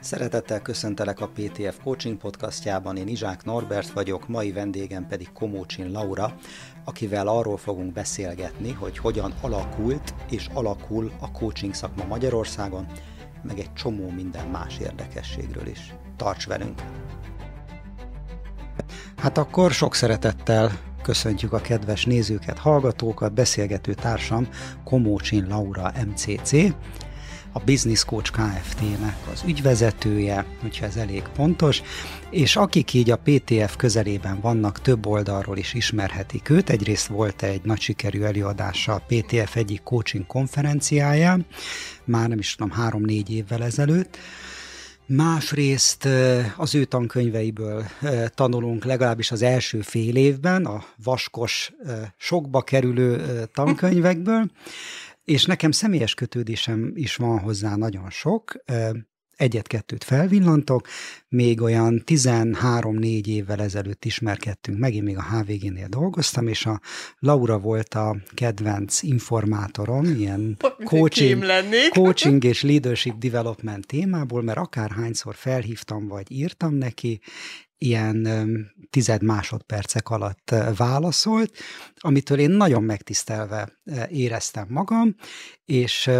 Szeretettel 0.00 0.60
köszöntelek 0.62 1.20
a 1.20 1.28
PTF 1.28 1.78
Coaching 1.82 2.16
podcastjában, 2.16 2.96
én 2.96 3.08
Izsák 3.08 3.44
Norbert 3.44 3.90
vagyok, 3.90 4.28
mai 4.28 4.52
vendégem 4.52 5.06
pedig 5.06 5.32
Komócsin 5.32 5.90
Laura, 5.90 6.34
akivel 6.84 7.28
arról 7.28 7.56
fogunk 7.56 7.92
beszélgetni, 7.92 8.72
hogy 8.72 8.98
hogyan 8.98 9.34
alakult 9.40 10.14
és 10.30 10.48
alakul 10.54 11.12
a 11.20 11.30
coaching 11.30 11.74
szakma 11.74 12.04
Magyarországon, 12.04 12.86
meg 13.42 13.58
egy 13.58 13.72
csomó 13.72 14.10
minden 14.10 14.46
más 14.46 14.78
érdekességről 14.78 15.66
is. 15.66 15.94
Tarts 16.16 16.46
velünk! 16.46 16.82
Hát 19.16 19.38
akkor 19.38 19.70
sok 19.70 19.94
szeretettel 19.94 20.70
köszöntjük 21.02 21.52
a 21.52 21.60
kedves 21.60 22.04
nézőket, 22.04 22.58
hallgatókat, 22.58 23.32
beszélgető 23.32 23.94
társam 23.94 24.48
Komócsin 24.84 25.46
Laura 25.48 25.92
MCC, 26.06 26.52
a 27.52 27.58
Business 27.58 28.04
Coach 28.04 28.30
Kft-nek 28.30 29.16
az 29.32 29.42
ügyvezetője, 29.46 30.44
hogyha 30.60 30.86
ez 30.86 30.96
elég 30.96 31.22
pontos, 31.22 31.82
és 32.30 32.56
akik 32.56 32.94
így 32.94 33.10
a 33.10 33.20
PTF 33.24 33.76
közelében 33.76 34.40
vannak, 34.40 34.80
több 34.80 35.06
oldalról 35.06 35.56
is 35.56 35.74
ismerhetik 35.74 36.48
őt. 36.48 36.70
Egyrészt 36.70 37.06
volt 37.06 37.42
egy 37.42 37.60
nagy 37.64 37.80
sikerű 37.80 38.20
előadása 38.20 38.92
a 38.94 39.02
PTF 39.06 39.56
egyik 39.56 39.82
coaching 39.82 40.26
konferenciáján, 40.26 41.46
már 42.04 42.28
nem 42.28 42.38
is 42.38 42.54
tudom, 42.54 42.72
három-négy 42.72 43.34
évvel 43.34 43.62
ezelőtt, 43.62 44.18
Másrészt 45.12 46.08
az 46.56 46.74
ő 46.74 46.84
tankönyveiből 46.84 47.84
tanulunk 48.34 48.84
legalábbis 48.84 49.30
az 49.30 49.42
első 49.42 49.80
fél 49.80 50.16
évben, 50.16 50.64
a 50.64 50.84
vaskos, 51.04 51.72
sokba 52.16 52.62
kerülő 52.62 53.22
tankönyvekből, 53.52 54.50
és 55.30 55.44
nekem 55.44 55.70
személyes 55.70 56.14
kötődésem 56.14 56.92
is 56.94 57.16
van 57.16 57.38
hozzá 57.38 57.76
nagyon 57.76 58.10
sok, 58.10 58.54
egyet-kettőt 59.36 60.04
felvillantok, 60.04 60.86
még 61.28 61.60
olyan 61.60 62.02
13-4 62.06 63.26
évvel 63.26 63.60
ezelőtt 63.60 64.04
ismerkedtünk 64.04 64.78
meg, 64.78 64.94
én 64.94 65.02
még 65.02 65.16
a 65.16 65.22
HVG-nél 65.22 65.86
dolgoztam, 65.88 66.46
és 66.46 66.66
a 66.66 66.80
Laura 67.18 67.58
volt 67.58 67.94
a 67.94 68.16
kedvenc 68.34 69.02
informátorom, 69.02 70.04
ilyen 70.04 70.56
coaching, 70.84 71.44
coaching 71.88 72.44
és 72.44 72.62
leadership 72.62 73.18
development 73.18 73.86
témából, 73.86 74.42
mert 74.42 74.58
akárhányszor 74.58 75.34
felhívtam, 75.34 76.08
vagy 76.08 76.30
írtam 76.30 76.74
neki, 76.74 77.20
ilyen 77.84 78.28
tized 78.90 79.22
másodpercek 79.22 80.08
alatt 80.08 80.54
válaszolt, 80.76 81.58
amitől 81.94 82.38
én 82.38 82.50
nagyon 82.50 82.82
megtisztelve 82.82 83.80
éreztem 84.08 84.66
magam, 84.68 85.14
és 85.64 86.10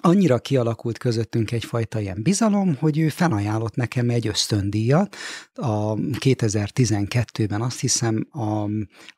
annyira 0.00 0.38
kialakult 0.38 0.98
közöttünk 0.98 1.52
egyfajta 1.52 2.00
ilyen 2.00 2.22
bizalom, 2.22 2.76
hogy 2.80 2.98
ő 2.98 3.08
felajánlott 3.08 3.74
nekem 3.74 4.10
egy 4.10 4.26
ösztöndíjat. 4.26 5.16
A 5.54 5.94
2012-ben 5.94 7.60
azt 7.60 7.80
hiszem, 7.80 8.26
a, 8.30 8.62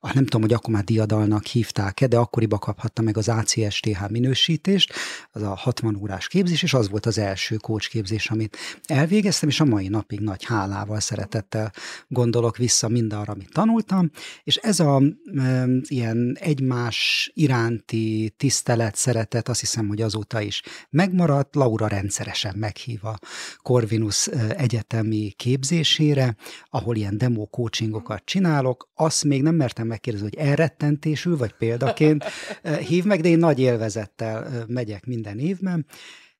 a 0.01 0.15
nem 0.15 0.25
tudom, 0.25 0.41
hogy 0.41 0.53
akkor 0.53 0.75
már 0.75 0.85
diadalnak 0.85 1.45
hívták-e, 1.45 2.07
de 2.07 2.19
akkoriban 2.19 2.59
kaphatta 2.59 3.03
meg 3.03 3.17
az 3.17 3.29
ACSTH 3.29 4.09
minősítést, 4.11 4.93
az 5.31 5.43
a 5.43 5.55
60 5.55 5.97
órás 5.97 6.29
képzés, 6.29 6.63
és 6.63 6.75
az 6.75 6.89
volt 6.89 7.07
az 7.07 7.19
első 7.19 7.57
coach 7.57 7.89
képzés, 7.89 8.31
amit 8.31 8.57
elvégeztem, 8.85 9.49
és 9.49 9.61
a 9.61 9.65
mai 9.65 9.89
napig 9.89 10.21
nagy 10.21 10.45
hálával, 10.45 11.01
szeretettel 11.01 11.73
gondolok 12.09 12.57
vissza 12.57 12.89
mindarra, 12.89 13.33
amit 13.33 13.53
tanultam, 13.53 14.11
és 14.45 14.57
ez 14.57 14.81
a 14.81 15.03
e, 15.37 15.67
ilyen 15.83 16.37
egymás 16.41 17.31
iránti 17.35 18.35
tisztelet, 18.37 18.97
szeretet, 18.97 19.49
azt 19.49 19.61
hiszem, 19.61 19.89
hogy 19.89 20.03
azóta 20.03 20.41
is 20.41 20.63
megmaradt, 20.91 21.55
Laura 21.55 21.87
rendszeresen 21.87 22.55
meghív 22.57 23.05
a 23.05 23.19
Corvinus 23.57 24.27
egyetemi 24.57 25.33
képzésére, 25.37 26.37
ahol 26.71 26.97
ilyen 26.97 27.19
demo 27.19 27.47
coachingokat 27.47 28.23
csinálok, 28.25 28.89
azt 28.95 29.25
még 29.25 29.43
nem 29.43 29.55
mertem 29.55 29.87
megkérdezni, 29.87 30.29
hogy 30.35 30.47
elrettentésül, 30.47 31.37
vagy 31.37 31.53
példaként 31.53 32.25
hív 32.87 33.05
meg, 33.05 33.21
de 33.21 33.29
én 33.29 33.39
nagy 33.39 33.59
élvezettel 33.59 34.65
megyek 34.69 35.07
minden 35.07 35.39
évben, 35.39 35.87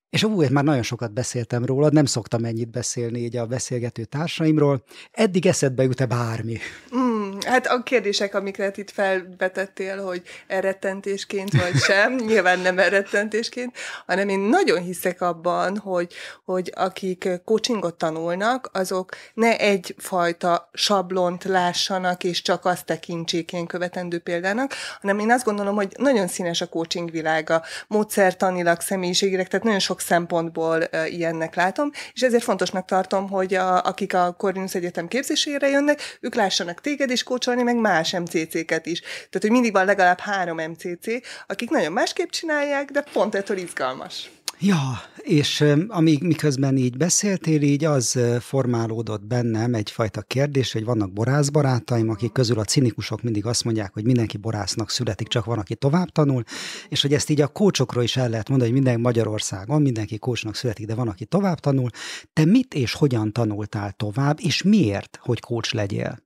és 0.09 0.23
úgy 0.23 0.49
már 0.49 0.63
nagyon 0.63 0.83
sokat 0.83 1.13
beszéltem 1.13 1.65
rólad, 1.65 1.93
nem 1.93 2.05
szoktam 2.05 2.45
ennyit 2.45 2.71
beszélni 2.71 3.19
így 3.19 3.37
a 3.37 3.45
beszélgető 3.45 4.05
társaimról. 4.05 4.83
Eddig 5.11 5.45
eszedbe 5.45 5.83
jut-e 5.83 6.05
bármi? 6.05 6.57
Mm, 6.95 7.06
hát 7.47 7.67
a 7.67 7.83
kérdések, 7.83 8.35
amiket 8.35 8.77
itt 8.77 8.91
felvetettél, 8.91 10.03
hogy 10.03 10.21
elrettentésként 10.47 11.51
vagy 11.51 11.75
sem, 11.75 12.15
nyilván 12.27 12.59
nem 12.59 12.79
elrettentésként, 12.79 13.77
hanem 14.05 14.29
én 14.29 14.39
nagyon 14.39 14.81
hiszek 14.81 15.21
abban, 15.21 15.77
hogy, 15.77 16.13
hogy 16.45 16.71
akik 16.75 17.29
coachingot 17.45 17.95
tanulnak, 17.95 18.69
azok 18.73 19.15
ne 19.33 19.57
egyfajta 19.57 20.69
sablont 20.73 21.43
lássanak, 21.43 22.23
és 22.23 22.41
csak 22.41 22.65
azt 22.65 22.85
tekintsék 22.85 23.51
ilyen 23.51 23.65
követendő 23.65 24.19
példának, 24.19 24.73
hanem 25.01 25.19
én 25.19 25.31
azt 25.31 25.45
gondolom, 25.45 25.75
hogy 25.75 25.95
nagyon 25.97 26.27
színes 26.27 26.61
a 26.61 26.67
coaching 26.67 27.11
világa, 27.11 27.63
módszertanilag, 27.87 28.81
személyiségileg, 28.81 29.47
tehát 29.47 29.65
nagyon 29.65 29.79
sok 29.79 30.01
szempontból 30.01 30.83
ilyennek 31.09 31.55
látom, 31.55 31.91
és 32.13 32.21
ezért 32.21 32.43
fontosnak 32.43 32.85
tartom, 32.85 33.29
hogy 33.29 33.53
a, 33.53 33.83
akik 33.83 34.13
a 34.13 34.35
Corvinus 34.37 34.75
Egyetem 34.75 35.07
képzésére 35.07 35.67
jönnek, 35.67 36.17
ők 36.21 36.35
lássanak 36.35 36.81
téged 36.81 37.09
is 37.09 37.23
kócsolni, 37.37 37.63
meg 37.63 37.79
más 37.79 38.11
MCC-ket 38.11 38.85
is. 38.85 38.99
Tehát, 38.99 39.41
hogy 39.41 39.51
mindig 39.51 39.71
van 39.71 39.85
legalább 39.85 40.19
három 40.19 40.57
MCC, 40.57 41.07
akik 41.47 41.69
nagyon 41.69 41.91
másképp 41.91 42.29
csinálják, 42.29 42.91
de 42.91 43.03
pont 43.13 43.35
ettől 43.35 43.57
izgalmas. 43.57 44.29
Ja, 44.59 45.01
és 45.17 45.63
amíg 45.87 46.23
miközben 46.23 46.77
így 46.77 46.97
beszéltél, 46.97 47.61
így 47.61 47.85
az 47.85 48.19
formálódott 48.39 49.25
bennem 49.25 49.73
egyfajta 49.73 50.21
kérdés, 50.21 50.71
hogy 50.71 50.85
vannak 50.85 51.13
borászbarátaim, 51.13 52.09
akik 52.09 52.31
közül 52.31 52.59
a 52.59 52.63
cinikusok 52.63 53.21
mindig 53.21 53.45
azt 53.45 53.63
mondják, 53.63 53.93
hogy 53.93 54.05
mindenki 54.05 54.37
borásznak 54.37 54.89
születik, 54.89 55.27
csak 55.27 55.45
van, 55.45 55.59
aki 55.59 55.75
tovább 55.75 56.09
tanul, 56.09 56.43
és 56.89 57.01
hogy 57.01 57.13
ezt 57.13 57.29
így 57.29 57.41
a 57.41 57.47
kócsokról 57.47 58.03
is 58.03 58.17
el 58.17 58.29
lehet 58.29 58.49
mondani, 58.49 58.71
hogy 58.71 58.81
minden 58.81 59.01
Magyarországon 59.01 59.81
mindenki 59.81 60.17
kócsnak 60.17 60.55
születik, 60.55 60.85
de 60.85 60.95
van, 60.95 61.07
aki 61.07 61.25
tovább 61.25 61.59
tanul. 61.59 61.89
Te 62.33 62.45
mit 62.45 62.73
és 62.73 62.93
hogyan 62.93 63.33
tanultál 63.33 63.91
tovább, 63.91 64.37
és 64.41 64.61
miért, 64.61 65.19
hogy 65.21 65.39
kócs 65.39 65.73
legyél? 65.73 66.25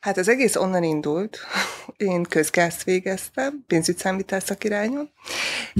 Hát 0.00 0.18
az 0.18 0.28
egész 0.28 0.56
onnan 0.56 0.82
indult. 0.82 1.38
Én 1.96 2.22
közgázt 2.22 2.84
végeztem, 2.84 3.64
pénzügyszámítás 3.66 4.42
szakirányon, 4.42 5.10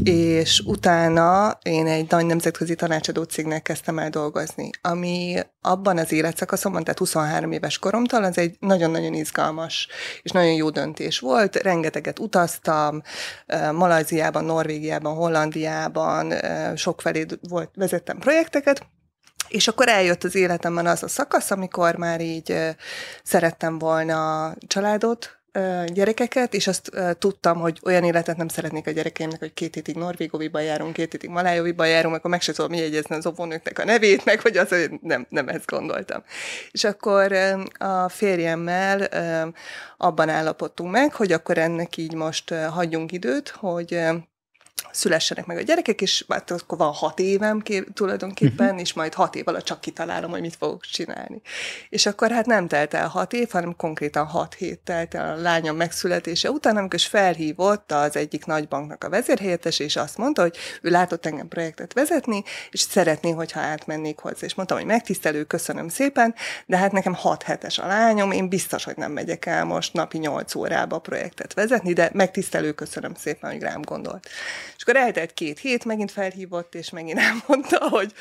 és 0.04 0.62
utána 0.66 1.58
én 1.62 1.86
egy 1.86 2.10
nagy 2.10 2.26
nemzetközi 2.26 2.74
tanácsadó 2.74 3.22
cégnek 3.22 3.62
kezdtem 3.62 3.98
el 3.98 4.10
dolgozni, 4.10 4.70
ami 4.82 5.36
abban 5.60 5.98
az 5.98 6.12
életszakaszomban, 6.12 6.82
tehát 6.82 6.98
23 6.98 7.52
éves 7.52 7.78
koromtól, 7.78 8.24
az 8.24 8.38
egy 8.38 8.56
nagyon-nagyon 8.58 9.14
izgalmas 9.14 9.88
és 10.22 10.30
nagyon 10.30 10.52
jó 10.52 10.70
döntés 10.70 11.18
volt. 11.18 11.56
Rengeteget 11.56 12.18
utaztam, 12.18 13.02
Malajziában, 13.72 14.44
Norvégiában, 14.44 15.14
Hollandiában, 15.14 16.34
sokfelé 16.76 17.26
volt, 17.48 17.70
vezettem 17.74 18.18
projekteket, 18.18 18.86
és 19.50 19.68
akkor 19.68 19.88
eljött 19.88 20.24
az 20.24 20.34
életemben 20.34 20.86
az 20.86 21.02
a 21.02 21.08
szakasz, 21.08 21.50
amikor 21.50 21.96
már 21.96 22.20
így 22.20 22.54
szerettem 23.22 23.78
volna 23.78 24.52
családot, 24.66 25.40
gyerekeket, 25.86 26.54
és 26.54 26.66
azt 26.66 26.90
tudtam, 27.18 27.58
hogy 27.58 27.80
olyan 27.84 28.04
életet 28.04 28.36
nem 28.36 28.48
szeretnék 28.48 28.86
a 28.86 28.90
gyerekeimnek, 28.90 29.38
hogy 29.38 29.52
két 29.54 29.74
hétig 29.74 29.96
Norvégoviban 29.96 30.62
járunk, 30.62 30.92
két 30.92 31.10
hétig 31.10 31.30
Malájoviban 31.30 31.88
járunk, 31.88 32.14
akkor 32.14 32.30
meg 32.30 32.40
se 32.40 32.52
tudom 32.52 32.72
jegyezni 32.72 33.16
az 33.16 33.26
óvónőknek 33.26 33.78
a 33.78 33.84
nevét, 33.84 34.24
meg 34.24 34.40
hogy 34.40 34.56
az, 34.56 34.68
hogy 34.68 34.90
nem, 35.02 35.26
nem 35.28 35.48
ezt 35.48 35.66
gondoltam. 35.66 36.22
És 36.70 36.84
akkor 36.84 37.32
a 37.78 38.08
férjemmel 38.08 39.08
abban 39.96 40.28
állapodtunk 40.28 40.90
meg, 40.90 41.14
hogy 41.14 41.32
akkor 41.32 41.58
ennek 41.58 41.96
így 41.96 42.14
most 42.14 42.54
hagyjunk 42.54 43.12
időt, 43.12 43.48
hogy 43.48 43.98
szülessenek 44.92 45.46
meg 45.46 45.56
a 45.56 45.62
gyerekek, 45.62 46.00
és 46.00 46.24
hát 46.28 46.50
akkor 46.50 46.78
van 46.78 46.92
hat 46.92 47.18
évem 47.18 47.62
tulajdonképpen, 47.94 48.66
uh-huh. 48.66 48.80
és 48.80 48.92
majd 48.92 49.14
hat 49.14 49.34
év 49.34 49.48
alatt 49.48 49.64
csak 49.64 49.80
kitalálom, 49.80 50.30
hogy 50.30 50.40
mit 50.40 50.56
fogok 50.56 50.84
csinálni. 50.84 51.40
És 51.88 52.06
akkor 52.06 52.30
hát 52.30 52.46
nem 52.46 52.68
telt 52.68 52.94
el 52.94 53.08
hat 53.08 53.32
év, 53.32 53.50
hanem 53.50 53.76
konkrétan 53.76 54.26
hat 54.26 54.54
hét 54.54 54.78
telt 54.78 55.14
el 55.14 55.38
a 55.38 55.40
lányom 55.40 55.76
megszületése 55.76 56.50
után, 56.50 56.76
amikor 56.76 56.94
is 56.94 57.06
felhívott 57.06 57.92
az 57.92 58.16
egyik 58.16 58.44
nagybanknak 58.44 59.04
a 59.04 59.08
vezérhelyettes, 59.08 59.78
és 59.78 59.96
azt 59.96 60.16
mondta, 60.16 60.42
hogy 60.42 60.56
ő 60.82 60.90
látott 60.90 61.26
engem 61.26 61.48
projektet 61.48 61.92
vezetni, 61.92 62.42
és 62.70 62.80
szeretné, 62.80 63.30
hogyha 63.30 63.60
átmennék 63.60 64.18
hozzá. 64.18 64.46
És 64.46 64.54
mondtam, 64.54 64.78
hogy 64.78 64.86
megtisztelő, 64.86 65.44
köszönöm 65.44 65.88
szépen, 65.88 66.34
de 66.66 66.76
hát 66.76 66.92
nekem 66.92 67.14
hat 67.14 67.42
hetes 67.42 67.78
a 67.78 67.86
lányom, 67.86 68.30
én 68.30 68.48
biztos, 68.48 68.84
hogy 68.84 68.96
nem 68.96 69.12
megyek 69.12 69.46
el 69.46 69.64
most 69.64 69.92
napi 69.92 70.18
nyolc 70.18 70.54
órába 70.54 70.98
projektet 70.98 71.54
vezetni, 71.54 71.92
de 71.92 72.10
megtisztelő, 72.12 72.72
köszönöm 72.72 73.14
szépen, 73.14 73.50
hogy 73.50 73.62
rám 73.62 73.82
gondolt. 73.82 74.28
És 74.76 74.82
akkor 74.82 74.96
eltelt 74.96 75.32
két 75.32 75.58
hét, 75.58 75.84
megint 75.84 76.10
felhívott, 76.10 76.74
és 76.74 76.90
megint 76.90 77.18
elmondta, 77.28 77.88
hogy, 77.88 78.12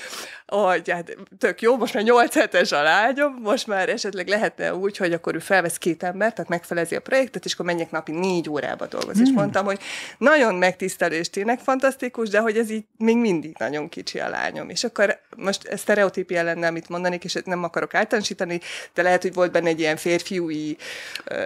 hogy 0.48 0.90
hát 0.90 1.18
tök 1.38 1.62
jó, 1.62 1.78
most 1.78 1.94
már 1.94 2.04
nyolc 2.04 2.34
hetes 2.34 2.72
a 2.72 2.82
lányom, 2.82 3.34
most 3.42 3.68
már 3.68 3.90
esetleg 3.90 4.28
lehetne 4.28 4.76
úgy, 4.76 4.98
hogy 4.98 5.14
akkor 5.14 5.36
ő 5.36 5.40
felvesz 5.40 5.78
két 5.78 6.04
embert, 6.04 6.36
tehát 6.36 6.50
megfelezi 6.50 6.96
a 6.96 7.00
projektet, 7.00 7.46
és 7.46 7.54
akkor 7.54 7.66
menjek 7.66 7.92
napi 7.92 8.12
négy 8.12 8.50
órába 8.50 8.88
dolgozni. 8.88 9.22
Hmm. 9.22 9.32
És 9.32 9.38
mondtam, 9.38 9.66
hogy 9.66 9.80
nagyon 10.18 10.56
megtisztelő 10.56 11.16
és 11.16 11.30
tényleg 11.30 11.60
fantasztikus, 11.60 12.30
de 12.30 12.40
hogy 12.40 12.58
ez 12.58 12.70
így 12.70 12.84
még 12.98 13.18
mindig 13.18 13.56
nagyon 13.58 13.90
kicsi 13.90 14.20
a 14.20 14.30
lányom. 14.30 14.70
És 14.70 14.84
akkor 14.84 15.20
most 15.36 15.68
ez 15.68 15.80
sztereotípia 15.80 16.44
lenne, 16.44 16.68
amit 16.68 16.90
mondanék, 16.90 17.24
és 17.24 17.38
nem 17.46 17.64
akarok 17.64 17.94
általánosítani, 17.94 18.60
de 18.94 19.02
lehet, 19.02 19.22
hogy 19.22 19.34
volt 19.34 19.52
benne 19.52 19.68
egy 19.68 19.80
ilyen 19.80 19.98
férfiúi 19.98 20.78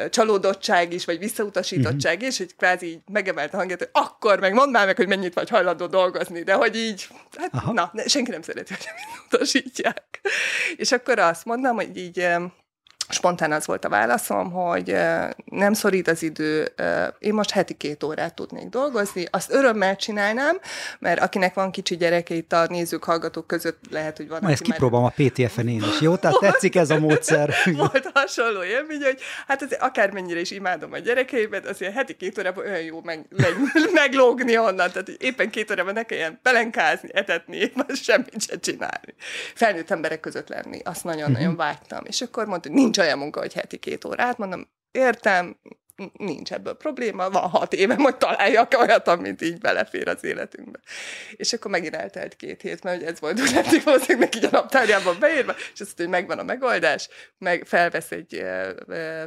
csalódottság 0.09 0.93
is, 0.93 1.05
vagy 1.05 1.19
visszautasítottság 1.19 2.17
mm-hmm. 2.17 2.27
is, 2.27 2.37
hogy 2.37 2.55
kvázi 2.55 3.01
megemelt 3.11 3.53
a 3.53 3.57
hangját, 3.57 3.79
hogy 3.79 3.89
akkor 3.91 4.39
meg 4.39 4.53
mondd 4.53 4.71
már 4.71 4.85
meg, 4.85 4.92
hogy 4.97 5.07
mennyit 5.07 5.33
vagy 5.33 5.49
hajlandó 5.49 5.85
dolgozni, 5.85 6.43
de 6.43 6.53
hogy 6.53 6.75
így, 6.75 7.07
hát 7.37 7.53
Aha. 7.53 7.73
na, 7.73 7.91
senki 8.05 8.31
nem 8.31 8.41
szereti, 8.41 8.73
hogy 8.73 8.85
utasítják. 9.25 10.21
És 10.75 10.91
akkor 10.91 11.19
azt 11.19 11.45
mondom, 11.45 11.75
hogy 11.75 11.97
így 11.97 12.27
spontán 13.09 13.51
az 13.51 13.65
volt 13.65 13.85
a 13.85 13.89
válaszom, 13.89 14.51
hogy 14.51 14.95
nem 15.45 15.73
szorít 15.73 16.07
az 16.07 16.23
idő, 16.23 16.73
én 17.19 17.33
most 17.33 17.51
heti 17.51 17.73
két 17.73 18.03
órát 18.03 18.33
tudnék 18.33 18.69
dolgozni, 18.69 19.25
azt 19.31 19.51
örömmel 19.53 19.95
csinálnám, 19.95 20.57
mert 20.99 21.21
akinek 21.21 21.53
van 21.53 21.71
kicsi 21.71 21.97
gyereke 21.97 22.33
itt 22.33 22.53
a 22.53 22.65
nézők, 22.69 23.03
hallgatók 23.03 23.47
között 23.47 23.79
lehet, 23.91 24.17
hogy 24.17 24.27
van. 24.27 24.39
Ma 24.41 24.49
ezt 24.49 24.61
kipróbálom 24.61 25.03
már... 25.03 25.13
a 25.17 25.23
PTF-en 25.29 25.67
én 25.67 25.83
is, 25.83 26.01
jó? 26.01 26.15
Tehát 26.15 26.39
tetszik 26.39 26.75
ez 26.75 26.89
a 26.89 26.99
módszer. 26.99 27.53
Volt 27.77 28.09
hasonló 28.13 28.63
élmény, 28.63 29.01
hogy 29.03 29.19
hát 29.47 29.61
azért 29.61 29.81
akármennyire 29.81 30.39
is 30.39 30.51
imádom 30.51 30.93
a 30.93 30.97
gyerekeimet, 30.97 31.65
azért 31.65 31.93
heti 31.93 32.15
két 32.15 32.39
órában 32.39 32.65
olyan 32.65 32.81
jó 32.81 33.01
meg, 33.03 33.25
meg, 33.29 33.53
meglógni 33.93 34.57
onnan, 34.57 34.75
tehát 34.75 35.05
hogy 35.05 35.17
éppen 35.19 35.49
két 35.49 35.71
órában 35.71 35.93
ne 35.93 36.03
kelljen 36.03 36.39
pelenkázni, 36.41 37.09
etetni, 37.13 37.71
semmit 38.03 38.41
se 38.41 38.59
csinálni. 38.59 39.13
Felnőtt 39.55 39.91
emberek 39.91 40.19
között 40.19 40.49
lenni, 40.49 40.79
azt 40.83 41.03
nagyon-nagyon 41.03 41.47
mhm. 41.47 41.57
vágytam. 41.57 42.03
És 42.05 42.21
akkor 42.21 42.45
mondta, 42.45 42.69
hogy 42.69 42.77
nincs 42.95 43.07
olyan 43.07 43.17
munka, 43.17 43.39
hogy 43.39 43.53
heti 43.53 43.77
két 43.77 44.05
órát, 44.05 44.37
mondom, 44.37 44.67
értem, 44.91 45.59
nincs 46.13 46.51
ebből 46.51 46.73
probléma, 46.73 47.29
van 47.29 47.49
hat 47.49 47.73
éve, 47.73 47.95
hogy 47.95 48.15
találjak 48.17 48.73
olyat, 48.79 49.07
amit 49.07 49.41
így 49.41 49.57
belefér 49.57 50.07
az 50.07 50.23
életünkbe. 50.23 50.79
És 51.35 51.53
akkor 51.53 51.71
megint 51.71 51.95
eltelt 51.95 52.35
két 52.35 52.61
hét, 52.61 52.83
mert 52.83 53.03
ez 53.03 53.19
volt 53.19 53.41
úgy 53.41 53.53
eddig 53.55 53.83
valószínűleg 53.83 54.35
így 54.35 54.45
a 54.45 54.49
naptárjában 54.51 55.15
beírva, 55.19 55.55
és 55.73 55.79
azt 55.79 55.97
hogy 55.97 56.07
megvan 56.07 56.39
a 56.39 56.43
megoldás, 56.43 57.09
meg 57.37 57.63
felvesz 57.65 58.11
egy 58.11 58.43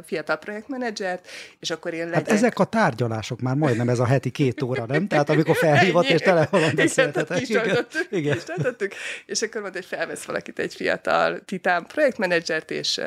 fiatal 0.05 0.37
projektmenedzsert, 0.37 1.27
és 1.59 1.69
akkor 1.69 1.93
én 1.93 1.99
hát 1.99 2.09
legyek... 2.09 2.27
Hát 2.27 2.37
ezek 2.37 2.59
a 2.59 2.63
tárgyalások 2.63 3.41
már 3.41 3.55
majdnem 3.55 3.89
ez 3.89 3.99
a 3.99 4.05
heti 4.05 4.29
két 4.29 4.61
óra, 4.61 4.85
nem? 4.85 5.07
Tehát 5.07 5.29
amikor 5.29 5.55
felhívott 5.55 6.05
és 6.05 6.21
telefonon 6.21 6.71
beszéltetek. 6.75 7.49
Igen, 7.49 7.65
igen. 7.65 7.85
Igen. 8.09 8.37
és 9.25 9.41
akkor 9.41 9.61
mondta, 9.61 9.79
hogy 9.79 9.87
felvesz 9.87 10.23
valakit 10.23 10.59
egy 10.59 10.75
fiatal 10.75 11.39
titán 11.45 11.85
projektmenedzsert, 11.85 12.71
és 12.71 13.01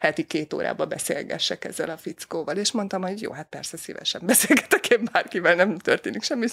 heti 0.00 0.22
két 0.26 0.52
órába 0.52 0.86
beszélgessek 0.86 1.64
ezzel 1.64 1.90
a 1.90 1.96
fickóval. 1.96 2.56
És 2.56 2.72
mondtam, 2.72 3.02
hogy 3.08 3.22
jó, 3.22 3.32
hát 3.32 3.46
persze 3.46 3.76
szívesen 3.76 4.20
beszélgetek 4.24 4.88
én 4.88 5.08
bárkivel, 5.12 5.54
nem 5.54 5.78
történik 5.78 6.22
semmi. 6.22 6.46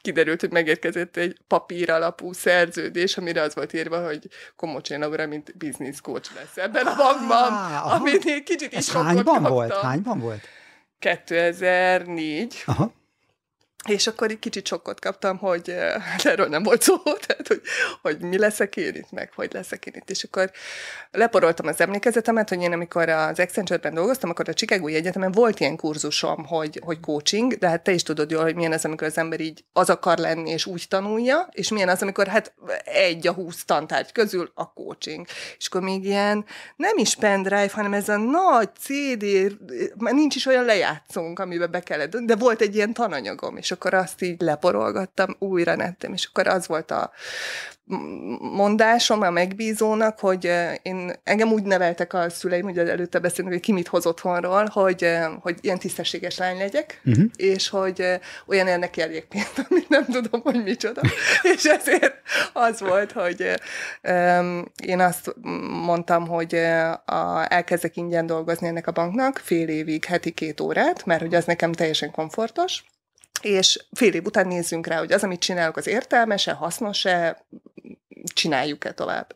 Kiderült, 0.00 0.40
hogy 0.40 0.50
megérkezett 0.50 1.16
egy 1.16 1.36
papír 1.46 1.90
alapú 1.90 2.32
szerződés, 2.32 3.16
amire 3.16 3.42
az 3.42 3.54
volt 3.54 3.72
írva, 3.72 4.04
hogy 4.04 4.28
Komocsén 4.56 4.98
Laura, 4.98 5.26
mint 5.26 5.56
business 5.56 6.00
coach 6.00 6.34
lesz 6.34 6.56
ebben 6.56 6.86
a 6.86 6.96
bankban, 6.96 7.52
ah, 7.52 7.92
amit 7.92 8.42
kicsit 8.44 8.72
is 8.72 8.92
hányban 8.92 9.24
kaptam. 9.24 9.52
volt? 9.52 9.72
Hányban 9.72 10.18
volt? 10.18 10.48
2004. 10.98 12.62
Aha. 12.66 12.92
És 13.86 14.06
akkor 14.06 14.30
egy 14.30 14.38
kicsit 14.38 14.66
sokkot 14.66 15.00
kaptam, 15.00 15.36
hogy 15.38 15.74
hát 16.00 16.24
erről 16.24 16.48
nem 16.48 16.62
volt 16.62 16.82
szó, 16.82 16.96
tehát 17.26 17.48
hogy, 17.48 17.60
hogy 18.02 18.18
mi 18.20 18.38
leszek 18.38 18.76
én 18.76 18.94
itt, 18.94 19.10
meg 19.10 19.32
hogy 19.34 19.52
leszek 19.52 19.86
én 19.86 19.94
itt. 19.96 20.10
És 20.10 20.24
akkor 20.24 20.50
leporoltam 21.10 21.66
az 21.66 21.80
emlékezetemet, 21.80 22.48
hogy 22.48 22.62
én 22.62 22.72
amikor 22.72 23.08
az 23.08 23.38
Accenture-ben 23.38 23.94
dolgoztam, 23.94 24.30
akkor 24.30 24.48
a 24.48 24.52
Chicagói 24.52 24.94
Egyetemen 24.94 25.32
volt 25.32 25.60
ilyen 25.60 25.76
kurzusom, 25.76 26.46
hogy, 26.46 26.80
hogy 26.84 27.00
coaching, 27.00 27.54
de 27.54 27.68
hát 27.68 27.82
te 27.82 27.92
is 27.92 28.02
tudod 28.02 28.30
jól, 28.30 28.42
hogy 28.42 28.54
milyen 28.54 28.72
az, 28.72 28.84
amikor 28.84 29.06
az 29.06 29.18
ember 29.18 29.40
így 29.40 29.64
az 29.72 29.90
akar 29.90 30.18
lenni, 30.18 30.50
és 30.50 30.66
úgy 30.66 30.84
tanulja, 30.88 31.48
és 31.52 31.68
milyen 31.68 31.88
az, 31.88 32.02
amikor 32.02 32.26
hát 32.26 32.54
egy 32.84 33.26
a 33.26 33.32
húsz 33.32 33.64
tantárgy 33.64 34.12
közül 34.12 34.50
a 34.54 34.72
coaching. 34.72 35.26
És 35.58 35.66
akkor 35.66 35.80
még 35.80 36.04
ilyen 36.04 36.44
nem 36.76 36.98
is 36.98 37.14
pendrive, 37.14 37.70
hanem 37.72 37.92
ez 37.92 38.08
a 38.08 38.16
nagy 38.16 38.68
CD, 38.80 39.24
már 39.96 40.14
nincs 40.14 40.34
is 40.34 40.46
olyan 40.46 40.64
lejátszónk, 40.64 41.38
amiben 41.38 41.70
be 41.70 41.80
kellett, 41.80 42.16
de 42.16 42.36
volt 42.36 42.60
egy 42.60 42.74
ilyen 42.74 42.92
tananyagom, 42.92 43.56
és 43.56 43.70
akkor 43.78 43.94
azt 43.94 44.22
így 44.22 44.40
leporolgattam, 44.40 45.36
újra 45.38 45.76
nettem, 45.76 46.12
és 46.12 46.26
akkor 46.26 46.46
az 46.46 46.66
volt 46.66 46.90
a 46.90 47.10
mondásom 48.40 49.22
a 49.22 49.30
megbízónak, 49.30 50.18
hogy 50.18 50.50
én, 50.82 51.12
engem 51.24 51.52
úgy 51.52 51.62
neveltek 51.62 52.12
a 52.12 52.30
szüleim, 52.30 52.64
hogy 52.64 52.78
előtte 52.78 53.18
beszélünk, 53.18 53.52
hogy 53.52 53.62
ki 53.62 53.72
mit 53.72 53.88
hoz 53.88 54.06
otthonról, 54.06 54.68
hogy, 54.72 55.08
hogy 55.40 55.58
ilyen 55.60 55.78
tisztességes 55.78 56.38
lány 56.38 56.58
legyek, 56.58 57.00
uh-huh. 57.04 57.24
és 57.36 57.68
hogy 57.68 58.20
olyan 58.46 58.66
ennek 58.66 58.96
érjék 58.96 59.24
pénzt, 59.24 59.66
amit 59.68 59.88
nem 59.88 60.04
tudom, 60.04 60.40
hogy 60.40 60.62
micsoda. 60.62 61.00
és 61.54 61.64
ezért 61.64 62.14
az 62.52 62.80
volt, 62.80 63.12
hogy 63.12 63.44
um, 64.08 64.64
én 64.84 65.00
azt 65.00 65.34
mondtam, 65.84 66.26
hogy 66.26 66.54
a, 67.04 67.52
elkezdek 67.52 67.96
ingyen 67.96 68.26
dolgozni 68.26 68.66
ennek 68.66 68.86
a 68.86 68.92
banknak, 68.92 69.40
fél 69.44 69.68
évig, 69.68 70.04
heti 70.04 70.30
két 70.30 70.60
órát, 70.60 71.04
mert 71.04 71.20
hogy 71.20 71.34
az 71.34 71.44
nekem 71.44 71.72
teljesen 71.72 72.10
komfortos, 72.10 72.84
és 73.40 73.86
fél 73.92 74.14
év 74.14 74.24
után 74.24 74.46
nézzünk 74.46 74.86
rá, 74.86 74.98
hogy 74.98 75.12
az, 75.12 75.22
amit 75.22 75.40
csinálok, 75.40 75.76
az 75.76 75.86
értelmes-e, 75.86 76.52
hasznos-e, 76.52 77.44
csináljuk-e 78.34 78.92
tovább. 78.92 79.34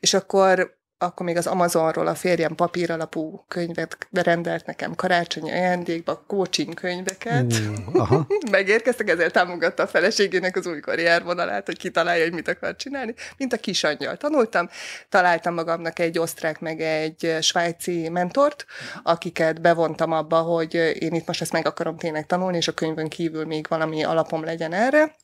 És 0.00 0.14
akkor 0.14 0.80
akkor 1.02 1.26
még 1.26 1.36
az 1.36 1.46
Amazonról 1.46 2.06
a 2.06 2.14
férjem 2.14 2.54
papír 2.54 2.90
alapú 2.90 3.44
könyvet 3.48 3.96
rendelt 4.12 4.66
nekem 4.66 4.94
karácsonyi 4.94 5.50
ajándékba, 5.50 6.24
coaching 6.26 6.74
könyveket. 6.74 7.52
Uh, 7.52 8.00
aha. 8.00 8.26
Megérkeztek, 8.50 9.08
ezért 9.08 9.32
támogatta 9.32 9.82
a 9.82 9.86
feleségének 9.86 10.56
az 10.56 10.66
új 10.66 10.80
karriervonalát, 10.80 11.66
hogy 11.66 11.78
kitalálja, 11.78 12.22
hogy 12.22 12.32
mit 12.32 12.48
akar 12.48 12.76
csinálni. 12.76 13.14
Mint 13.36 13.52
a 13.52 13.56
kisangyal 13.56 14.16
tanultam. 14.16 14.68
Találtam 15.08 15.54
magamnak 15.54 15.98
egy 15.98 16.18
osztrák, 16.18 16.60
meg 16.60 16.80
egy 16.80 17.36
svájci 17.40 18.08
mentort, 18.08 18.64
akiket 19.02 19.60
bevontam 19.60 20.12
abba, 20.12 20.40
hogy 20.40 20.74
én 20.74 21.14
itt 21.14 21.26
most 21.26 21.40
ezt 21.40 21.52
meg 21.52 21.66
akarom 21.66 21.96
tényleg 21.96 22.26
tanulni, 22.26 22.56
és 22.56 22.68
a 22.68 22.72
könyvön 22.72 23.08
kívül 23.08 23.44
még 23.44 23.66
valami 23.68 24.04
alapom 24.04 24.44
legyen 24.44 24.72
erre 24.72 25.14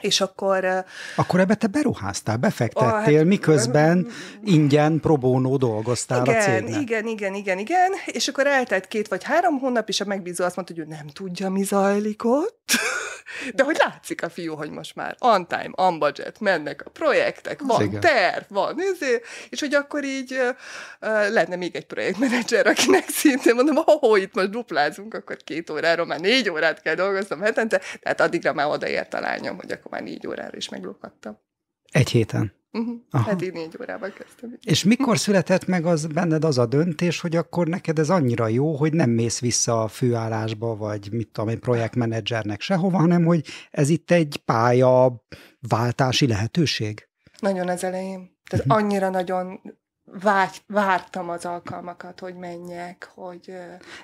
és 0.00 0.20
akkor... 0.20 0.84
Akkor 1.16 1.40
ebbe 1.40 1.54
te 1.54 1.66
beruháztál, 1.66 2.36
befektettél, 2.36 2.88
ah, 2.88 3.16
hát, 3.16 3.24
miközben 3.24 4.08
ingyen 4.44 5.00
pro 5.00 5.16
bono 5.16 5.56
dolgoztál 5.56 6.24
igen, 6.24 6.36
a 6.36 6.42
cégnek. 6.42 6.80
Igen, 6.80 7.06
igen, 7.06 7.34
igen, 7.34 7.58
igen, 7.58 7.92
és 8.06 8.28
akkor 8.28 8.46
eltelt 8.46 8.88
két 8.88 9.08
vagy 9.08 9.24
három 9.24 9.58
hónap, 9.58 9.88
és 9.88 10.00
a 10.00 10.04
megbízó 10.04 10.44
azt 10.44 10.56
mondta, 10.56 10.74
hogy 10.74 10.82
ő 10.82 10.86
nem 10.88 11.06
tudja, 11.06 11.50
mi 11.50 11.62
zajlik 11.62 12.24
ott, 12.24 12.70
de 13.54 13.62
hogy 13.62 13.76
látszik 13.78 14.22
a 14.22 14.28
fiú, 14.28 14.54
hogy 14.54 14.70
most 14.70 14.94
már 14.94 15.16
on 15.18 15.46
time, 15.46 15.70
on 15.72 15.98
budget, 15.98 16.40
mennek 16.40 16.82
a 16.86 16.90
projektek, 16.90 17.60
van 17.62 17.82
igen. 17.82 18.00
terv, 18.00 18.44
van 18.48 18.74
nézé, 18.74 19.20
és 19.48 19.60
hogy 19.60 19.74
akkor 19.74 20.04
így 20.04 20.32
uh, 20.32 20.48
lenne 21.30 21.56
még 21.56 21.76
egy 21.76 21.86
projektmenedzser, 21.86 22.66
akinek 22.66 23.08
szintén 23.08 23.54
mondom, 23.54 23.76
ha 23.76 24.16
itt 24.16 24.34
most 24.34 24.50
duplázunk, 24.50 25.14
akkor 25.14 25.36
két 25.36 25.70
órára 25.70 26.04
már 26.04 26.20
négy 26.20 26.50
órát 26.50 26.82
kell 26.82 26.94
dolgoznom 26.94 27.40
hetente, 27.40 27.80
tehát 28.00 28.20
addigra 28.20 28.52
már 28.52 28.66
odaért 28.66 29.14
a 29.14 29.20
lányom, 29.20 29.56
hogy 29.56 29.72
akkor 29.72 29.87
már 29.90 30.02
négy 30.02 30.26
órára 30.26 30.56
is 30.56 30.68
meglukadtam. 30.68 31.38
Egy 31.92 32.10
héten? 32.10 32.56
Uh-huh. 32.72 33.24
Hát 33.26 33.42
így 33.42 33.52
négy 33.52 33.76
órában 33.80 34.12
kezdtem. 34.12 34.58
És 34.64 34.84
mikor 34.84 35.18
született 35.18 35.66
meg 35.66 35.86
az 35.86 36.06
benned 36.06 36.44
az 36.44 36.58
a 36.58 36.66
döntés, 36.66 37.20
hogy 37.20 37.36
akkor 37.36 37.66
neked 37.66 37.98
ez 37.98 38.10
annyira 38.10 38.48
jó, 38.48 38.76
hogy 38.76 38.92
nem 38.92 39.10
mész 39.10 39.40
vissza 39.40 39.82
a 39.82 39.88
főállásba, 39.88 40.76
vagy 40.76 41.08
mit 41.12 41.28
tudom 41.28 41.50
én, 41.50 41.60
projektmenedzsernek 41.60 42.60
sehova, 42.60 42.98
hanem 42.98 43.24
hogy 43.24 43.46
ez 43.70 43.88
itt 43.88 44.10
egy 44.10 44.42
pálya 44.44 45.24
váltási 45.68 46.26
lehetőség? 46.26 47.08
Nagyon 47.40 47.68
az 47.68 47.84
elején. 47.84 48.36
Tehát 48.50 48.66
uh-huh. 48.66 48.82
annyira 48.82 49.10
nagyon 49.10 49.60
vágy, 50.12 50.62
vártam 50.66 51.28
az 51.28 51.44
alkalmakat, 51.44 52.20
hogy 52.20 52.34
menjek, 52.34 53.10
hogy... 53.14 53.52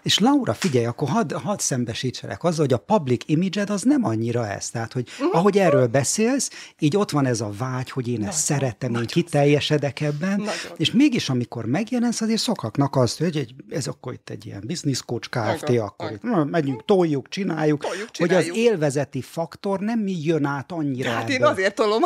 És 0.03 0.19
Laura, 0.19 0.55
figyelj, 0.55 0.87
akkor 0.87 1.09
hadd 1.09 1.35
had 1.35 1.61
szembesítselek 1.61 2.45
azzal, 2.45 2.65
hogy 2.65 2.75
a 2.75 2.79
public 2.79 3.23
image 3.27 3.65
az 3.67 3.83
nem 3.83 4.05
annyira 4.05 4.49
ez. 4.49 4.71
Tehát, 4.71 4.93
hogy 4.93 5.09
uh-huh. 5.19 5.37
ahogy 5.37 5.59
erről 5.59 5.87
beszélsz, 5.87 6.51
így 6.79 6.97
ott 6.97 7.11
van 7.11 7.27
ez 7.27 7.41
a 7.41 7.51
vágy, 7.59 7.91
hogy 7.91 8.09
én 8.09 8.25
ezt 8.25 8.49
nagyon, 8.49 8.61
szeretem, 8.61 8.91
nagyon 8.91 9.07
én 9.07 9.23
kiteljesedek 9.23 10.01
ebben, 10.01 10.37
nagyon. 10.37 10.55
és 10.77 10.91
mégis 10.91 11.29
amikor 11.29 11.65
megjelensz, 11.65 12.21
azért 12.21 12.41
szokaknak 12.41 12.97
azt, 12.97 13.19
hogy 13.19 13.37
egy, 13.37 13.55
ez 13.69 13.87
akkor 13.87 14.13
itt 14.13 14.31
egy 14.31 14.47
ilyen 14.47 14.63
business 14.67 15.03
coach 15.03 15.29
Kft., 15.29 15.67
nagyon, 15.67 15.87
akkor. 15.87 16.11
Itt, 16.13 16.51
megyünk, 16.51 16.85
toljuk, 16.85 17.29
csináljuk, 17.29 17.83
toljuk, 17.83 18.11
csináljuk, 18.11 18.43
hogy 18.43 18.51
az 18.51 18.57
élvezeti 18.57 19.21
faktor 19.21 19.81
nem 19.81 19.99
mi 19.99 20.23
jön 20.23 20.45
át 20.45 20.73
annyira. 20.73 21.11
Hát 21.11 21.23
ebből. 21.23 21.35
én 21.35 21.45
azért 21.45 21.75
tolom, 21.75 22.03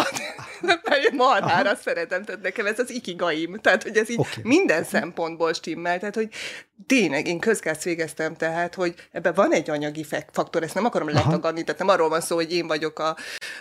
mert 0.60 1.12
marhára 1.12 1.74
szeretem, 1.74 2.24
tehát 2.24 2.42
nekem 2.42 2.66
ez 2.66 2.78
az 2.78 2.90
ikigaim, 2.90 3.56
tehát 3.60 3.82
hogy 3.82 3.96
ez 3.96 4.10
így 4.10 4.18
okay. 4.18 4.42
minden 4.42 4.84
szempontból 4.84 5.52
stimmel, 5.52 5.98
tehát 5.98 6.14
hogy 6.14 6.28
tényleg, 6.86 7.26
én 7.26 7.38
közgázt 7.38 7.82
végeztem, 7.82 8.34
tehát, 8.34 8.74
hogy 8.74 8.94
ebben 9.12 9.32
van 9.34 9.52
egy 9.52 9.70
anyagi 9.70 10.06
faktor, 10.32 10.62
ezt 10.62 10.74
nem 10.74 10.84
akarom 10.84 11.08
letagadni, 11.08 11.62
tehát 11.62 11.78
nem 11.78 11.88
arról 11.88 12.08
van 12.08 12.20
szó, 12.20 12.36
hogy 12.36 12.52
én 12.52 12.66
vagyok 12.66 12.98
a 12.98 13.16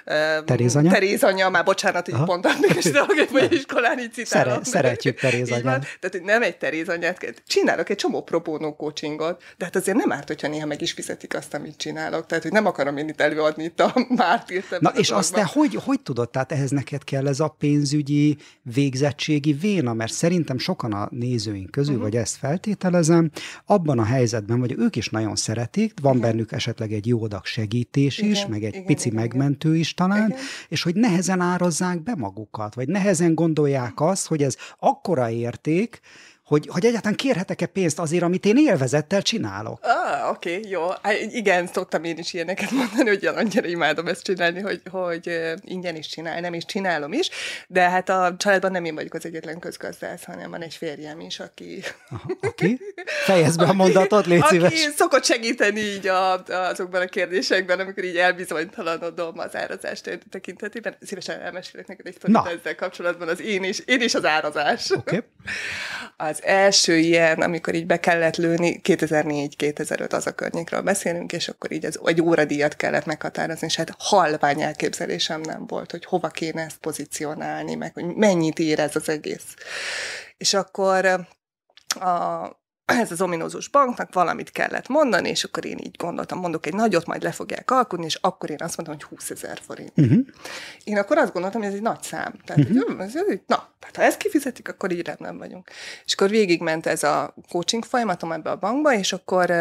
uh, 0.06 0.44
Terézanya? 0.46 0.92
Terézanya, 0.92 1.50
már 1.50 1.64
bocsánat, 1.64 2.10
hogy 2.10 2.24
pont 2.26 2.46
addig 2.46 2.76
is 2.76 2.86
hogy 3.32 3.52
iskolán 3.54 4.00
így 4.00 4.14
citálom. 4.14 4.64
Szere, 4.64 4.66
szeretjük 4.66 5.20
Terézanyát. 5.20 5.64
Tehát, 5.64 6.10
hogy 6.12 6.22
nem 6.22 6.42
egy 6.42 6.58
Terézanyát. 6.58 7.44
Csinálok 7.48 7.90
egy 7.90 7.96
csomó 7.96 8.24
propónó 8.24 8.76
coachingot, 8.76 9.44
de 9.58 9.66
hát 9.66 9.76
azért 9.76 9.98
nem 9.98 10.12
árt, 10.12 10.28
hogyha 10.28 10.48
néha 10.48 10.66
meg 10.66 10.82
is 10.82 10.92
fizetik 10.92 11.36
azt, 11.36 11.54
amit 11.54 11.78
csinálok. 11.78 12.26
Tehát, 12.26 12.44
hogy 12.44 12.52
nem 12.52 12.66
akarom 12.66 12.98
én 12.98 13.08
itt 13.08 13.22
előadni 13.22 13.64
itt 13.64 13.80
a 13.80 13.94
mártírt. 14.16 14.80
Na, 14.80 14.90
és 14.90 15.10
azt 15.10 15.34
te 15.34 15.44
hogy, 15.44 15.80
hogy 15.86 16.02
tudod? 16.02 16.30
Tehát 16.30 16.52
ehhez 16.52 16.70
neked 16.70 17.04
kell 17.04 17.28
ez 17.28 17.40
a 17.40 17.56
pénzügyi 17.60 18.38
végzettségi 18.62 19.54
véna, 19.54 19.94
mert 19.94 20.14
szerintem 20.14 20.58
sokan 20.58 20.94
a 20.94 21.08
nézőink 21.12 21.72
közül, 21.72 21.94
uh-huh. 21.94 22.10
vagy 22.10 22.20
ezt 22.22 22.38
feltételezem, 23.08 23.32
abban 23.66 24.00
a 24.00 24.04
helyzetben, 24.04 24.60
vagy 24.60 24.76
ők 24.78 24.96
is 24.96 25.10
nagyon 25.10 25.36
szeretik, 25.36 25.94
van 26.02 26.18
igen. 26.18 26.30
bennük 26.30 26.52
esetleg 26.52 26.92
egy 26.92 27.08
jó 27.08 27.24
adag 27.24 27.46
segítés 27.46 28.18
igen, 28.18 28.32
is, 28.32 28.46
meg 28.46 28.64
egy 28.64 28.74
igen, 28.74 28.86
pici 28.86 29.08
igen, 29.08 29.20
megmentő 29.22 29.76
is 29.76 29.94
talán, 29.94 30.28
igen. 30.28 30.40
és 30.68 30.84
hogy 30.84 30.96
nehezen 30.96 31.42
árazzák 31.42 32.04
be 32.04 32.16
magukat, 32.16 32.76
vagy 32.76 32.88
nehezen 32.88 33.36
gondolják 33.36 34.02
azt, 34.02 34.28
hogy 34.28 34.44
ez 34.44 34.56
akkora 34.80 35.30
érték, 35.30 36.00
hogy, 36.48 36.68
hogy 36.72 36.86
egyáltalán 36.86 37.18
kérhetek-e 37.18 37.66
pénzt 37.66 38.00
azért, 38.00 38.24
amit 38.24 38.46
én 38.46 38.58
élvezettel 38.58 39.22
csinálok. 39.22 39.80
Ah, 39.82 40.30
oké, 40.30 40.58
okay, 40.58 40.70
jó. 40.70 40.82
igen, 41.32 41.68
szoktam 41.68 42.04
én 42.04 42.18
is 42.18 42.34
ilyeneket 42.34 42.72
mondani, 42.72 43.10
hogy 43.10 43.26
annyira 43.26 43.68
imádom 43.68 44.08
ezt 44.08 44.24
csinálni, 44.24 44.62
hogy, 44.62 44.82
hogy 44.92 45.54
ingyen 45.62 45.96
is 45.96 46.08
csinál, 46.08 46.40
nem 46.40 46.54
is 46.54 46.66
csinálom 46.66 47.14
is, 47.14 47.30
de 47.68 47.90
hát 47.90 48.10
a 48.10 48.36
családban 48.38 48.72
nem 48.72 48.86
én 48.86 48.96
vagyok 48.96 49.14
az 49.14 49.26
egyetlen 49.26 49.60
közgazdász, 49.60 50.24
hanem 50.24 50.50
van 50.50 50.62
egy 50.62 50.74
férjem 50.74 51.20
is, 51.20 51.40
aki... 51.40 51.84
Aha, 52.10 52.38
aki? 52.42 52.80
Fejezd 53.06 53.60
be 53.60 53.66
a 53.66 53.74
mondatot, 53.74 54.26
légy 54.26 54.42
aki 54.42 54.54
szíves. 54.54 54.74
szokott 54.96 55.24
segíteni 55.24 55.80
így 55.80 56.08
a, 56.08 56.44
azokban 56.44 57.02
a 57.02 57.06
kérdésekben, 57.06 57.80
amikor 57.80 58.04
így 58.04 58.18
elbizonytalanodom 58.18 59.40
az 59.40 59.56
árazás 59.56 60.02
tekintetében. 60.30 60.98
Szívesen 61.02 61.42
elmesélek 61.42 61.88
neked 61.88 62.08
egy 62.08 62.18
ezzel 62.24 62.76
kapcsolatban, 62.76 63.28
az 63.28 63.42
én 63.42 63.64
is, 63.64 63.80
én 63.86 64.02
is 64.02 64.16
az 64.16 64.26
árazás. 64.26 64.92
Oké. 64.92 65.16
Okay. 65.16 65.30
Az 66.18 66.37
az 66.38 66.44
első 66.44 66.98
ilyen, 66.98 67.42
amikor 67.42 67.74
így 67.74 67.86
be 67.86 68.00
kellett 68.00 68.36
lőni, 68.36 68.80
2004-2005 68.84 70.14
az 70.14 70.28
a 70.28 70.32
környékről 70.32 70.82
beszélünk, 70.82 71.34
és 71.34 71.48
akkor 71.48 71.72
így 71.72 71.86
az, 71.86 72.00
egy 72.04 72.22
óradíjat 72.22 72.76
kellett 72.76 73.06
meghatározni, 73.06 73.68
és 73.68 73.76
hát 73.76 73.96
halvány 73.98 74.62
elképzelésem 74.62 75.42
nem 75.42 75.68
volt, 75.68 75.92
hogy 75.92 76.06
hova 76.06 76.28
kéne 76.28 76.62
ezt 76.62 76.78
pozícionálni, 76.78 77.76
meg 77.76 77.94
hogy 77.94 78.06
mennyit 78.06 78.60
ér 78.60 78.80
ez 78.80 78.96
az 78.96 79.10
egész. 79.10 79.56
És 80.38 80.54
akkor 80.54 81.06
a, 82.00 82.46
ez 82.96 83.12
az 83.12 83.22
ominózus 83.22 83.68
banknak 83.68 84.14
valamit 84.14 84.52
kellett 84.52 84.88
mondani, 84.88 85.30
és 85.30 85.44
akkor 85.44 85.66
én 85.66 85.78
így 85.78 85.96
gondoltam, 85.98 86.40
mondok 86.40 86.66
egy 86.66 86.74
nagyot, 86.74 87.06
majd 87.06 87.24
le 87.24 87.32
fogják 87.32 87.72
alkudni, 87.72 88.06
és 88.06 88.16
akkor 88.22 88.50
én 88.50 88.58
azt 88.60 88.78
mondtam, 88.78 88.98
hogy 89.00 89.18
20 89.18 89.30
ezer 89.30 89.60
forint. 89.66 89.92
Uh-huh. 89.96 90.26
Én 90.84 90.98
akkor 90.98 91.18
azt 91.18 91.34
gondoltam, 91.34 91.62
hogy 91.62 91.70
ez 91.70 91.76
egy 91.76 91.82
nagy 91.84 92.02
szám. 92.02 92.34
Tehát, 92.46 92.64
uh-huh. 92.64 92.88
hogy, 92.88 93.00
ez, 93.00 93.16
ez, 93.16 93.26
na, 93.48 93.70
tehát 93.80 93.96
ha 93.96 94.02
ezt 94.02 94.18
kifizetik, 94.18 94.70
akkor 94.70 94.92
így 94.92 95.06
rendben 95.06 95.38
vagyunk. 95.38 95.70
És 96.06 96.14
akkor 96.14 96.30
végigment 96.30 96.86
ez 96.86 97.04
a 97.04 97.34
coaching 97.50 97.86
folyamatom 97.86 98.32
ebbe 98.32 98.50
a 98.50 98.58
bankba, 98.58 98.94
és 98.94 99.14
akkor 99.14 99.52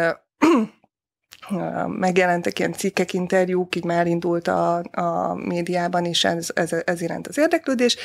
megjelentek 1.87 2.59
ilyen 2.59 2.73
cikkek, 2.73 3.13
interjúk, 3.13 3.75
így 3.75 3.83
már 3.83 3.97
elindult 3.99 4.47
a, 4.47 4.83
a 4.91 5.35
médiában 5.35 6.05
is 6.05 6.23
ez, 6.23 6.49
ez, 6.53 6.75
ez 6.85 7.01
iránt 7.01 7.27
az 7.27 7.37
érdeklődés, 7.37 7.97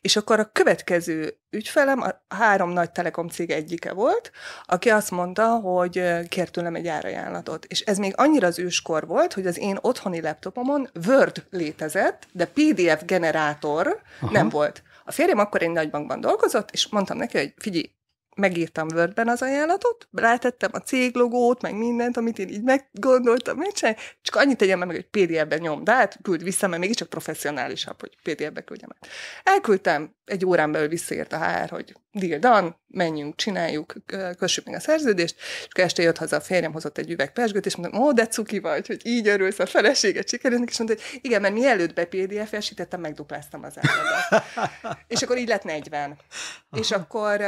és 0.00 0.16
akkor 0.16 0.38
a 0.38 0.50
következő 0.52 1.38
ügyfelem 1.50 2.00
a 2.00 2.34
három 2.34 2.70
nagy 2.70 2.90
telekom 2.90 3.28
cég 3.28 3.50
egyike 3.50 3.92
volt, 3.92 4.30
aki 4.64 4.88
azt 4.88 5.10
mondta, 5.10 5.46
hogy 5.46 6.02
kért 6.28 6.52
tőlem 6.52 6.74
egy 6.74 6.88
árajánlatot. 6.88 7.64
És 7.64 7.80
ez 7.80 7.98
még 7.98 8.12
annyira 8.16 8.46
az 8.46 8.58
őskor 8.58 9.06
volt, 9.06 9.32
hogy 9.32 9.46
az 9.46 9.58
én 9.58 9.78
otthoni 9.80 10.20
laptopomon 10.20 10.88
Word 11.06 11.46
létezett, 11.50 12.26
de 12.32 12.46
PDF 12.46 13.04
generátor 13.04 14.00
Aha. 14.20 14.32
nem 14.32 14.48
volt. 14.48 14.82
A 15.04 15.12
férjem 15.12 15.38
akkor 15.38 15.62
egy 15.62 15.70
nagybankban 15.70 16.20
dolgozott, 16.20 16.70
és 16.70 16.88
mondtam 16.88 17.16
neki, 17.16 17.38
hogy 17.38 17.54
figyelj, 17.56 17.92
megírtam 18.34 18.88
Wordben 18.94 19.28
az 19.28 19.42
ajánlatot, 19.42 20.08
rátettem 20.12 20.70
a 20.72 20.78
céglogót, 20.78 21.62
meg 21.62 21.74
mindent, 21.74 22.16
amit 22.16 22.38
én 22.38 22.48
így 22.48 22.62
meggondoltam 22.62 23.56
megcsinálni, 23.56 23.98
csak 24.22 24.36
annyit 24.36 24.56
tegyem 24.56 24.78
meg, 24.78 24.88
hogy 24.88 25.06
PDF-ben 25.10 25.60
nyom, 25.60 25.84
de 25.84 25.92
hát 25.92 26.18
küld 26.22 26.42
vissza, 26.42 26.66
mert 26.66 26.80
mégiscsak 26.80 27.08
professzionálisabb, 27.08 28.00
hogy 28.00 28.16
PDF-be 28.22 28.60
küldjem 28.60 28.90
el. 29.00 29.08
Elküldtem, 29.44 30.14
egy 30.24 30.46
órán 30.46 30.72
belül 30.72 30.88
visszaért 30.88 31.32
a 31.32 31.44
HR, 31.44 31.70
hogy 31.70 31.94
deal 32.12 32.38
done, 32.38 32.76
menjünk, 32.86 33.36
csináljuk, 33.36 33.94
kössük 34.38 34.64
meg 34.64 34.74
a 34.74 34.80
szerződést, 34.80 35.36
és 35.74 35.82
este 35.82 36.02
jött 36.02 36.18
haza 36.18 36.36
a 36.36 36.40
férjem, 36.40 36.72
hozott 36.72 36.98
egy 36.98 37.10
üveg 37.10 37.32
pesgőt, 37.32 37.66
és 37.66 37.76
mondtam, 37.76 38.02
ó, 38.02 38.12
de 38.12 38.26
cuki 38.26 38.58
vagy, 38.58 38.86
hogy 38.86 39.00
így 39.06 39.28
örülsz 39.28 39.58
a 39.58 39.66
feleséget 39.66 40.28
sikerülnek, 40.28 40.68
és 40.68 40.78
mondta, 40.78 40.96
hogy 40.96 41.20
igen, 41.22 41.40
mert 41.40 41.54
mielőtt 41.54 41.94
be 41.94 42.04
PDF-esítettem, 42.04 43.00
megdupláztam 43.00 43.64
az 43.64 43.74
áradat. 43.80 44.44
és 45.14 45.22
akkor 45.22 45.38
így 45.38 45.48
lett 45.48 45.64
40. 45.64 46.10
Aha. 46.10 46.82
És 46.82 46.90
akkor 46.90 47.40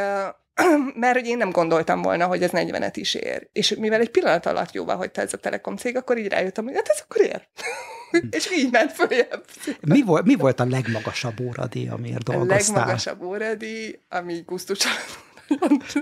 mert 0.94 1.18
hogy 1.18 1.26
én 1.26 1.36
nem 1.36 1.50
gondoltam 1.50 2.02
volna, 2.02 2.26
hogy 2.26 2.42
ez 2.42 2.50
40-et 2.52 2.92
is 2.94 3.14
ér. 3.14 3.48
És 3.52 3.74
mivel 3.74 4.00
egy 4.00 4.10
pillanat 4.10 4.46
alatt 4.46 4.72
jóvá 4.72 4.94
hagyta 4.94 5.20
ez 5.20 5.32
a 5.32 5.36
Telekom 5.36 5.76
cég, 5.76 5.96
akkor 5.96 6.18
így 6.18 6.28
rájöttem, 6.28 6.64
hogy 6.64 6.74
hát 6.74 6.88
ez 6.88 7.00
akkor 7.02 7.20
ér. 7.20 7.48
és 8.36 8.50
így 8.52 8.70
ment 8.70 8.92
följebb. 8.92 9.44
Mi 9.80 10.02
volt, 10.02 10.24
mi 10.24 10.34
volt 10.34 10.60
a 10.60 10.64
legmagasabb 10.64 11.40
óradíj, 11.40 11.88
amiért 11.88 12.22
dolgoztál? 12.22 12.74
A 12.74 12.78
legmagasabb 12.78 13.22
óradíj, 13.22 14.00
ami 14.08 14.42
gusztusan 14.46 14.92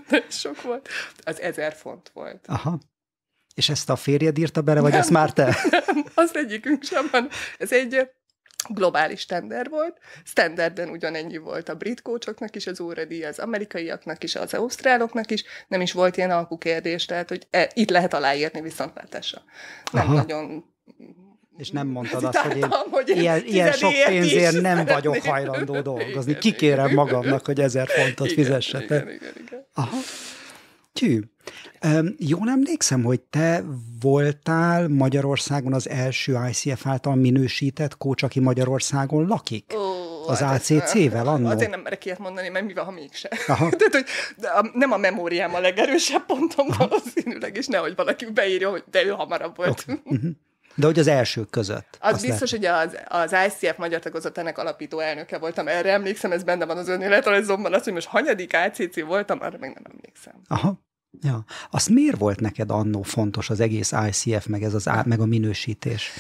nagyon 0.09 0.31
sok 0.31 0.63
volt, 0.63 0.89
az 1.25 1.41
ezer 1.41 1.73
font 1.73 2.11
volt. 2.15 2.45
Aha. 2.47 2.79
És 3.55 3.69
ezt 3.69 3.91
a 3.91 3.97
férjed 3.97 4.39
írta 4.39 4.63
bele, 4.63 4.81
vagy 4.81 4.91
nem, 4.91 5.01
ezt 5.01 5.11
már 5.11 5.33
te? 5.33 5.45
Nem, 5.87 6.05
az 6.15 6.37
egyikünk 6.37 6.83
sem 6.83 7.09
van. 7.11 7.29
Ez 7.59 7.73
egy 7.73 8.11
globális 8.69 9.27
tender 9.27 9.69
volt. 9.69 9.99
Standarden 10.25 10.89
ugyanennyi 10.89 11.37
volt 11.37 11.69
a 11.69 11.75
brit 11.75 12.03
kócsoknak 12.03 12.57
is 12.57 12.67
az 12.67 12.81
óradíj, 12.81 13.25
az 13.25 13.39
amerikaiaknak 13.39 14.25
is, 14.25 14.35
az 14.35 14.55
ausztráloknak 14.55 15.31
is. 15.31 15.45
Nem 15.69 15.81
is 15.81 15.93
volt 15.93 16.17
ilyen 16.17 16.31
alkukérdés, 16.31 17.05
tehát 17.05 17.29
hogy 17.29 17.47
e, 17.51 17.71
itt 17.75 17.91
lehet 17.91 18.15
aláírni 18.15 18.61
viszontlátásra. 18.61 19.43
Nem 19.93 20.05
Aha. 20.07 20.15
nagyon 20.15 20.73
és 21.57 21.71
nem 21.71 21.87
mondtad 21.87 22.25
azt, 22.25 22.37
hogy 22.37 22.57
én, 22.57 22.69
hogy 22.91 23.09
én 23.09 23.21
ilyen, 23.21 23.43
ilyen 23.47 23.73
sok 23.73 23.93
pénzért 24.07 24.61
nem 24.61 24.85
vagyok 24.85 25.17
hajlandó 25.17 25.81
dolgozni. 25.81 26.39
Kikérem 26.39 26.93
magamnak, 26.93 27.47
hogy 27.47 27.61
ezer 27.61 27.89
fontot 27.89 28.33
fizessetek. 28.33 29.21
Aha. 29.75 29.97
Tű. 31.01 31.21
Jól 32.19 32.49
emlékszem, 32.49 33.03
hogy 33.03 33.21
te 33.21 33.65
voltál 34.01 34.89
Magyarországon 34.89 35.73
az 35.73 35.89
első 35.89 36.39
ICF 36.49 36.87
által 36.87 37.15
minősített 37.15 37.97
kócs, 37.97 38.23
aki 38.23 38.41
Magyarországon 38.41 39.27
lakik? 39.27 39.73
Oh, 39.77 40.31
az 40.31 40.39
hát 40.39 40.61
ACC-vel 40.61 41.27
annó? 41.27 41.49
Azért 41.49 41.71
nem 41.71 41.81
merek 41.81 42.05
ilyet 42.05 42.19
mondani, 42.19 42.49
mert 42.49 42.67
mivel, 42.67 42.85
ha 42.85 42.91
mégse. 42.91 43.29
Aha. 43.47 43.71
Tehát, 43.79 43.93
hogy 43.93 44.07
a, 44.37 44.71
nem 44.73 44.93
a 44.93 44.97
memóriám 44.97 45.55
a 45.55 45.61
legerősebb 45.61 46.27
pontom 46.27 46.67
valószínűleg, 46.79 47.57
és 47.57 47.67
nehogy 47.67 47.95
valaki 47.97 48.27
beírja, 48.31 48.71
hogy 48.71 48.85
de 48.91 49.05
ő 49.05 49.09
hamarabb 49.09 49.57
volt. 49.57 49.85
Okay. 49.89 50.37
De 50.75 50.87
hogy 50.87 50.99
az 50.99 51.07
elsők 51.07 51.51
között. 51.51 51.97
Az 52.01 52.23
biztos, 52.23 52.53
lehet. 52.53 52.89
hogy 52.89 52.95
az, 53.09 53.31
az 53.31 53.37
ICF 53.47 53.77
magyar 53.77 54.01
tagozatának 54.01 54.59
alapító 54.59 54.99
elnöke 54.99 55.39
voltam. 55.39 55.69
Erre 55.69 55.93
emlékszem, 55.93 56.33
ez 56.33 56.43
benne 56.43 56.65
van 56.65 56.77
az 56.77 56.89
önéletrajzomban. 56.89 57.75
Az, 57.75 57.85
hogy 57.85 57.93
most 57.93 58.07
hanyadik 58.07 58.55
ACC 58.55 59.01
voltam, 59.01 59.39
arra 59.41 59.59
még 59.61 59.73
nem 59.75 59.93
emlékszem. 59.93 60.35
Aha. 60.49 60.83
Ja. 61.21 61.45
Azt 61.71 61.89
miért 61.89 62.19
volt 62.19 62.41
neked 62.41 62.71
annó 62.71 63.03
fontos 63.03 63.51
az 63.51 63.61
egész 63.61 63.93
ICF, 64.07 64.47
meg, 64.47 64.63
ez 64.63 64.75
az, 64.75 64.89
meg 65.05 65.21
a 65.21 65.27
minősítés? 65.27 66.11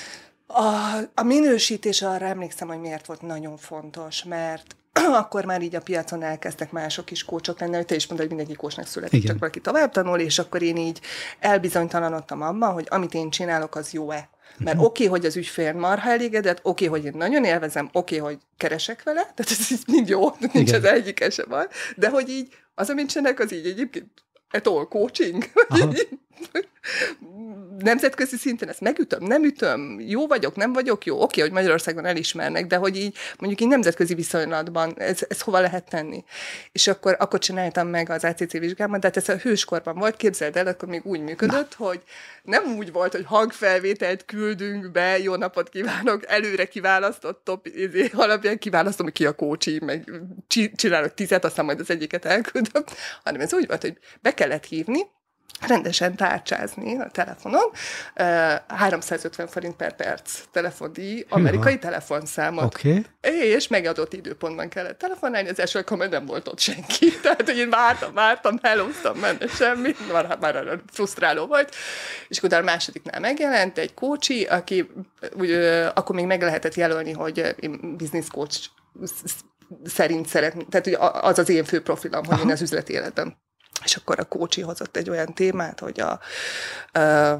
A, 0.46 0.98
a 1.14 1.22
minősítés 1.22 2.02
arra 2.02 2.26
emlékszem, 2.26 2.68
hogy 2.68 2.80
miért 2.80 3.06
volt 3.06 3.22
nagyon 3.22 3.56
fontos, 3.56 4.24
mert 4.24 4.76
akkor 5.22 5.44
már 5.44 5.62
így 5.62 5.74
a 5.74 5.80
piacon 5.80 6.22
elkezdtek 6.22 6.72
mások 6.72 7.10
is 7.10 7.24
kócsok 7.24 7.60
lenni, 7.60 7.74
hogy 7.74 7.86
te 7.86 7.94
is 7.94 8.06
mondod, 8.06 8.26
hogy 8.26 8.36
mindegyik 8.36 8.60
kócsnak 8.60 8.86
születik, 8.86 9.18
Igen. 9.18 9.30
csak 9.30 9.38
valaki 9.38 9.60
tovább 9.60 9.90
tanul, 9.90 10.18
és 10.18 10.38
akkor 10.38 10.62
én 10.62 10.76
így 10.76 11.00
elbizonytalanodtam 11.38 12.42
abban, 12.42 12.72
hogy 12.72 12.86
amit 12.90 13.14
én 13.14 13.30
csinálok, 13.30 13.74
az 13.74 13.92
jó-e. 13.92 14.28
Mert 14.58 14.76
uh-huh. 14.76 14.84
oké, 14.84 15.06
okay, 15.06 15.18
hogy 15.18 15.26
az 15.26 15.36
ügyfél 15.36 15.72
marha 15.72 16.10
elégedett, 16.10 16.58
oké, 16.62 16.86
okay, 16.86 17.00
hogy 17.00 17.12
én 17.12 17.18
nagyon 17.18 17.44
élvezem, 17.44 17.88
oké, 17.92 18.18
okay, 18.18 18.32
hogy 18.32 18.42
keresek 18.56 19.02
vele, 19.02 19.20
tehát 19.20 19.50
ez, 19.50 19.66
ez 19.70 19.80
mind 19.86 20.08
jó, 20.08 20.30
nincs 20.52 20.68
Igen. 20.68 20.80
az 20.80 20.84
egyik 20.84 21.26
sem 21.30 21.46
van, 21.48 21.66
de 21.96 22.08
hogy 22.08 22.28
így 22.28 22.54
az, 22.74 22.90
amit 22.90 23.10
csinálok, 23.10 23.38
az 23.38 23.52
így 23.52 23.66
egyébként 23.66 24.06
et 24.54 24.66
all 24.66 24.86
coaching 24.88 25.44
nemzetközi 27.78 28.36
szinten 28.36 28.68
ezt 28.68 28.80
megütöm, 28.80 29.24
nem 29.24 29.44
ütöm, 29.44 30.00
jó 30.00 30.26
vagyok, 30.26 30.56
nem 30.56 30.72
vagyok 30.72 31.04
jó, 31.04 31.22
oké, 31.22 31.40
hogy 31.40 31.50
Magyarországon 31.50 32.04
elismernek, 32.04 32.66
de 32.66 32.76
hogy 32.76 32.96
így 32.96 33.16
mondjuk 33.38 33.60
így 33.60 33.68
nemzetközi 33.68 34.14
viszonylatban 34.14 34.94
ez, 34.98 35.18
ez 35.28 35.40
hova 35.40 35.60
lehet 35.60 35.88
tenni. 35.88 36.24
És 36.72 36.86
akkor, 36.86 37.16
akkor 37.18 37.38
csináltam 37.38 37.88
meg 37.88 38.10
az 38.10 38.24
ACC 38.24 38.52
vizsgámat, 38.52 39.00
tehát 39.00 39.16
ez 39.16 39.28
a 39.28 39.36
hőskorban 39.36 39.98
volt, 39.98 40.16
képzeld 40.16 40.56
el, 40.56 40.66
akkor 40.66 40.88
még 40.88 41.04
úgy 41.04 41.20
működött, 41.20 41.78
Na. 41.78 41.86
hogy 41.86 42.02
nem 42.42 42.76
úgy 42.76 42.92
volt, 42.92 43.12
hogy 43.12 43.24
hangfelvételt 43.26 44.24
küldünk 44.24 44.90
be, 44.90 45.18
jó 45.18 45.36
napot 45.36 45.68
kívánok, 45.68 46.26
előre 46.26 46.64
kiválasztott 46.64 47.44
top 47.44 47.66
izé, 47.66 48.10
alapján 48.12 48.58
kiválasztom, 48.58 49.06
hogy 49.06 49.14
ki 49.14 49.26
a 49.26 49.32
kócsi, 49.32 49.78
meg 49.84 50.10
csinálok 50.76 51.14
tizet, 51.14 51.44
aztán 51.44 51.64
majd 51.64 51.80
az 51.80 51.90
egyiket 51.90 52.24
elküldöm, 52.24 52.84
hanem 53.24 53.40
ez 53.40 53.54
úgy 53.54 53.66
volt, 53.66 53.82
hogy 53.82 53.98
be 54.20 54.34
kellett 54.44 54.64
hívni, 54.64 55.00
rendesen 55.60 56.16
tárcsázni 56.16 56.98
a 56.98 57.08
telefonon. 57.12 57.70
350 58.66 59.46
forint 59.46 59.76
per 59.76 59.96
perc 59.96 60.40
telefondíj, 60.50 61.26
amerikai 61.28 61.78
telefonszámot. 61.78 62.64
Oké. 62.64 62.88
Okay. 62.88 63.48
És 63.48 63.68
megadott 63.68 64.12
időpontban 64.12 64.68
kellett 64.68 64.98
telefonálni, 64.98 65.48
az 65.48 65.60
első 65.60 65.78
alkalommal 65.78 66.08
nem 66.08 66.26
volt 66.26 66.48
ott 66.48 66.58
senki. 66.58 67.10
Tehát, 67.22 67.42
hogy 67.44 67.58
én 67.58 67.70
vártam, 67.70 68.14
vártam, 68.14 68.58
hellóztam, 68.62 69.18
menne 69.18 69.46
semmi, 69.46 69.94
már, 70.12 70.38
már 70.40 70.80
frusztráló 70.92 71.46
volt. 71.46 71.74
És 72.28 72.42
utána 72.42 72.62
a 72.62 72.64
másodiknál 72.64 73.20
megjelent 73.20 73.78
egy 73.78 73.94
kócsi, 73.94 74.44
aki 74.44 74.90
úgy, 75.38 75.52
akkor 75.94 76.14
még 76.14 76.26
meg 76.26 76.42
lehetett 76.42 76.74
jelölni, 76.74 77.12
hogy 77.12 77.54
én 77.60 77.96
business 77.96 78.28
coach 78.28 78.68
szerint 79.84 80.26
szeretném, 80.26 80.66
tehát 80.68 81.14
az 81.24 81.38
az 81.38 81.48
én 81.48 81.64
fő 81.64 81.82
profilam, 81.82 82.24
hogy 82.24 82.34
Aha. 82.34 82.42
én 82.42 82.50
az 82.50 82.62
üzleti 82.62 82.92
életben 82.92 83.42
és 83.84 83.96
akkor 83.96 84.18
a 84.18 84.24
kócsi 84.24 84.60
hozott 84.60 84.96
egy 84.96 85.10
olyan 85.10 85.34
témát, 85.34 85.80
hogy 85.80 86.00
a, 86.00 86.20
ö, 86.92 87.34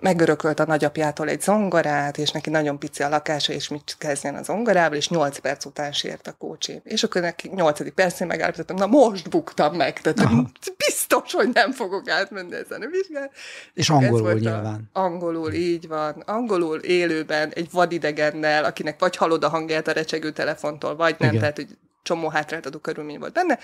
megörökölt 0.00 0.60
a 0.60 0.66
nagyapjától 0.66 1.28
egy 1.28 1.40
zongorát, 1.40 2.18
és 2.18 2.30
neki 2.30 2.50
nagyon 2.50 2.78
pici 2.78 3.02
a 3.02 3.08
lakása, 3.08 3.52
és 3.52 3.68
mit 3.68 3.96
kezdjen 3.98 4.34
a 4.34 4.42
zongorával, 4.42 4.96
és 4.96 5.08
nyolc 5.08 5.38
perc 5.38 5.64
után 5.64 5.92
sért 5.92 6.26
a 6.26 6.32
kócsi. 6.32 6.80
És 6.84 7.02
akkor 7.02 7.20
neki 7.20 7.50
nyolcadik 7.54 7.92
percén 7.92 8.26
megállapítottam, 8.26 8.76
na 8.76 8.86
most 8.86 9.30
buktam 9.30 9.74
meg, 9.76 10.00
tehát 10.00 10.20
Aha. 10.20 10.50
biztos, 10.76 11.32
hogy 11.32 11.50
nem 11.52 11.72
fogok 11.72 12.08
átmenni 12.08 12.54
ezen 12.54 12.82
a 12.82 12.86
vizsgát. 12.86 13.30
És 13.74 13.90
angolul 13.90 14.32
nyilván. 14.32 14.90
A, 14.92 15.00
angolul, 15.00 15.52
így 15.52 15.88
van. 15.88 16.22
Angolul 16.26 16.78
élőben 16.78 17.52
egy 17.54 17.68
vadidegennel, 17.72 18.64
akinek 18.64 19.00
vagy 19.00 19.16
hallod 19.16 19.44
a 19.44 19.48
hangját 19.48 19.88
a 19.88 19.92
recsegő 19.92 20.30
telefontól, 20.30 20.96
vagy 20.96 21.14
nem, 21.18 21.28
Igen. 21.28 21.40
tehát 21.40 21.56
hogy 21.56 21.76
csomó 22.02 22.28
hátráltató 22.28 22.78
körülmény 22.78 23.18
volt 23.18 23.32
benne. 23.32 23.58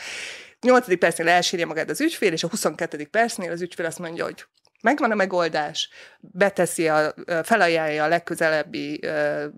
8. 0.61 0.99
percnél 0.99 1.29
elsírja 1.29 1.67
magát 1.67 1.91
az 1.91 2.01
ügyfél, 2.01 2.33
és 2.33 2.45
a 2.45 2.49
22. 2.49 3.07
percnél 3.07 3.51
az 3.51 3.61
ügyfél 3.61 3.87
azt 3.87 3.99
mondja, 3.99 4.25
hogy 4.25 4.47
megvan 4.87 5.11
a 5.11 5.15
megoldás, 5.15 5.89
beteszi, 6.21 6.89
a, 6.89 7.15
felajánlja 7.43 8.05
a 8.05 8.09
legközelebbi 8.09 9.01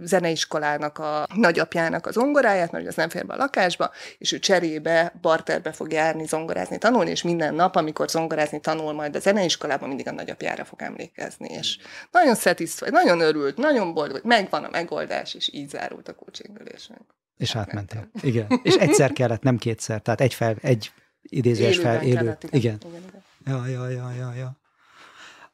zeneiskolának 0.00 0.98
a 0.98 1.26
nagyapjának 1.34 2.06
az 2.06 2.14
zongoráját, 2.14 2.70
mert 2.72 2.86
az 2.86 2.94
nem 2.94 3.08
fér 3.08 3.26
be 3.26 3.34
a 3.34 3.36
lakásba, 3.36 3.90
és 4.18 4.32
ő 4.32 4.38
cserébe, 4.38 5.12
barterbe 5.20 5.72
fog 5.72 5.92
járni 5.92 6.26
zongorázni, 6.26 6.78
tanulni, 6.78 7.10
és 7.10 7.22
minden 7.22 7.54
nap, 7.54 7.76
amikor 7.76 8.08
zongorázni 8.08 8.60
tanul 8.60 8.92
majd 8.92 9.16
a 9.16 9.20
zeneiskolában, 9.20 9.88
mindig 9.88 10.08
a 10.08 10.12
nagyapjára 10.12 10.64
fog 10.64 10.82
emlékezni. 10.82 11.48
És 11.48 11.78
nagyon 12.10 12.34
szatisfáj, 12.34 12.90
nagyon 12.90 13.20
örült, 13.20 13.56
nagyon 13.56 13.94
boldog, 13.94 14.12
hogy 14.12 14.24
megvan 14.24 14.64
a 14.64 14.70
megoldás, 14.70 15.34
és 15.34 15.50
így 15.52 15.68
zárult 15.68 16.08
a 16.08 16.14
coachingülésünk. 16.14 17.16
És 17.38 17.56
átmentél. 17.56 18.10
Igen. 18.22 18.60
És 18.62 18.74
egyszer 18.74 19.12
kellett, 19.12 19.42
nem 19.42 19.56
kétszer. 19.56 20.00
Tehát 20.00 20.20
egy, 20.20 20.34
fel, 20.34 20.56
egy 20.60 20.92
idézőes 21.22 21.78
fel, 21.78 22.02
élő. 22.02 22.14
Kellett, 22.14 22.44
igen. 22.44 22.58
Igen. 22.58 22.78
igen. 22.82 23.02
igen. 23.08 23.22
Ja, 23.44 23.66
ja, 23.66 23.88
ja, 23.88 24.12
ja, 24.18 24.34
ja. 24.34 24.56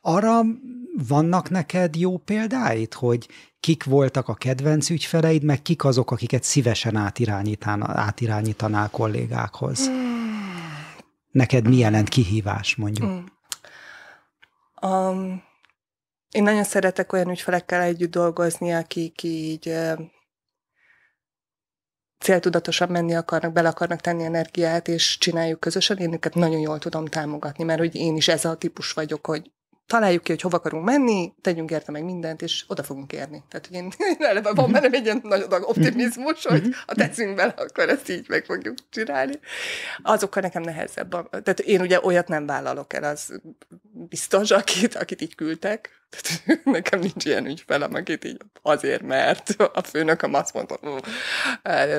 Arra 0.01 0.41
vannak 1.09 1.51
neked 1.51 1.97
jó 1.97 2.17
példáid, 2.17 2.95
hogy 2.95 3.29
kik 3.61 3.85
voltak 3.85 4.29
a 4.29 4.35
kedvenc 4.35 4.91
ügyfeleid, 4.91 5.43
meg 5.43 5.63
kik 5.63 5.85
azok, 5.85 6.11
akiket 6.11 6.43
szívesen 6.43 6.97
átirányítanál 7.87 8.91
kollégákhoz? 8.91 9.87
Hmm. 9.87 10.15
Neked 11.31 11.69
mi 11.69 11.77
jelent 11.77 12.09
kihívás, 12.09 12.77
mondjuk? 12.77 13.09
Hmm. 13.09 13.33
Um, 14.91 15.43
én 16.31 16.43
nagyon 16.43 16.65
szeretek 16.65 17.13
olyan 17.13 17.31
ügyfelekkel 17.31 17.81
együtt 17.81 18.11
dolgozni, 18.11 18.73
akik 18.73 19.23
így 19.23 19.75
céltudatosan 22.25 22.89
menni 22.89 23.15
akarnak, 23.15 23.53
bele 23.53 23.69
akarnak 23.69 24.01
tenni 24.01 24.25
energiát, 24.25 24.89
és 24.89 25.19
csináljuk 25.19 25.61
közösen, 25.61 25.97
én 25.97 26.13
őket 26.13 26.35
nagyon 26.35 26.61
jól 26.61 26.79
tudom 26.79 27.07
támogatni, 27.07 27.65
mert 27.65 27.79
hogy 27.79 27.95
én 27.95 28.17
is 28.17 28.29
ez 28.29 28.45
a 28.45 28.55
típus 28.55 28.93
vagyok, 28.93 29.27
hogy 29.27 29.51
találjuk 29.87 30.23
ki, 30.23 30.31
hogy 30.31 30.41
hova 30.41 30.57
akarunk 30.57 30.85
menni, 30.85 31.33
tegyünk 31.41 31.71
érte 31.71 31.93
meg 31.93 32.05
mindent, 32.05 32.43
és 32.43 32.65
oda 32.69 32.83
fogunk 32.83 33.13
érni. 33.13 33.43
Tehát, 33.49 33.67
hogy 33.67 33.77
én, 33.77 33.93
eleve 34.31 34.53
van 34.53 34.73
bennem 34.73 34.93
egy 34.93 35.05
ilyen 35.05 35.21
nagy 35.23 35.41
adag 35.41 35.69
optimizmus, 35.69 36.47
hogy 36.47 36.69
ha 36.87 36.95
teszünk 36.95 37.35
bele, 37.35 37.55
akkor 37.57 37.89
ezt 37.89 38.09
így 38.09 38.29
meg 38.29 38.45
fogjuk 38.45 38.75
csinálni. 38.91 39.39
Azokkal 40.03 40.43
nekem 40.43 40.63
nehezebb. 40.63 41.11
Tehát 41.31 41.61
én 41.61 41.81
ugye 41.81 41.99
olyat 42.03 42.29
nem 42.29 42.47
vállalok 42.47 42.93
el, 42.93 43.05
az 43.05 43.41
biztos, 43.93 44.51
akit, 44.51 44.95
akit 44.95 45.21
így 45.21 45.35
küldtek. 45.35 45.91
Tehát 46.11 46.65
nekem 46.65 46.99
nincs 46.99 47.25
ilyen 47.25 47.47
ügyfelem, 47.47 47.95
akit 47.95 48.25
így 48.25 48.37
azért, 48.63 49.03
mert 49.03 49.51
a 49.73 49.83
főnököm 49.83 50.35
azt 50.35 50.55
mondta, 50.55 50.79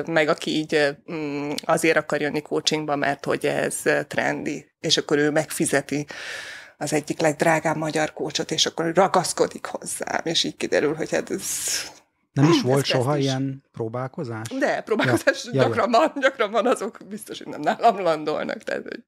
meg 0.06 0.28
aki 0.28 0.50
így 0.50 0.96
mm, 1.12 1.50
azért 1.64 1.96
akar 1.96 2.20
jönni 2.20 2.42
coachingba, 2.42 2.96
mert 2.96 3.24
hogy 3.24 3.46
ez 3.46 3.82
trendi, 4.08 4.72
és 4.80 4.96
akkor 4.96 5.18
ő 5.18 5.30
megfizeti 5.30 6.06
az 6.76 6.92
egyik 6.92 7.20
legdrágább 7.20 7.76
magyar 7.76 8.12
kócsot, 8.12 8.50
és 8.50 8.66
akkor 8.66 8.94
ragaszkodik 8.94 9.66
hozzám, 9.66 10.20
és 10.22 10.44
így 10.44 10.56
kiderül, 10.56 10.94
hogy 10.94 11.10
hát 11.10 11.30
ez 11.30 11.42
nem 12.32 12.50
is 12.50 12.62
volt 12.62 12.80
ez 12.80 12.86
soha 12.86 13.16
is. 13.16 13.24
ilyen 13.24 13.64
próbálkozás? 13.72 14.48
De, 14.58 14.82
próbálkozás 14.82 15.44
ja, 15.44 15.50
gyakran 15.52 15.90
ja, 15.92 15.98
van, 15.98 16.12
gyakran 16.20 16.50
van, 16.50 16.66
azok 16.66 16.98
biztos, 17.08 17.38
hogy 17.38 17.46
nem 17.46 17.60
nálam 17.60 18.00
landolnak, 18.00 18.62
tehát 18.62 18.82
hogy 18.82 19.04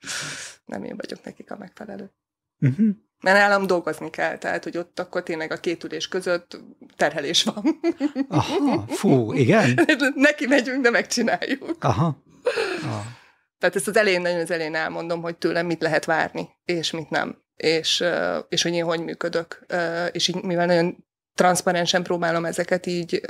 nem 0.64 0.84
én 0.84 0.96
vagyok 0.96 1.24
nekik 1.24 1.50
a 1.50 1.56
megfelelő. 1.56 2.12
Uh-huh. 2.60 2.88
Mert 3.20 3.38
nálam 3.38 3.66
dolgozni 3.66 4.10
kell, 4.10 4.38
tehát 4.38 4.64
hogy 4.64 4.78
ott 4.78 4.98
akkor 4.98 5.22
tényleg 5.22 5.52
a 5.52 5.56
két 5.56 5.84
ülés 5.84 6.08
között 6.08 6.60
terhelés 6.96 7.44
van. 7.44 7.80
Aha, 8.28 8.84
fú, 8.88 9.32
igen? 9.32 9.78
Neki 10.14 10.46
megyünk, 10.46 10.82
de 10.82 10.90
megcsináljuk. 10.90 11.84
Aha. 11.84 12.22
Ah. 12.82 13.04
Tehát 13.58 13.76
ezt 13.76 13.88
az 13.88 13.96
elején, 13.96 14.20
nagyon 14.20 14.40
az 14.40 14.50
elején 14.50 14.74
elmondom, 14.74 15.22
hogy 15.22 15.36
tőlem 15.36 15.66
mit 15.66 15.82
lehet 15.82 16.04
várni, 16.04 16.48
és 16.64 16.90
mit 16.90 17.10
nem 17.10 17.42
és, 17.58 18.04
és 18.48 18.62
hogy 18.62 18.72
én 18.72 18.84
hogy 18.84 19.04
működök. 19.04 19.66
És 20.12 20.28
így, 20.28 20.42
mivel 20.42 20.66
nagyon 20.66 21.04
transzparensen 21.34 22.02
próbálom 22.02 22.44
ezeket 22.44 22.86
így 22.86 23.20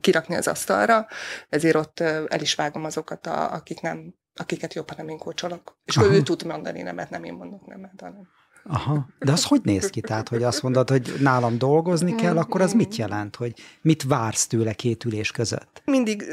kirakni 0.00 0.34
az 0.34 0.48
asztalra, 0.48 1.06
ezért 1.48 1.76
ott 1.76 2.00
el 2.00 2.40
is 2.40 2.54
vágom 2.54 2.84
azokat, 2.84 3.26
a, 3.26 3.52
akik 3.52 3.80
nem, 3.80 4.14
akiket 4.34 4.74
jobban 4.74 4.96
nem 4.96 5.08
én 5.08 5.18
kócsolok. 5.18 5.78
És 5.84 5.96
akkor 5.96 6.12
ő 6.12 6.22
tud 6.22 6.44
mondani 6.44 6.82
nemet, 6.82 7.10
nem 7.10 7.24
én 7.24 7.32
mondok 7.32 7.66
nemet, 7.66 8.00
hanem 8.00 8.28
Aha, 8.64 9.06
de 9.18 9.32
az 9.32 9.44
hogy 9.44 9.60
néz 9.62 9.90
ki? 9.90 10.00
Tehát, 10.00 10.28
hogy 10.28 10.42
azt 10.42 10.62
mondod, 10.62 10.90
hogy 10.90 11.14
nálam 11.20 11.58
dolgozni 11.58 12.14
kell, 12.14 12.38
akkor 12.38 12.60
az 12.60 12.72
mit 12.72 12.96
jelent? 12.96 13.36
Hogy 13.36 13.54
mit 13.80 14.02
vársz 14.02 14.46
tőle 14.46 14.72
két 14.72 15.04
ülés 15.04 15.30
között? 15.30 15.82
Mindig, 15.84 16.24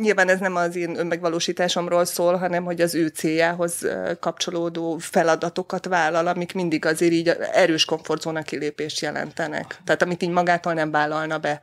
nyilván 0.00 0.28
ez 0.28 0.38
nem 0.38 0.56
az 0.56 0.76
én 0.76 0.98
önmegvalósításomról 0.98 2.04
szól, 2.04 2.36
hanem 2.36 2.64
hogy 2.64 2.80
az 2.80 2.94
ő 2.94 3.06
céljához 3.06 3.86
kapcsolódó 4.20 4.98
feladatokat 4.98 5.86
vállal, 5.86 6.26
amik 6.26 6.54
mindig 6.54 6.86
azért 6.86 7.12
így 7.12 7.28
erős 7.52 7.84
komfortzóna 7.84 8.42
kilépést 8.42 9.00
jelentenek. 9.00 9.80
Tehát 9.84 10.02
amit 10.02 10.22
így 10.22 10.30
magától 10.30 10.72
nem 10.72 10.90
vállalna 10.90 11.38
be, 11.38 11.60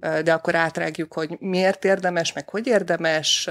de 0.00 0.32
akkor 0.32 0.54
átrágjuk, 0.54 1.12
hogy 1.12 1.36
miért 1.40 1.84
érdemes, 1.84 2.32
meg 2.32 2.48
hogy 2.48 2.66
érdemes, 2.66 3.48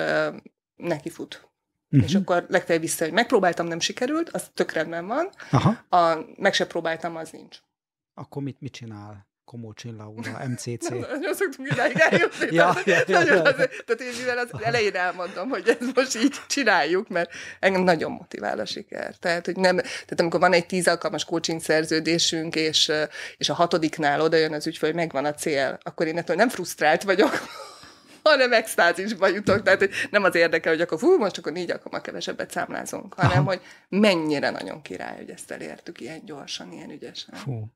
neki 0.76 1.10
fut. 1.10 1.47
Uh-huh. 1.93 2.10
És 2.10 2.15
akkor 2.15 2.45
legfeljebb 2.49 2.84
vissza, 2.84 3.03
hogy 3.03 3.13
megpróbáltam, 3.13 3.67
nem 3.67 3.79
sikerült, 3.79 4.29
az 4.29 4.49
tök 4.53 4.71
rendben 4.71 5.08
van. 5.08 5.29
Aha. 5.51 5.97
A, 5.97 6.25
meg 6.36 6.53
se 6.53 6.65
próbáltam, 6.65 7.15
az 7.15 7.29
nincs. 7.29 7.58
Akkor 8.13 8.43
mit, 8.43 8.62
mit 8.62 8.73
csinál? 8.73 9.32
Komócsin 9.45 9.95
Laura, 9.95 10.41
MCC. 10.47 10.89
Nagyon 10.89 11.34
szoktunk 11.34 11.71
idáig 11.71 11.97
eljutni. 12.10 12.56
ja, 12.56 12.73
ja, 12.86 12.99
ja, 13.08 13.19
ja. 13.19 13.41
Tehát 13.41 14.01
én 14.01 14.13
mivel 14.19 14.38
az 14.38 14.63
elején 14.63 14.95
elmondom, 14.95 15.49
hogy 15.49 15.67
ezt 15.67 15.95
most 15.95 16.15
így 16.15 16.36
csináljuk, 16.47 17.08
mert 17.08 17.32
engem 17.60 17.82
nagyon 17.82 18.12
motivál 18.12 18.60
a 18.60 18.65
siker. 18.65 19.15
Tehát, 19.15 19.45
hogy 19.45 19.56
nem, 19.56 19.77
tehát 19.77 20.19
amikor 20.19 20.39
van 20.39 20.53
egy 20.53 20.65
tíz 20.65 20.88
alkalmas 20.88 21.25
coaching 21.25 21.62
szerződésünk, 21.62 22.56
és, 22.56 22.91
és 23.38 23.49
a 23.49 23.53
hatodiknál 23.53 24.21
oda 24.21 24.38
jön 24.38 24.53
az 24.53 24.67
ügyfél, 24.67 24.89
hogy 24.89 24.99
megvan 24.99 25.25
a 25.25 25.34
cél, 25.34 25.77
akkor 25.84 26.08
én 26.08 26.17
ettől 26.17 26.36
nem 26.36 26.49
frusztrált 26.49 27.03
vagyok, 27.03 27.41
hanem 28.23 28.53
extázisba 28.53 29.27
jutok. 29.27 29.62
Tehát 29.62 29.79
hogy 29.79 29.91
nem 30.12 30.23
az 30.23 30.36
érdekel, 30.36 30.71
hogy 30.71 30.81
akkor 30.81 30.99
fú, 30.99 31.17
most 31.17 31.38
akkor 31.38 31.51
négy 31.51 31.71
alkalommal 31.71 32.01
kevesebbet 32.01 32.51
számlázunk, 32.51 33.13
hanem 33.13 33.38
Aha. 33.38 33.47
hogy 33.47 33.62
mennyire 33.89 34.49
nagyon 34.49 34.81
király, 34.81 35.15
hogy 35.15 35.29
ezt 35.29 35.51
elértük 35.51 36.01
ilyen 36.01 36.25
gyorsan, 36.25 36.71
ilyen 36.71 36.91
ügyesen. 36.91 37.36
Fú. 37.36 37.71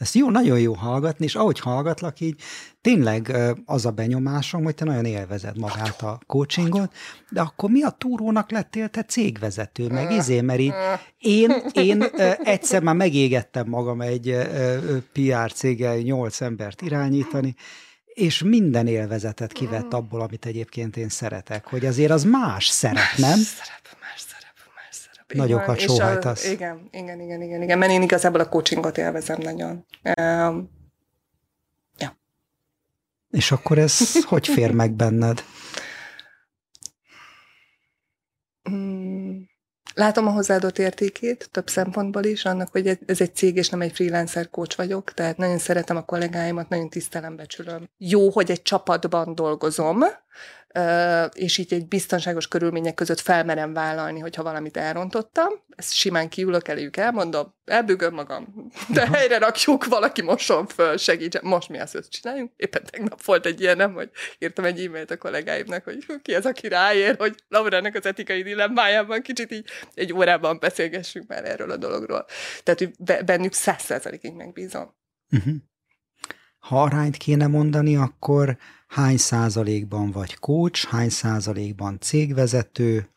Ezt 0.00 0.14
jó, 0.14 0.30
nagyon 0.30 0.60
jó 0.60 0.72
hallgatni, 0.72 1.24
és 1.24 1.34
ahogy 1.34 1.60
hallgatlak 1.60 2.20
így, 2.20 2.40
tényleg 2.80 3.36
az 3.64 3.86
a 3.86 3.90
benyomásom, 3.90 4.64
hogy 4.64 4.74
te 4.74 4.84
nagyon 4.84 5.04
élvezed 5.04 5.58
magát 5.58 6.02
a 6.02 6.20
coachingot, 6.26 6.92
de 7.30 7.40
akkor 7.40 7.70
mi 7.70 7.82
a 7.82 7.90
túrónak 7.90 8.50
lettél 8.50 8.88
te 8.88 9.02
cégvezető, 9.02 9.86
meg 9.86 10.10
izé, 10.10 10.40
mert 10.40 10.60
így 10.60 10.72
én, 11.18 11.52
én 11.72 12.02
egyszer 12.42 12.82
már 12.82 12.94
megégettem 12.94 13.68
magam 13.68 14.00
egy 14.00 14.36
PR 15.12 15.52
céggel 15.52 15.96
nyolc 15.96 16.40
embert 16.40 16.82
irányítani, 16.82 17.54
és 18.14 18.42
minden 18.42 18.86
élvezetet 18.86 19.52
kivett 19.52 19.84
mm. 19.84 19.98
abból, 19.98 20.20
amit 20.20 20.46
egyébként 20.46 20.96
én 20.96 21.08
szeretek, 21.08 21.66
hogy 21.66 21.86
azért 21.86 22.10
az 22.10 22.24
más 22.24 22.66
szerep, 22.66 23.16
nem? 23.16 23.28
Más 23.30 23.38
szerep, 23.38 23.96
más 24.00 24.20
szerep, 24.20 24.56
más 24.74 24.96
szerep. 24.96 25.32
Nagyokat 25.32 25.78
sóhajtasz. 25.78 26.50
Igen, 26.50 26.88
igen, 26.90 27.20
igen, 27.20 27.42
igen, 27.42 27.62
igen, 27.62 27.78
mert 27.78 27.92
én 27.92 28.02
igazából 28.02 28.40
a 28.40 28.48
coachingot 28.48 28.98
élvezem 28.98 29.38
nagyon. 29.40 29.86
Um, 30.20 30.70
ja. 31.98 32.16
És 33.30 33.52
akkor 33.52 33.78
ez 33.78 34.24
hogy 34.24 34.46
fér 34.46 34.72
meg 34.72 34.92
benned? 34.92 35.42
Látom 39.94 40.26
a 40.26 40.30
hozzáadott 40.30 40.78
értékét 40.78 41.48
több 41.52 41.68
szempontból 41.68 42.24
is, 42.24 42.44
annak, 42.44 42.68
hogy 42.72 42.98
ez 43.06 43.20
egy 43.20 43.34
cég 43.34 43.56
és 43.56 43.68
nem 43.68 43.80
egy 43.80 43.92
freelancer 43.92 44.50
coach 44.50 44.76
vagyok, 44.76 45.12
tehát 45.12 45.36
nagyon 45.36 45.58
szeretem 45.58 45.96
a 45.96 46.04
kollégáimat, 46.04 46.68
nagyon 46.68 46.88
tisztelem, 46.88 47.36
becsülöm. 47.36 47.88
Jó, 47.98 48.30
hogy 48.30 48.50
egy 48.50 48.62
csapatban 48.62 49.34
dolgozom, 49.34 50.04
és 51.32 51.58
így 51.58 51.72
egy 51.72 51.88
biztonságos 51.88 52.48
körülmények 52.48 52.94
között 52.94 53.20
felmerem 53.20 53.72
vállalni, 53.72 54.18
hogyha 54.18 54.42
valamit 54.42 54.76
elrontottam. 54.76 55.48
Ezt 55.76 55.92
simán 55.92 56.28
kiülök 56.28 56.68
eléjük, 56.68 56.96
elmondom, 56.96 57.54
elbűgöm 57.64 58.14
magam, 58.14 58.70
de 58.88 59.08
helyre 59.12 59.38
rakjuk, 59.38 59.84
valaki 59.84 60.22
moson 60.22 60.66
föl, 60.66 60.96
segítsen. 60.96 61.40
Most 61.44 61.68
mi 61.68 61.78
azt 61.78 62.08
csináljunk? 62.08 62.52
Éppen 62.56 62.82
tegnap 62.90 63.24
volt 63.24 63.46
egy 63.46 63.60
ilyen, 63.60 63.76
nem, 63.76 63.92
hogy 63.92 64.10
írtam 64.38 64.64
egy 64.64 64.84
e-mailt 64.84 65.10
a 65.10 65.16
kollégáimnak, 65.16 65.84
hogy 65.84 66.06
ki 66.22 66.34
az, 66.34 66.46
aki 66.46 66.68
ráér, 66.68 67.16
hogy 67.16 67.34
Laurának 67.48 67.94
az 67.94 68.06
etikai 68.06 68.42
dilemmájában 68.42 69.22
kicsit 69.22 69.52
így 69.52 69.68
egy 69.94 70.12
órában 70.12 70.58
beszélgessünk 70.58 71.28
már 71.28 71.44
erről 71.44 71.70
a 71.70 71.76
dologról. 71.76 72.26
Tehát, 72.62 72.78
hogy 72.78 73.24
bennük 73.24 73.52
száz 73.52 73.82
százalékig 73.82 74.32
megbízom. 74.32 74.94
Uh-huh. 75.30 75.54
Ha 76.60 76.82
arányt 76.82 77.16
kéne 77.16 77.46
mondani, 77.46 77.96
akkor 77.96 78.56
hány 78.88 79.16
százalékban 79.16 80.10
vagy 80.10 80.38
coach, 80.38 80.86
hány 80.86 81.08
százalékban 81.08 81.98
cégvezető, 82.00 83.08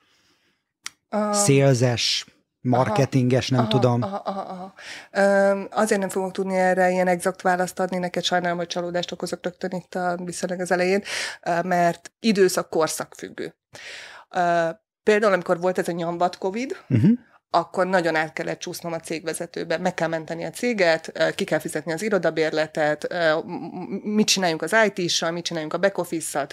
uh, 1.12 1.34
szélzes, 1.34 2.26
marketinges, 2.64 3.52
aha, 3.52 3.62
nem 3.62 3.70
aha, 3.70 3.80
tudom. 3.80 4.02
Aha, 4.02 4.16
aha, 4.16 4.42
aha. 4.42 4.74
Ö, 5.12 5.62
azért 5.72 6.00
nem 6.00 6.10
fogok 6.10 6.32
tudni 6.32 6.56
erre 6.56 6.92
ilyen 6.92 7.08
exakt 7.08 7.42
választ 7.42 7.80
adni, 7.80 7.98
neked 7.98 8.24
sajnálom, 8.24 8.58
hogy 8.58 8.68
csalódást 8.68 9.12
okozok 9.12 9.44
rögtön 9.44 9.72
itt 9.72 9.96
a, 9.96 10.18
viszonylag 10.24 10.60
az 10.60 10.72
elején, 10.72 11.04
mert 11.64 12.12
időszak 12.20 12.70
korszak 12.70 13.14
függő. 13.18 13.56
Például, 15.04 15.34
amikor 15.34 15.60
volt 15.60 15.78
ez 15.78 15.88
a 15.88 15.92
nyombat 15.92 16.38
Covid, 16.38 16.78
uh-huh 16.90 17.12
akkor 17.56 17.88
nagyon 17.88 18.16
át 18.16 18.34
kellett 18.34 18.60
csúsznom 18.60 18.94
a 18.94 19.00
cégvezetőbe, 19.00 19.78
meg 19.78 19.94
kell 19.94 20.08
menteni 20.08 20.44
a 20.44 20.50
céget, 20.50 21.34
ki 21.36 21.44
kell 21.44 21.60
fizetni 21.60 21.92
az 21.92 22.02
irodabérletet, 22.02 23.14
mit 24.04 24.28
csináljunk 24.28 24.62
az 24.62 24.76
IT-ssal, 24.86 25.32
mit 25.32 25.44
csináljunk 25.44 25.74
a 25.74 25.78
back 25.78 25.98
office-szal, 25.98 26.48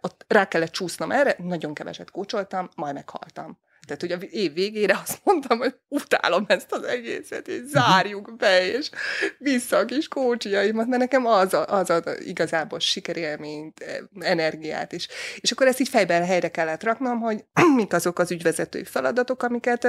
ott 0.00 0.24
rá 0.28 0.48
kellett 0.48 0.72
csúsznom 0.72 1.10
erre, 1.10 1.36
nagyon 1.38 1.74
keveset 1.74 2.10
kócsoltam, 2.10 2.68
majd 2.74 2.94
meghaltam. 2.94 3.58
Tehát, 3.84 4.00
hogy 4.00 4.12
a 4.12 4.16
év 4.30 4.52
végére 4.52 5.00
azt 5.02 5.20
mondtam, 5.24 5.58
hogy 5.58 5.74
utálom 5.88 6.44
ezt 6.48 6.72
az 6.72 6.82
egészet, 6.82 7.48
és 7.48 7.60
zárjuk 7.66 8.36
be, 8.36 8.72
és 8.72 8.90
vissza 9.38 9.76
a 9.76 9.84
kis 9.84 10.08
kócsiaimat, 10.08 10.86
mert 10.86 11.00
nekem 11.00 11.26
az, 11.26 11.54
a, 11.54 11.66
az 11.66 11.90
a 11.90 12.02
igazából 12.18 12.78
sikerélményt, 12.78 14.08
energiát 14.20 14.92
is. 14.92 15.08
És 15.36 15.52
akkor 15.52 15.66
ezt 15.66 15.80
így 15.80 15.88
fejben 15.88 16.24
helyre 16.24 16.48
kellett 16.48 16.82
raknom, 16.82 17.20
hogy 17.20 17.44
mik 17.76 17.92
azok 17.92 18.18
az 18.18 18.30
ügyvezetői 18.30 18.84
feladatok, 18.84 19.42
amiket 19.42 19.84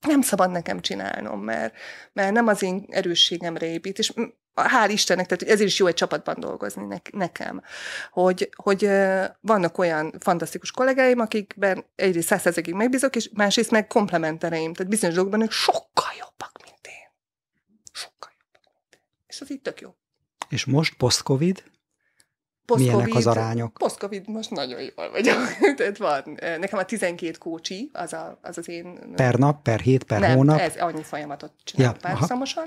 nem 0.00 0.20
szabad 0.20 0.50
nekem 0.50 0.80
csinálnom, 0.80 1.40
mert, 1.40 1.74
mert 2.12 2.32
nem 2.32 2.46
az 2.46 2.62
én 2.62 2.86
erősségemre 2.90 3.66
épít, 3.66 3.98
és 3.98 4.12
hál' 4.56 4.90
Istennek, 4.90 5.26
tehát 5.26 5.54
ezért 5.54 5.68
is 5.68 5.78
jó 5.78 5.86
egy 5.86 5.94
csapatban 5.94 6.40
dolgozni 6.40 7.00
nekem, 7.12 7.62
hogy, 8.10 8.50
hogy 8.62 8.90
vannak 9.40 9.78
olyan 9.78 10.14
fantasztikus 10.18 10.70
kollégáim, 10.70 11.20
akikben 11.20 11.84
egyrészt 11.94 12.26
százszerzegig 12.28 12.74
megbízok, 12.74 13.16
és 13.16 13.30
másrészt 13.34 13.70
meg 13.70 13.86
komplementereim, 13.86 14.72
tehát 14.72 14.90
bizonyos 14.90 15.14
dolgokban 15.14 15.42
ők 15.42 15.50
sokkal 15.50 16.12
jobbak, 16.18 16.52
mint 16.62 16.86
én. 16.86 17.10
Sokkal 17.92 18.30
jobbak, 18.40 18.72
mint 18.74 18.94
én. 18.94 19.00
És 19.26 19.40
az 19.40 19.50
itt 19.50 19.62
tök 19.62 19.80
jó. 19.80 19.94
És 20.48 20.64
most, 20.64 20.94
post-covid? 20.96 21.64
Milyenek 22.74 23.14
az 23.14 23.26
arányok? 23.26 23.74
Post-covid 23.78 24.28
most 24.28 24.50
nagyon 24.50 24.80
jól 24.80 25.10
vagyok. 25.10 25.36
Tehát 25.76 25.96
van, 25.96 26.38
nekem 26.58 26.78
a 26.78 26.84
12 26.84 27.36
kócsi, 27.38 27.90
az, 27.92 28.12
a, 28.12 28.38
az 28.42 28.58
az 28.58 28.68
én... 28.68 28.98
Per 29.14 29.34
nap, 29.34 29.62
per 29.62 29.80
hét, 29.80 30.04
per 30.04 30.20
nem, 30.20 30.36
hónap? 30.36 30.58
ez 30.58 30.76
annyi 30.76 31.02
folyamatot 31.02 31.52
csinálok 31.64 31.94
ja, 31.94 32.00
párhuzamosan. 32.00 32.64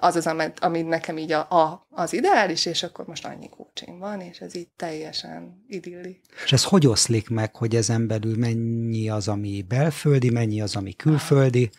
Az 0.00 0.16
az, 0.16 0.26
ami, 0.26 0.44
ami 0.60 0.82
nekem 0.82 1.18
így 1.18 1.32
a, 1.32 1.38
a, 1.40 1.86
az 1.90 2.12
ideális, 2.12 2.66
és 2.66 2.82
akkor 2.82 3.06
most 3.06 3.26
annyi 3.26 3.48
kócsim 3.48 3.98
van, 3.98 4.20
és 4.20 4.38
ez 4.38 4.54
így 4.54 4.68
teljesen 4.76 5.64
idilli. 5.68 6.20
És 6.44 6.52
ez 6.52 6.64
hogy 6.64 6.86
oszlik 6.86 7.28
meg, 7.28 7.56
hogy 7.56 7.76
ezen 7.76 8.06
belül 8.06 8.36
mennyi 8.36 9.08
az, 9.08 9.28
ami 9.28 9.64
belföldi, 9.68 10.30
mennyi 10.30 10.60
az, 10.60 10.76
ami 10.76 10.92
külföldi? 10.92 11.70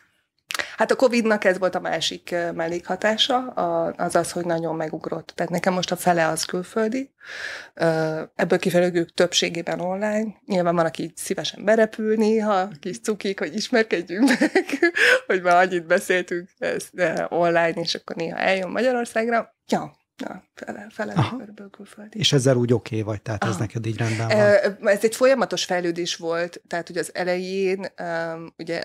Hát 0.82 0.92
a 0.92 0.96
Covid-nak 0.96 1.44
ez 1.44 1.58
volt 1.58 1.76
a 1.76 1.80
másik 1.80 2.36
mellékhatása, 2.54 3.48
az 3.98 4.16
az, 4.16 4.32
hogy 4.32 4.46
nagyon 4.46 4.76
megugrott. 4.76 5.32
Tehát 5.36 5.52
nekem 5.52 5.74
most 5.74 5.92
a 5.92 5.96
fele 5.96 6.28
az 6.28 6.44
külföldi, 6.44 7.12
ebből 8.36 8.60
kifelőgők 8.60 9.14
többségében 9.14 9.80
online. 9.80 10.36
Nyilván 10.46 10.76
van, 10.76 10.86
aki 10.86 11.14
szívesen 11.16 11.66
berepül 11.66 12.16
néha, 12.16 12.70
kis 12.80 13.00
cukik, 13.00 13.40
hogy 13.40 13.56
ismerkedjünk 13.56 14.28
meg, 14.40 14.66
hogy 15.28 15.42
már 15.42 15.56
annyit 15.56 15.86
beszéltünk 15.86 16.50
ezt 16.58 16.92
online, 17.30 17.82
és 17.82 17.96
akkor 17.96 18.16
néha 18.16 18.38
eljön 18.38 18.70
Magyarországra. 18.70 19.56
Ja, 19.68 20.00
Na, 20.18 20.44
fele, 20.54 20.88
fele 20.90 21.14
külföldi. 21.72 22.20
És 22.20 22.34
ezzel 22.34 22.56
úgy 22.56 22.74
oké 22.74 22.96
okay 22.96 23.08
vagy, 23.08 23.22
tehát 23.22 23.44
Aha. 23.44 23.52
ez 23.52 23.58
neked 23.60 23.86
így 23.86 23.98
rendben 23.98 24.28
van? 24.28 24.88
Ez 24.88 25.04
egy 25.04 25.16
folyamatos 25.16 25.66
fejlődés 25.66 26.16
volt, 26.16 26.62
tehát 26.68 26.88
hogy 26.88 26.98
az 26.98 27.12
elején 27.14 27.88
ugye 28.58 28.84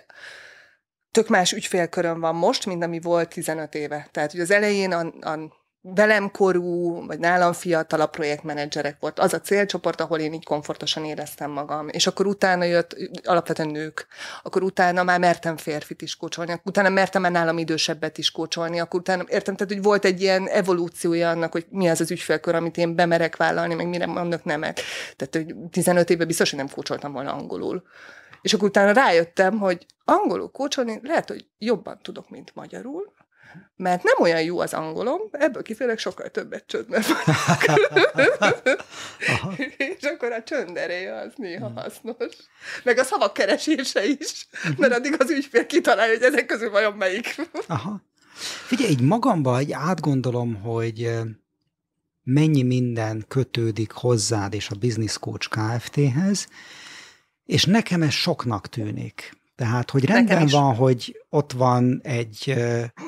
tök 1.17 1.29
más 1.29 1.53
ügyfélkörön 1.53 2.21
van 2.21 2.35
most, 2.35 2.67
mint 2.67 2.83
ami 2.83 3.01
volt 3.01 3.29
15 3.29 3.75
éve. 3.75 4.09
Tehát, 4.13 4.31
hogy 4.31 4.41
az 4.41 4.51
elején 4.51 4.93
a, 4.93 5.29
a 5.31 5.39
velem 5.81 6.31
korú, 6.31 7.07
vagy 7.07 7.19
nálam 7.19 7.53
fiatalabb 7.53 8.11
projektmenedzserek 8.11 8.97
volt. 9.01 9.19
Az 9.19 9.33
a 9.33 9.41
célcsoport, 9.41 10.01
ahol 10.01 10.19
én 10.19 10.33
így 10.33 10.45
komfortosan 10.45 11.05
éreztem 11.05 11.51
magam. 11.51 11.89
És 11.89 12.07
akkor 12.07 12.27
utána 12.27 12.65
jött 12.65 12.97
alapvetően 13.25 13.69
nők. 13.69 14.07
Akkor 14.43 14.63
utána 14.63 15.03
már 15.03 15.19
mertem 15.19 15.57
férfit 15.57 16.03
is 16.03 16.17
kócsolni, 16.17 16.53
akkor 16.53 16.65
utána 16.65 16.89
mertem 16.89 17.23
már 17.23 17.33
nálam 17.33 17.59
idősebbet 17.59 18.19
is 18.19 18.31
kócsolni, 18.31 18.81
akkor 18.81 19.01
utána 19.01 19.25
értem, 19.29 19.57
tehát 19.57 19.73
hogy 19.73 19.83
volt 19.83 20.05
egy 20.05 20.21
ilyen 20.21 20.49
evolúciója 20.49 21.31
annak, 21.31 21.53
hogy 21.53 21.67
mi 21.71 21.89
az 21.89 22.01
az 22.01 22.11
ügyfélkör, 22.11 22.55
amit 22.55 22.77
én 22.77 22.95
bemerek 22.95 23.37
vállalni, 23.37 23.75
meg 23.75 23.89
mire 23.89 24.07
mondok 24.07 24.45
nemet. 24.45 24.81
Tehát, 25.17 25.35
hogy 25.35 25.55
15 25.71 26.11
éve 26.11 26.25
biztos, 26.25 26.51
hogy 26.51 26.59
nem 26.59 26.69
kócsoltam 26.69 27.13
volna 27.13 27.33
angolul. 27.33 27.83
És 28.43 28.55
akkor 28.55 28.69
utána 28.69 28.93
rájöttem, 28.93 29.59
hogy 29.59 29.87
angolul 30.05 30.51
kócsolni 30.51 31.01
lehet, 31.03 31.29
hogy 31.29 31.47
jobban 31.59 31.99
tudok, 32.03 32.31
mint 32.31 32.55
magyarul, 32.55 33.15
mert 33.77 34.03
nem 34.03 34.15
olyan 34.19 34.43
jó 34.43 34.61
az 34.61 34.75
angolom, 34.75 35.21
ebből 35.31 35.63
kifejezőleg 35.63 35.99
sokkal 35.99 36.29
többet 36.29 36.67
csöndben 36.67 37.03
És 39.77 40.03
akkor 40.03 40.33
a 40.33 40.43
csönd 40.43 40.77
ereje 40.77 41.15
az 41.15 41.33
néha 41.37 41.73
hasznos. 41.75 42.35
Meg 42.83 42.99
a 42.99 43.05
szavak 43.05 43.33
keresése 43.33 44.07
is, 44.07 44.49
mert 44.77 44.93
addig 44.93 45.15
az 45.19 45.31
ügyfél 45.31 45.67
kitalálja, 45.67 46.13
hogy 46.13 46.23
ezek 46.23 46.47
közül 46.47 46.71
vajon 46.71 46.93
melyik. 46.93 47.35
Aha. 47.67 48.03
Figyelj, 48.67 48.91
így 48.91 49.01
magamban 49.01 49.59
egy 49.59 49.73
átgondolom, 49.73 50.55
hogy 50.55 51.11
mennyi 52.23 52.63
minden 52.63 53.25
kötődik 53.29 53.93
hozzád 53.93 54.55
és 54.55 54.71
a 54.71 54.75
Business 54.75 55.19
Coach 55.19 55.49
Kft-hez, 55.49 56.49
és 57.47 57.65
nekem 57.65 58.03
ez 58.03 58.13
soknak 58.13 58.69
tűnik. 58.69 59.37
Tehát, 59.57 59.91
hogy 59.91 60.05
rendben 60.05 60.47
van, 60.47 60.75
hogy 60.75 61.17
ott 61.31 61.53
van 61.53 62.01
egy 62.03 62.55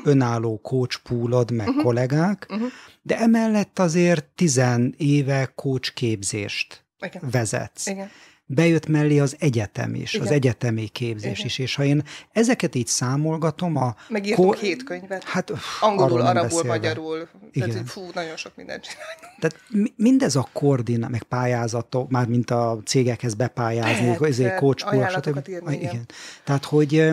önálló 0.04 0.60
coach 0.60 1.02
poolod, 1.02 1.50
meg 1.50 1.68
uh-huh. 1.68 1.82
kollégák, 1.82 2.46
uh-huh. 2.50 2.68
de 3.02 3.18
emellett 3.18 3.78
azért 3.78 4.24
tizen 4.24 4.94
éve 4.96 5.52
coach 5.54 5.92
képzést 5.94 6.84
Igen. 7.00 7.22
vezetsz. 7.30 7.86
Igen 7.86 8.10
bejött 8.50 8.86
mellé 8.86 9.18
az 9.18 9.36
egyetem 9.38 9.94
is, 9.94 10.14
Igen. 10.14 10.26
az 10.26 10.32
egyetemi 10.32 10.88
képzés 10.88 11.32
Igen. 11.32 11.46
is, 11.46 11.58
és 11.58 11.74
ha 11.74 11.84
én 11.84 12.02
ezeket 12.32 12.74
így 12.74 12.86
számolgatom, 12.86 13.76
a... 13.76 13.94
Megírtunk 14.08 14.48
ko- 14.48 14.58
hét 14.58 14.82
könyvet. 14.82 15.24
Hát, 15.24 15.52
Angolul, 15.80 16.20
arabul, 16.20 16.42
beszélve. 16.42 16.68
magyarul. 16.68 17.28
Igen. 17.52 17.70
Tehát, 17.70 17.90
fú, 17.90 18.00
nagyon 18.14 18.36
sok 18.36 18.52
mindent 18.56 18.82
csinálunk. 18.82 19.38
Tehát 19.40 19.94
mindez 19.96 20.36
a 20.36 20.48
koordina, 20.52 21.08
meg 21.08 21.22
pályázatok, 21.22 22.10
már 22.10 22.26
mint 22.26 22.50
a 22.50 22.80
cégekhez 22.84 23.34
bepályázni, 23.34 24.16
ezért 24.20 24.58
coach 24.58 25.10
stb. 25.10 25.48
Írni, 25.48 25.74
igen. 25.74 25.90
igen. 25.92 26.06
Tehát, 26.44 26.64
hogy 26.64 27.10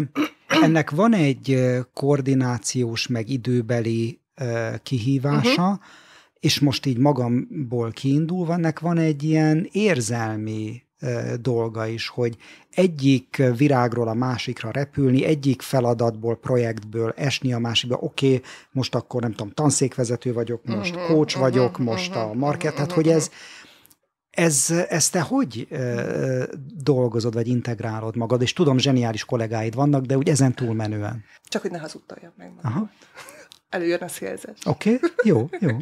ennek 0.47 0.89
van 0.89 1.13
egy 1.13 1.75
koordinációs, 1.93 3.07
meg 3.07 3.29
időbeli 3.29 4.19
kihívása, 4.83 5.61
uh-huh. 5.61 5.79
és 6.39 6.59
most 6.59 6.85
így 6.85 6.97
magamból 6.97 7.91
kiindulva, 7.91 8.53
ennek 8.53 8.79
van 8.79 8.97
egy 8.97 9.23
ilyen 9.23 9.69
érzelmi 9.71 10.84
dolga 11.41 11.85
is, 11.85 12.07
hogy 12.07 12.37
egyik 12.71 13.43
virágról 13.57 14.07
a 14.07 14.13
másikra 14.13 14.71
repülni, 14.71 15.25
egyik 15.25 15.61
feladatból, 15.61 16.37
projektből 16.37 17.13
esni 17.15 17.53
a 17.53 17.59
másikba, 17.59 17.97
oké, 17.99 18.27
okay, 18.27 18.41
most 18.71 18.95
akkor 18.95 19.21
nem 19.21 19.31
tudom, 19.31 19.51
tanszékvezető 19.51 20.33
vagyok, 20.33 20.65
most 20.65 20.95
uh-huh, 20.95 21.07
coach 21.07 21.37
vagyok, 21.37 21.69
uh-huh, 21.69 21.85
most 21.85 22.09
uh-huh, 22.09 22.29
a 22.29 22.33
market, 22.33 22.75
tehát 22.75 22.91
hogy 22.91 23.07
ez, 23.07 23.29
ez, 24.29 24.69
ezt 24.89 25.11
te 25.11 25.21
hogy 25.21 25.67
uh, 25.71 26.43
dolgozod, 26.83 27.33
vagy 27.33 27.47
integrálod 27.47 28.15
magad? 28.15 28.41
És 28.41 28.53
tudom, 28.53 28.77
zseniális 28.77 29.25
kollégáid 29.25 29.75
vannak, 29.75 30.05
de 30.05 30.17
úgy 30.17 30.29
ezen 30.29 30.53
túlmenően. 30.53 31.23
Csak 31.43 31.61
hogy 31.61 31.71
ne 31.71 31.79
hazudtaljam 31.79 32.31
meg 32.37 32.51
magad. 32.63 32.89
Előjön 33.69 34.01
a 34.01 34.07
szélzes. 34.07 34.57
Oké, 34.65 34.93
okay, 34.93 35.09
jó, 35.23 35.49
jó. 35.59 35.77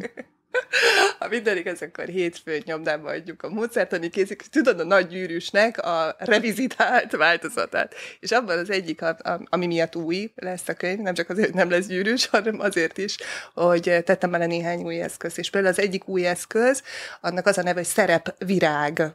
ha 1.18 1.28
minden 1.28 1.56
igaz, 1.56 1.82
akkor 1.82 2.04
hétfőn 2.04 2.62
nyomdába 2.64 3.10
adjuk 3.10 3.42
a 3.42 3.48
módszertani 3.48 4.08
kézik, 4.08 4.42
tudod, 4.42 4.80
a 4.80 4.84
nagy 4.84 5.06
gyűrűsnek 5.06 5.78
a 5.78 6.16
revizitált 6.18 7.16
változatát. 7.16 7.94
És 8.20 8.30
abban 8.30 8.58
az 8.58 8.70
egyik, 8.70 9.00
ami 9.44 9.66
miatt 9.66 9.96
új 9.96 10.32
lesz 10.34 10.68
a 10.68 10.74
könyv, 10.74 10.98
nem 10.98 11.14
csak 11.14 11.30
azért, 11.30 11.46
hogy 11.46 11.56
nem 11.56 11.70
lesz 11.70 11.86
gyűrűs, 11.86 12.26
hanem 12.26 12.60
azért 12.60 12.98
is, 12.98 13.16
hogy 13.54 14.02
tettem 14.04 14.30
bele 14.30 14.46
néhány 14.46 14.82
új 14.82 15.00
eszköz. 15.00 15.38
És 15.38 15.50
például 15.50 15.72
az 15.72 15.80
egyik 15.80 16.08
új 16.08 16.26
eszköz, 16.26 16.82
annak 17.20 17.46
az 17.46 17.58
a 17.58 17.62
neve, 17.62 17.78
hogy 17.78 17.88
szerepvirág. 17.88 19.14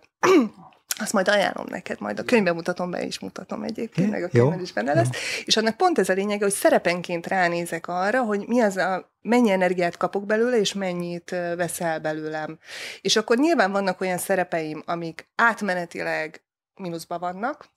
Azt 0.99 1.13
majd 1.13 1.27
ajánlom 1.27 1.65
neked, 1.69 1.99
majd 1.99 2.19
a 2.19 2.23
könyvben 2.23 2.55
mutatom 2.55 2.91
be, 2.91 3.05
és 3.05 3.19
mutatom 3.19 3.63
egyébként, 3.63 4.09
meg 4.09 4.23
a 4.23 4.27
könyvben 4.27 4.61
is 4.61 4.73
benne 4.73 4.93
lesz. 4.93 5.07
Jó. 5.11 5.43
És 5.45 5.57
annak 5.57 5.77
pont 5.77 5.99
ez 5.99 6.09
a 6.09 6.13
lényege, 6.13 6.43
hogy 6.43 6.53
szerepenként 6.53 7.27
ránézek 7.27 7.87
arra, 7.87 8.21
hogy 8.21 8.47
mi 8.47 8.61
az 8.61 8.77
a, 8.77 9.11
mennyi 9.21 9.51
energiát 9.51 9.97
kapok 9.97 10.25
belőle, 10.25 10.59
és 10.59 10.73
mennyit 10.73 11.29
veszel 11.29 11.99
belőlem. 11.99 12.59
És 13.01 13.15
akkor 13.15 13.37
nyilván 13.37 13.71
vannak 13.71 14.01
olyan 14.01 14.17
szerepeim, 14.17 14.83
amik 14.85 15.29
átmenetileg 15.35 16.43
mínuszban 16.75 17.19
vannak, 17.19 17.69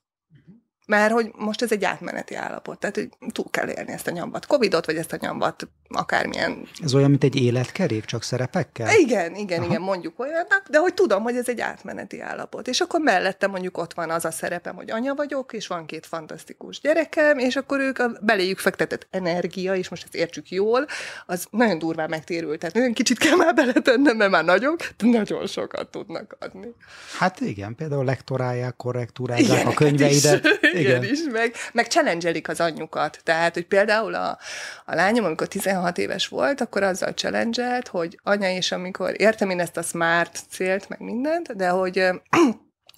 mert 0.87 1.13
hogy 1.13 1.31
most 1.37 1.63
ez 1.63 1.73
egy 1.73 1.85
átmeneti 1.85 2.35
állapot, 2.35 2.79
tehát 2.79 2.97
hogy 2.97 3.09
túl 3.33 3.51
kell 3.51 3.69
élni 3.69 3.93
ezt 3.93 4.07
a 4.07 4.11
nyombat 4.11 4.47
Covidot, 4.47 4.87
vagy 4.87 4.97
ezt 4.97 5.13
a 5.13 5.19
nyombat 5.21 5.69
akármilyen... 5.89 6.69
Ez 6.83 6.95
olyan, 6.95 7.11
mint 7.11 7.25
egy 7.25 7.37
életkerék, 7.37 8.05
csak 8.05 8.23
szerepekkel? 8.23 8.95
Igen, 8.99 9.35
igen, 9.35 9.59
Aha. 9.59 9.69
igen, 9.69 9.81
mondjuk 9.81 10.19
olyannak, 10.19 10.67
de 10.71 10.79
hogy 10.79 10.95
tudom, 10.95 11.23
hogy 11.23 11.37
ez 11.37 11.49
egy 11.49 11.61
átmeneti 11.61 12.21
állapot. 12.21 12.69
És 12.69 12.81
akkor 12.81 13.01
mellette 13.01 13.47
mondjuk 13.47 13.79
ott 13.79 13.95
van 13.95 14.11
az 14.11 14.25
a 14.25 14.31
szerepem, 14.31 14.75
hogy 14.75 14.91
anya 14.91 15.15
vagyok, 15.15 15.53
és 15.53 15.67
van 15.67 15.87
két 15.87 16.07
fantasztikus 16.07 16.81
gyerekem, 16.81 17.39
és 17.39 17.57
akkor 17.57 17.81
ők 17.81 17.99
a 17.99 18.11
beléjük 18.21 18.59
fektetett 18.59 19.07
energia, 19.11 19.75
és 19.75 19.89
most 19.89 20.03
ezt 20.03 20.15
értsük 20.15 20.51
jól, 20.51 20.87
az 21.27 21.47
nagyon 21.51 21.79
durván 21.79 22.09
megtérült. 22.09 22.59
Tehát 22.59 22.75
nagyon 22.75 22.93
kicsit 22.93 23.19
kell 23.19 23.37
már 23.37 23.55
beletennem, 23.55 24.17
mert 24.17 24.31
már 24.31 24.45
nagyok, 24.45 24.79
de 24.97 25.07
nagyon 25.07 25.47
sokat 25.47 25.91
tudnak 25.91 26.37
adni. 26.41 26.75
Hát 27.19 27.41
igen, 27.41 27.75
például 27.75 28.05
lektorálják, 28.05 28.77
korrektúrázzák 28.77 29.67
a 29.67 29.73
könyveidet. 29.73 30.49
Igen, 30.73 31.05
is, 31.05 31.19
meg, 31.31 31.55
meg 31.73 31.87
challenge 31.87 32.33
az 32.49 32.61
anyjukat. 32.61 33.21
Tehát, 33.23 33.55
hogy 33.55 33.67
például 33.67 34.15
a, 34.15 34.39
a 34.85 34.95
lányom, 34.95 35.25
amikor 35.25 35.49
16 35.49 35.99
éves 35.99 36.27
volt, 36.29 36.61
akkor 36.61 36.83
azzal 36.83 37.13
challenge 37.13 37.83
hogy 37.91 38.19
anya 38.23 38.51
és 38.51 38.73
amikor 38.73 39.15
értem 39.17 39.51
én 39.51 39.61
ezt 39.61 39.77
a 39.77 39.83
smart 39.83 40.39
célt, 40.51 40.89
meg 40.89 41.01
mindent, 41.01 41.57
de 41.57 41.69
hogy 41.69 42.05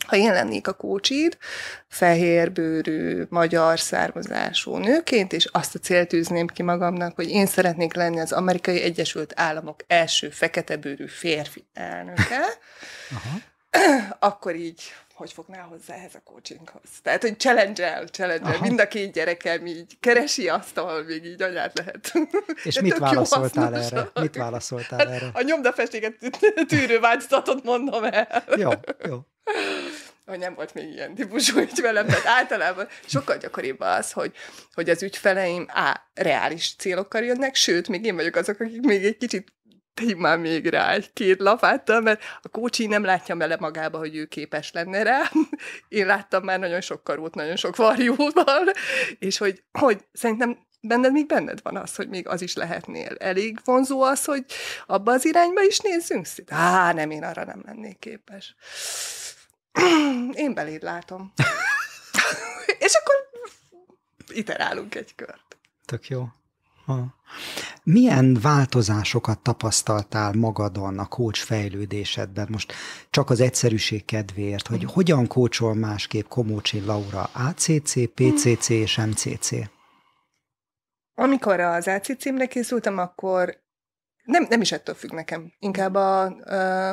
ha 0.06 0.16
én 0.16 0.32
lennék 0.32 0.68
a 0.68 0.72
kócsid, 0.72 1.36
fehérbőrű, 1.88 3.24
magyar 3.28 3.80
származású 3.80 4.76
nőként, 4.76 5.32
és 5.32 5.48
azt 5.52 5.74
a 5.74 5.78
célt 5.78 6.08
tűzném 6.08 6.46
ki 6.46 6.62
magamnak, 6.62 7.14
hogy 7.14 7.30
én 7.30 7.46
szeretnék 7.46 7.94
lenni 7.94 8.20
az 8.20 8.32
Amerikai 8.32 8.82
Egyesült 8.82 9.32
Államok 9.36 9.80
első 9.86 10.30
feketebőrű 10.30 11.06
férfi 11.06 11.64
elnöke, 11.72 12.40
Aha. 13.10 13.38
akkor 14.18 14.54
így 14.54 14.82
hogy 15.14 15.32
fognál 15.32 15.66
hozzá 15.66 15.94
ehhez 15.94 16.14
a 16.14 16.20
coachinghoz. 16.24 16.82
Tehát, 17.02 17.22
hogy 17.22 17.38
challenge-el, 17.38 18.06
challenge 18.06 18.58
mind 18.60 18.80
a 18.80 18.88
két 18.88 19.12
gyerekem 19.12 19.66
így 19.66 19.96
keresi 20.00 20.48
azt, 20.48 20.78
ahol 20.78 21.02
még 21.02 21.24
így 21.24 21.42
anyát 21.42 21.78
lehet. 21.78 22.12
És 22.64 22.74
De 22.74 22.80
mit 22.80 22.98
válaszoltál 22.98 23.76
erre? 23.76 24.10
Mit 24.20 24.36
válaszoltál 24.36 24.98
hát 24.98 25.08
erre? 25.08 25.30
A 25.32 25.42
nyomdafestéket 25.42 26.14
tűrő 26.66 27.00
változatot 27.00 27.64
mondom 27.64 28.04
el. 28.04 28.44
Jó, 28.56 28.70
jó. 29.08 29.20
Hogy 30.26 30.38
nem 30.38 30.54
volt 30.54 30.74
még 30.74 30.92
ilyen 30.92 31.14
típusú 31.14 31.58
ügyfelem, 31.58 32.06
tehát 32.06 32.26
általában 32.26 32.88
sokkal 33.06 33.36
gyakoribb 33.36 33.80
az, 33.80 34.12
hogy, 34.12 34.32
hogy 34.74 34.90
az 34.90 35.02
ügyfeleim 35.02 35.66
á, 35.68 36.06
reális 36.14 36.74
célokkal 36.78 37.22
jönnek, 37.22 37.54
sőt, 37.54 37.88
még 37.88 38.04
én 38.04 38.14
vagyok 38.14 38.36
azok, 38.36 38.60
akik 38.60 38.80
még 38.80 39.04
egy 39.04 39.16
kicsit 39.16 39.52
tegyük 39.94 40.18
már 40.18 40.38
még 40.38 40.66
rá 40.66 40.92
egy 40.92 41.12
két 41.12 41.40
lapáttal, 41.40 42.00
mert 42.00 42.22
a 42.42 42.48
kócsi 42.48 42.86
nem 42.86 43.04
látja 43.04 43.34
bele 43.34 43.56
magába, 43.60 43.98
hogy 43.98 44.16
ő 44.16 44.24
képes 44.24 44.72
lenne 44.72 45.02
rá. 45.02 45.22
Én 45.88 46.06
láttam 46.06 46.44
már 46.44 46.58
nagyon 46.58 46.80
sok 46.80 47.04
karót, 47.04 47.34
nagyon 47.34 47.56
sok 47.56 47.76
varjóval, 47.76 48.72
és 49.18 49.38
hogy, 49.38 49.62
hogy 49.72 50.04
szerintem 50.12 50.58
benned 50.80 51.12
még 51.12 51.26
benned 51.26 51.62
van 51.62 51.76
az, 51.76 51.94
hogy 51.94 52.08
még 52.08 52.28
az 52.28 52.42
is 52.42 52.54
lehetnél. 52.54 53.14
Elég 53.18 53.60
vonzó 53.64 54.02
az, 54.02 54.24
hogy 54.24 54.44
abba 54.86 55.12
az 55.12 55.24
irányba 55.24 55.62
is 55.62 55.78
nézzünk 55.78 56.26
szét. 56.26 56.52
Á, 56.52 56.92
nem, 56.92 57.10
én 57.10 57.24
arra 57.24 57.44
nem 57.44 57.62
lennék 57.66 57.98
képes. 57.98 58.54
Én 60.32 60.54
beléd 60.54 60.82
látom. 60.82 61.32
és 62.86 62.94
akkor 62.94 63.14
iterálunk 64.28 64.94
egy 64.94 65.14
kört. 65.14 65.58
Tök 65.84 66.08
jó. 66.08 66.28
Ha. 66.84 67.14
Milyen 67.84 68.38
változásokat 68.42 69.38
tapasztaltál 69.38 70.32
magadon 70.32 70.98
a 70.98 71.06
coach 71.06 71.40
fejlődésedben? 71.44 72.48
Most 72.50 72.72
csak 73.10 73.30
az 73.30 73.40
egyszerűség 73.40 74.04
kedvéért, 74.04 74.66
hogy 74.66 74.84
hogyan 74.84 75.26
kócsol 75.26 75.74
másképp 75.74 76.28
Komócsi 76.28 76.80
Laura 76.80 77.22
ACC, 77.22 78.12
PCC 78.14 78.68
és 78.68 78.96
MCC? 78.96 79.50
Amikor 81.14 81.60
az 81.60 81.86
AC 81.86 82.18
címre 82.18 82.46
készültem, 82.46 82.98
akkor 82.98 83.62
nem, 84.24 84.46
nem 84.48 84.60
is 84.60 84.72
ettől 84.72 84.94
függ 84.94 85.12
nekem. 85.12 85.52
Inkább 85.58 85.94
a, 85.94 86.24
a, 86.24 86.90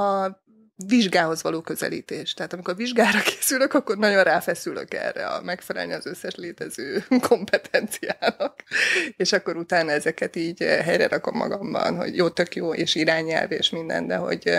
a 0.00 0.42
vizsgához 0.86 1.42
való 1.42 1.60
közelítés. 1.60 2.34
Tehát 2.34 2.52
amikor 2.52 2.76
vizsgára 2.76 3.20
készülök, 3.30 3.74
akkor 3.74 3.96
nagyon 3.98 4.22
ráfeszülök 4.22 4.94
erre 4.94 5.26
a 5.26 5.42
megfelelni 5.42 5.92
az 5.92 6.06
összes 6.06 6.34
létező 6.34 7.04
kompetenciának, 7.28 8.62
és 9.16 9.32
akkor 9.32 9.56
utána 9.56 9.90
ezeket 9.90 10.36
így 10.36 10.58
helyre 10.58 11.08
rakom 11.08 11.36
magamban, 11.36 11.96
hogy 11.96 12.16
jó, 12.16 12.28
tök 12.28 12.54
jó, 12.54 12.74
és 12.74 12.94
irányelv, 12.94 13.52
és 13.52 13.70
minden, 13.70 14.06
de 14.06 14.16
hogy, 14.16 14.50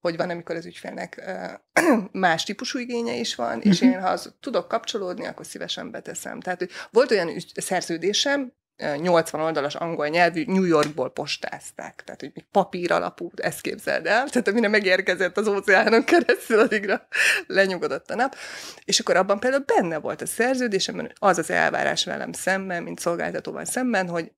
hogy 0.00 0.16
van, 0.16 0.30
amikor 0.30 0.56
az 0.56 0.66
ügyfélnek 0.66 1.30
más 2.12 2.44
típusú 2.44 2.78
igénye 2.78 3.14
is 3.14 3.34
van, 3.34 3.60
és 3.60 3.80
mhm. 3.80 3.90
én, 3.90 4.00
ha 4.00 4.08
az 4.08 4.32
tudok 4.40 4.68
kapcsolódni, 4.68 5.26
akkor 5.26 5.46
szívesen 5.46 5.90
beteszem. 5.90 6.40
Tehát, 6.40 6.58
hogy 6.58 6.70
volt 6.90 7.10
olyan 7.10 7.30
szerződésem, 7.54 8.52
80 8.76 9.40
oldalas 9.40 9.74
angol 9.74 10.08
nyelvű 10.08 10.44
New 10.46 10.64
Yorkból 10.64 11.10
postázták. 11.10 12.02
Tehát, 12.04 12.20
hogy 12.20 12.30
még 12.34 12.44
papír 12.50 12.92
alapú, 12.92 13.30
ezt 13.36 13.60
képzeld 13.60 14.06
el. 14.06 14.28
Tehát, 14.28 14.48
amire 14.48 14.68
megérkezett 14.68 15.36
az 15.36 15.48
óceánon 15.48 16.04
keresztül, 16.04 16.58
addigra 16.58 17.06
lenyugodott 17.46 18.10
a 18.10 18.14
nap. 18.14 18.36
És 18.84 19.00
akkor 19.00 19.16
abban 19.16 19.40
például 19.40 19.64
benne 19.76 19.98
volt 19.98 20.22
a 20.22 20.26
szerződésemben 20.26 21.12
az 21.18 21.38
az 21.38 21.50
elvárás 21.50 22.04
velem 22.04 22.32
szemben, 22.32 22.82
mint 22.82 22.98
szolgáltatóval 22.98 23.64
szemben, 23.64 24.08
hogy 24.08 24.32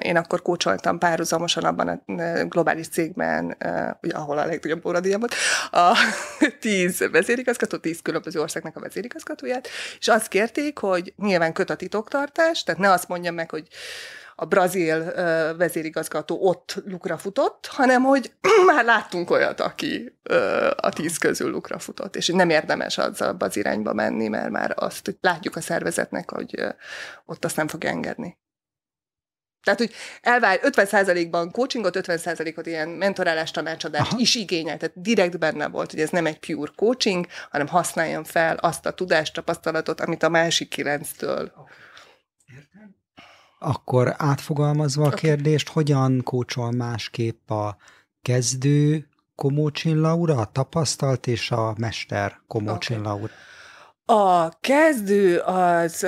én 0.00 0.16
akkor 0.16 0.42
kócsoltam 0.42 0.98
párhuzamosan 0.98 1.64
abban 1.64 1.88
a 1.88 2.02
globális 2.44 2.88
cégben, 2.88 3.56
ugye, 4.02 4.14
ahol 4.14 4.38
a 4.38 4.44
legnagyobb 4.44 4.86
óradíjam 4.86 5.20
a 5.70 5.98
tíz 6.60 7.08
vezérigazgató, 7.10 7.76
tíz 7.76 8.02
különböző 8.02 8.40
országnak 8.40 8.76
a 8.76 8.80
vezérigazgatóját, 8.80 9.68
és 9.98 10.08
azt 10.08 10.28
kérték, 10.28 10.78
hogy 10.78 11.12
nyilván 11.16 11.52
köt 11.52 11.70
a 11.70 11.76
titoktartás, 11.76 12.62
tehát 12.62 12.80
ne 12.80 12.90
azt 12.90 13.08
mondjam 13.08 13.34
meg, 13.34 13.50
hogy 13.50 13.68
a 14.36 14.44
brazil 14.44 15.12
vezérigazgató 15.56 16.38
ott 16.40 16.82
lukra 16.86 17.18
futott, 17.18 17.66
hanem 17.66 18.02
hogy 18.02 18.32
már 18.74 18.84
láttunk 18.84 19.30
olyat, 19.30 19.60
aki 19.60 20.18
a 20.76 20.88
tíz 20.88 21.18
közül 21.18 21.50
lukra 21.50 21.78
futott, 21.78 22.16
és 22.16 22.26
nem 22.26 22.50
érdemes 22.50 22.98
azzal 22.98 23.36
az 23.38 23.56
irányba 23.56 23.92
menni, 23.92 24.28
mert 24.28 24.50
már 24.50 24.74
azt 24.76 25.16
látjuk 25.20 25.56
a 25.56 25.60
szervezetnek, 25.60 26.30
hogy 26.30 26.64
ott 27.24 27.44
azt 27.44 27.56
nem 27.56 27.68
fog 27.68 27.84
engedni. 27.84 28.38
Tehát, 29.64 29.78
hogy 29.78 29.92
elvár 30.22 30.60
50%-ban 30.62 31.50
coachingot, 31.50 31.96
50%-ot 31.98 32.66
ilyen 32.66 32.88
mentorálás, 32.88 33.50
tanácsadást 33.50 34.10
Aha. 34.10 34.20
is 34.20 34.34
igényel. 34.34 34.76
Tehát 34.76 35.00
direkt 35.02 35.38
benne 35.38 35.68
volt, 35.68 35.90
hogy 35.90 36.00
ez 36.00 36.10
nem 36.10 36.26
egy 36.26 36.38
pure 36.38 36.72
coaching, 36.76 37.26
hanem 37.50 37.66
használjam 37.66 38.24
fel 38.24 38.56
azt 38.56 38.86
a 38.86 38.90
tudást, 38.90 39.34
tapasztalatot, 39.34 40.00
amit 40.00 40.22
a 40.22 40.28
másik 40.28 40.68
kilenctől. 40.68 41.52
Akkor 43.58 44.14
átfogalmazva 44.16 45.06
a 45.06 45.10
kérdést, 45.10 45.68
hogyan 45.68 46.20
kócsol 46.22 46.70
másképp 46.70 47.50
a 47.50 47.76
kezdő 48.22 49.08
Komócsin 49.34 50.00
Laura, 50.00 50.36
a 50.36 50.44
tapasztalt 50.44 51.26
és 51.26 51.50
a 51.50 51.74
mester 51.78 52.40
Komócsin 52.46 52.98
okay. 52.98 53.12
Laura? 53.12 53.32
A 54.06 54.48
kezdő 54.60 55.38
az... 55.38 56.06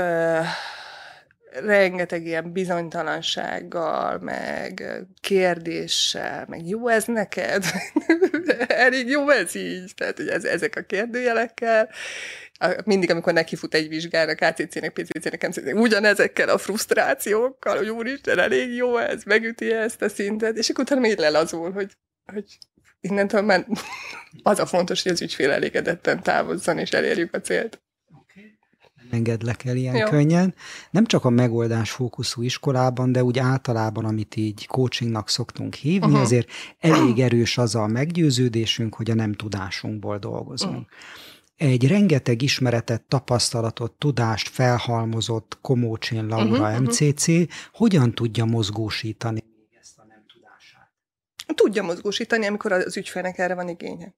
Rengeteg 1.65 2.27
ilyen 2.27 2.53
bizonytalansággal, 2.53 4.19
meg 4.19 4.85
kérdéssel, 5.21 6.45
meg 6.49 6.69
jó 6.69 6.89
ez 6.89 7.05
neked? 7.05 7.65
Elég 8.69 9.09
jó 9.09 9.31
ez 9.31 9.55
így? 9.55 9.93
Tehát, 9.95 10.17
hogy 10.17 10.29
ez, 10.29 10.45
ezek 10.45 10.77
a 10.77 10.83
kérdőjelekkel, 10.83 11.89
mindig, 12.85 13.11
amikor 13.11 13.33
nekifut 13.33 13.75
egy 13.75 13.89
vizsgának, 13.89 14.41
ACC-nek, 14.41 14.93
PCC-nek, 14.93 15.47
MCC-nek, 15.49 15.75
ugyanezekkel 15.75 16.49
a 16.49 16.59
frusztrációkkal, 16.59 17.77
hogy 17.77 17.89
úristen, 17.89 18.39
elég 18.39 18.75
jó 18.75 18.97
ez, 18.97 19.23
megüti 19.25 19.73
ezt 19.73 20.03
a 20.03 20.09
szintet, 20.09 20.57
és 20.57 20.69
akkor 20.69 20.85
utána 20.85 21.01
még 21.01 21.19
lelazul, 21.19 21.73
hogy, 21.73 21.93
hogy 22.33 22.45
innentől 23.01 23.43
már 23.43 23.67
az 24.43 24.59
a 24.59 24.67
fontos, 24.67 25.03
hogy 25.03 25.13
az 25.13 25.23
ügyfél 25.23 25.51
elégedetten 25.51 26.23
távozzon, 26.23 26.79
és 26.79 26.91
elérjük 26.91 27.35
a 27.35 27.41
célt. 27.41 27.81
Engedlek 29.11 29.65
el 29.65 29.77
ilyen 29.77 29.97
Jó. 29.97 30.07
könnyen. 30.07 30.55
Nem 30.91 31.07
csak 31.07 31.25
a 31.25 31.31
megoldás 31.31 31.91
fókuszú 31.91 32.43
iskolában, 32.43 33.13
de 33.13 33.25
úgy 33.25 33.39
általában, 33.39 34.05
amit 34.05 34.37
így 34.37 34.67
coachingnak 34.67 35.29
szoktunk 35.29 35.75
hívni, 35.75 36.07
uh-huh. 36.07 36.21
azért 36.21 36.49
elég 36.79 37.21
erős 37.21 37.59
az 37.59 37.75
a 37.75 37.87
meggyőződésünk, 37.87 38.95
hogy 38.95 39.11
a 39.11 39.15
nem 39.15 39.33
tudásunkból 39.33 40.19
dolgozunk. 40.19 40.75
Uh-huh. 40.75 41.71
Egy 41.73 41.89
rengeteg 41.89 42.43
ismeretet, 42.43 43.03
tapasztalatot, 43.03 43.93
tudást 43.93 44.49
felhalmozott 44.49 45.59
Komócsén 45.61 46.27
Laura 46.27 46.69
uh-huh, 46.69 46.81
MCC 46.81 47.29
uh-huh. 47.29 47.47
hogyan 47.73 48.15
tudja 48.15 48.45
mozgósítani 48.45 49.45
ezt 49.81 49.99
a 49.99 50.05
nem 50.09 50.25
tudását? 50.35 50.91
Tudja 51.55 51.83
mozgósítani, 51.83 52.47
amikor 52.47 52.73
az 52.73 52.97
ügyfélnek 52.97 53.39
erre 53.39 53.55
van 53.55 53.69
igénye 53.69 54.15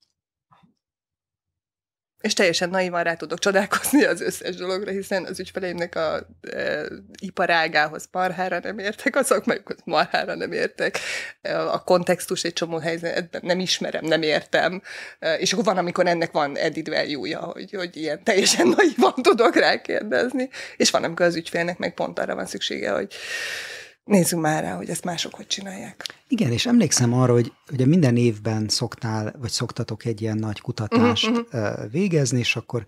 és 2.21 2.33
teljesen 2.33 2.71
naivan 2.71 3.03
rá 3.03 3.15
tudok 3.15 3.39
csodálkozni 3.39 4.05
az 4.05 4.21
összes 4.21 4.57
dologra, 4.57 4.91
hiszen 4.91 5.25
az 5.25 5.41
ügyfeleimnek 5.41 5.95
a 5.95 6.27
e, 6.51 6.83
iparágához 7.21 8.09
marhára 8.13 8.59
nem 8.59 8.79
értek, 8.79 9.17
a 9.17 9.25
szakmájukhoz 9.25 9.77
marhára 9.85 10.35
nem 10.35 10.53
értek, 10.53 10.99
e, 11.41 11.61
a 11.61 11.79
kontextus 11.79 12.45
egy 12.45 12.53
csomó 12.53 12.79
helyzetben 12.79 13.41
nem 13.45 13.61
ismerem, 13.61 14.05
nem 14.05 14.23
értem, 14.23 14.83
e, 15.19 15.35
és 15.35 15.53
akkor 15.53 15.65
van, 15.65 15.79
amikor 15.79 16.07
ennek 16.07 16.33
van 16.33 16.57
added 16.57 16.89
value 16.89 17.37
hogy, 17.37 17.73
hogy 17.73 17.97
ilyen 17.97 18.25
teljesen 18.25 18.67
naivan 18.77 19.15
tudok 19.23 19.57
rákérdezni, 19.57 20.49
és 20.77 20.91
van, 20.91 21.05
amikor 21.05 21.27
az 21.27 21.37
ügyfélnek 21.37 21.79
meg 21.79 21.95
pont 21.95 22.19
arra 22.19 22.35
van 22.35 22.47
szüksége, 22.47 22.91
hogy 22.91 23.15
nézzünk 24.09 24.43
már 24.43 24.63
rá, 24.63 24.77
hogy 24.77 24.89
ezt 24.89 25.05
mások 25.05 25.35
hogy 25.35 25.47
csinálják. 25.47 26.07
Igen, 26.29 26.53
és 26.53 26.67
emlékszem 26.67 27.13
arra, 27.13 27.33
hogy 27.33 27.53
ugye 27.73 27.87
minden 27.87 28.17
évben 28.17 28.69
szoktál, 28.69 29.35
vagy 29.39 29.51
szoktatok 29.51 30.05
egy 30.05 30.23
ilyen 30.23 30.37
nagy 30.37 30.61
kutatást 30.61 31.31
uh-huh. 31.31 31.91
végezni, 31.91 32.39
és 32.39 32.57
akkor 32.57 32.85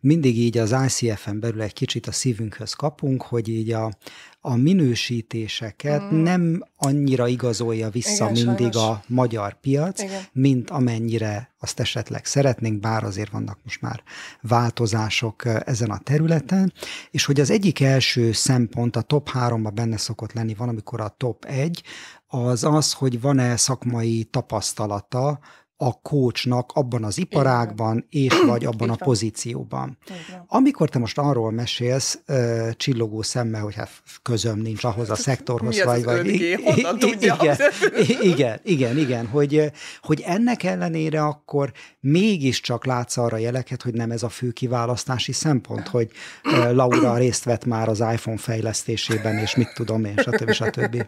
mindig 0.00 0.38
így 0.38 0.58
az 0.58 0.76
ICF-en 0.86 1.40
belül 1.40 1.62
egy 1.62 1.72
kicsit 1.72 2.06
a 2.06 2.12
szívünkhöz 2.12 2.72
kapunk, 2.72 3.22
hogy 3.22 3.48
így 3.48 3.72
a, 3.72 3.92
a 4.40 4.56
minősítéseket 4.56 6.12
mm. 6.12 6.22
nem 6.22 6.64
annyira 6.76 7.26
igazolja 7.26 7.90
vissza 7.90 8.30
Igen, 8.30 8.44
mindig 8.44 8.72
sajnos. 8.72 8.98
a 8.98 9.02
magyar 9.06 9.60
piac, 9.60 10.02
Igen. 10.02 10.22
mint 10.32 10.70
amennyire 10.70 11.50
azt 11.58 11.80
esetleg 11.80 12.24
szeretnénk, 12.24 12.80
bár 12.80 13.04
azért 13.04 13.30
vannak 13.30 13.58
most 13.64 13.80
már 13.80 14.02
változások 14.40 15.42
ezen 15.44 15.90
a 15.90 15.98
területen, 15.98 16.72
és 17.10 17.24
hogy 17.24 17.40
az 17.40 17.50
egyik 17.50 17.80
első 17.80 18.32
szempont 18.32 18.96
a 18.96 19.02
top 19.02 19.30
3-ban 19.34 19.70
benne 19.74 19.96
szokott 19.96 20.32
lenni, 20.32 20.54
van, 20.54 20.68
amikor 20.68 21.00
a 21.00 21.14
top 21.16 21.44
1, 21.44 21.82
az 22.26 22.64
az, 22.64 22.92
hogy 22.92 23.20
van-e 23.20 23.56
szakmai 23.56 24.24
tapasztalata 24.24 25.38
a 25.82 26.00
coachnak 26.00 26.72
abban 26.74 27.04
az 27.04 27.18
iparágban, 27.18 28.06
és 28.10 28.40
vagy 28.46 28.64
abban 28.64 28.90
a 28.90 28.94
pozícióban. 28.94 29.98
Amikor 30.46 30.88
te 30.88 30.98
most 30.98 31.18
arról 31.18 31.50
mesélsz, 31.50 32.18
uh, 32.28 32.70
csillogó 32.70 33.22
szemmel, 33.22 33.62
hogy 33.62 33.74
hát 33.74 33.90
közöm 34.22 34.58
nincs 34.58 34.84
ahhoz 34.84 35.10
a 35.10 35.14
szektorhoz, 35.14 35.76
Mi 35.76 35.82
vagy... 35.82 36.04
vagy 36.04 36.26
5G? 36.26 36.98
tudja? 36.98 37.36
Igen, 37.38 38.20
igen, 38.20 38.60
igen, 38.64 38.98
igen, 38.98 39.26
hogy, 39.26 39.72
hogy 40.00 40.20
ennek 40.26 40.62
ellenére 40.62 41.24
akkor 41.24 41.72
mégiscsak 42.00 42.84
látsz 42.84 43.16
arra 43.16 43.36
jeleket, 43.36 43.82
hogy 43.82 43.94
nem 43.94 44.10
ez 44.10 44.22
a 44.22 44.28
fő 44.28 44.50
kiválasztási 44.50 45.32
szempont, 45.32 45.88
hogy 45.88 46.10
uh, 46.44 46.72
Laura 46.72 47.16
részt 47.24 47.44
vett 47.44 47.64
már 47.64 47.88
az 47.88 48.00
iPhone 48.00 48.38
fejlesztésében, 48.38 49.38
és 49.38 49.54
mit 49.54 49.72
tudom 49.74 50.04
én, 50.04 50.16
stb. 50.16 50.50
stb. 50.50 51.06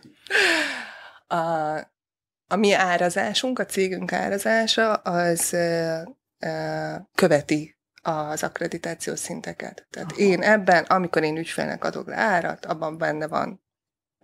A, 1.26 1.91
a 2.52 2.56
mi 2.56 2.72
árazásunk, 2.72 3.58
a 3.58 3.66
cégünk 3.66 4.12
árazása, 4.12 4.92
az 4.94 5.56
követi 7.14 7.76
az 8.02 8.42
akkreditációs 8.42 9.18
szinteket. 9.18 9.86
Tehát 9.90 10.12
Aha. 10.12 10.20
én 10.20 10.42
ebben, 10.42 10.84
amikor 10.84 11.22
én 11.22 11.36
ügyfélnek 11.36 11.84
adok 11.84 12.06
le 12.06 12.16
árat, 12.16 12.64
abban 12.64 12.98
benne 12.98 13.26
van 13.26 13.62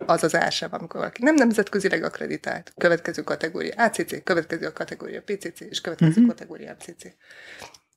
az 0.05 0.23
az 0.23 0.35
ársáv, 0.35 0.73
amikor 0.73 0.99
valaki 0.99 1.23
nem 1.23 1.35
nemzetközileg 1.35 2.03
akkreditált, 2.03 2.73
következő 2.77 3.21
kategória 3.21 3.73
ACC, 3.77 4.23
következő 4.23 4.65
a 4.67 4.73
kategória 4.73 5.21
PCC, 5.21 5.59
és 5.59 5.81
következő 5.81 6.09
uh-huh. 6.11 6.27
kategória 6.27 6.75
MCC. 6.79 7.05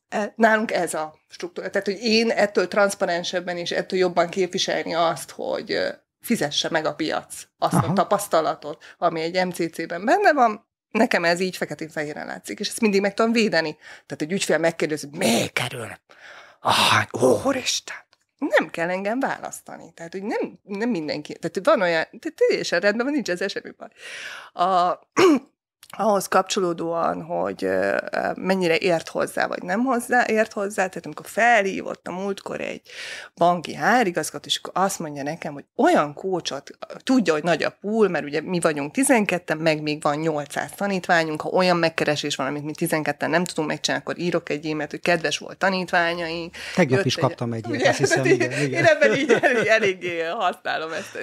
E, 0.08 0.32
nálunk 0.36 0.72
ez 0.72 0.94
a 0.94 1.14
struktúra. 1.28 1.70
Tehát, 1.70 1.86
hogy 1.86 1.98
én 2.02 2.30
ettől 2.30 2.68
transzparensebben 2.68 3.56
és 3.56 3.70
ettől 3.70 3.98
jobban 3.98 4.28
képviselni 4.28 4.94
azt, 4.94 5.30
hogy 5.30 5.78
fizesse 6.22 6.68
meg 6.70 6.86
a 6.86 6.94
piac 6.94 7.46
azt 7.58 7.74
Aha. 7.74 7.86
a 7.86 7.92
tapasztalatot, 7.92 8.84
ami 8.98 9.20
egy 9.20 9.46
MCC-ben 9.46 10.04
benne 10.04 10.32
van, 10.32 10.66
nekem 10.90 11.24
ez 11.24 11.40
így 11.40 11.56
feketén-fehéren 11.56 12.26
látszik, 12.26 12.60
és 12.60 12.68
ezt 12.68 12.80
mindig 12.80 13.00
meg 13.00 13.14
tudom 13.14 13.32
védeni. 13.32 13.76
Tehát 14.06 14.22
egy 14.22 14.32
ügyfél 14.32 14.58
megkérdezi, 14.58 15.08
mi 15.10 15.46
kerül? 15.46 15.88
Ah, 16.60 17.44
úristen! 17.44 17.96
Nem 18.38 18.70
kell 18.70 18.90
engem 18.90 19.20
választani. 19.20 19.92
Tehát, 19.94 20.12
hogy 20.12 20.22
nem, 20.22 20.58
nem 20.62 20.88
mindenki. 20.88 21.34
Tehát 21.38 21.60
van 21.62 21.80
olyan, 21.80 22.04
tehát 22.04 22.42
teljesen 22.48 22.80
rendben 22.80 23.04
van, 23.04 23.14
nincs 23.14 23.30
ez 23.30 23.50
semmi 23.50 23.70
baj. 23.76 23.88
A, 24.66 24.98
ahhoz 25.96 26.26
kapcsolódóan, 26.26 27.22
hogy 27.22 27.68
mennyire 28.34 28.76
ért 28.76 29.08
hozzá, 29.08 29.46
vagy 29.46 29.62
nem 29.62 29.84
hozzá, 29.84 30.24
ért 30.24 30.52
hozzá. 30.52 30.86
Tehát 30.86 31.04
amikor 31.04 31.26
felhívott 31.26 32.06
a 32.06 32.12
múltkor 32.12 32.60
egy 32.60 32.82
banki 33.36 33.74
hárigazgató, 33.74 34.44
és 34.46 34.60
akkor 34.62 34.82
azt 34.82 34.98
mondja 34.98 35.22
nekem, 35.22 35.52
hogy 35.52 35.64
olyan 35.76 36.14
kócsot, 36.14 36.70
tudja, 37.02 37.32
hogy 37.32 37.42
nagy 37.42 37.62
a 37.62 37.76
pool, 37.80 38.08
mert 38.08 38.24
ugye 38.24 38.40
mi 38.40 38.60
vagyunk 38.60 38.92
12 38.92 39.54
meg 39.54 39.82
még 39.82 40.02
van 40.02 40.16
800 40.16 40.70
tanítványunk, 40.76 41.40
ha 41.40 41.48
olyan 41.48 41.76
megkeresés 41.76 42.36
van, 42.36 42.46
amit 42.46 42.64
mi 42.64 42.72
12 42.72 43.26
nem 43.26 43.44
tudunk 43.44 43.68
megcsinálni, 43.68 44.04
akkor 44.06 44.18
írok 44.22 44.48
egy 44.48 44.66
e 44.66 44.86
hogy 44.90 45.00
kedves 45.00 45.38
volt 45.38 45.58
tanítványaink. 45.58 46.54
Tegnap 46.74 47.04
is 47.04 47.16
kaptam 47.16 47.52
egy 47.52 47.68
ilyet, 47.68 47.88
azt 47.88 47.98
hiszem, 47.98 48.24
igen, 48.24 48.52
igen. 48.52 48.72
Én 48.72 48.84
ebben 48.84 49.16
így 49.16 49.30
elég, 49.40 49.66
eléggé 49.66 50.20
használom 50.20 50.92
ezt. 50.92 51.18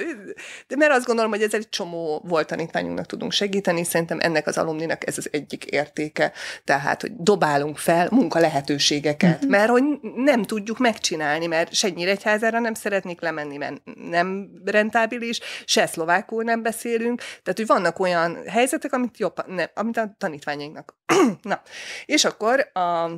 De 0.67 0.75
mert 0.75 0.91
azt 0.91 1.05
gondolom, 1.05 1.31
hogy 1.31 1.41
ez 1.41 1.53
egy 1.53 1.69
csomó 1.69 2.21
volt 2.27 2.47
tanítványunknak 2.47 3.05
tudunk 3.05 3.31
segíteni, 3.31 3.83
szerintem 3.83 4.17
ennek 4.21 4.47
az 4.47 4.57
alumninak 4.59 5.07
ez 5.07 5.17
az 5.17 5.29
egyik 5.31 5.65
értéke, 5.65 6.31
tehát, 6.63 7.01
hogy 7.01 7.11
dobálunk 7.15 7.77
fel 7.77 8.07
munka 8.11 8.39
lehetőségeket, 8.39 9.35
uh-huh. 9.35 9.49
mert 9.49 9.69
hogy 9.69 9.83
nem 10.15 10.43
tudjuk 10.43 10.77
megcsinálni, 10.77 11.45
mert 11.45 11.73
se 11.73 11.89
Nyíregyházára 11.89 12.59
nem 12.59 12.73
szeretnék 12.73 13.21
lemenni, 13.21 13.57
mert 13.57 13.81
nem 14.09 14.49
rentábilis, 14.65 15.39
se 15.65 15.85
szlovákul 15.85 16.43
nem 16.43 16.61
beszélünk, 16.61 17.19
tehát, 17.19 17.53
hogy 17.55 17.67
vannak 17.67 17.99
olyan 17.99 18.47
helyzetek, 18.47 18.93
amit, 18.93 19.17
jobb, 19.17 19.47
nem, 19.47 19.67
amit 19.73 19.97
a 19.97 20.15
tanítványainknak. 20.17 20.97
Na, 21.41 21.61
és 22.05 22.25
akkor 22.25 22.69
a 22.73 23.11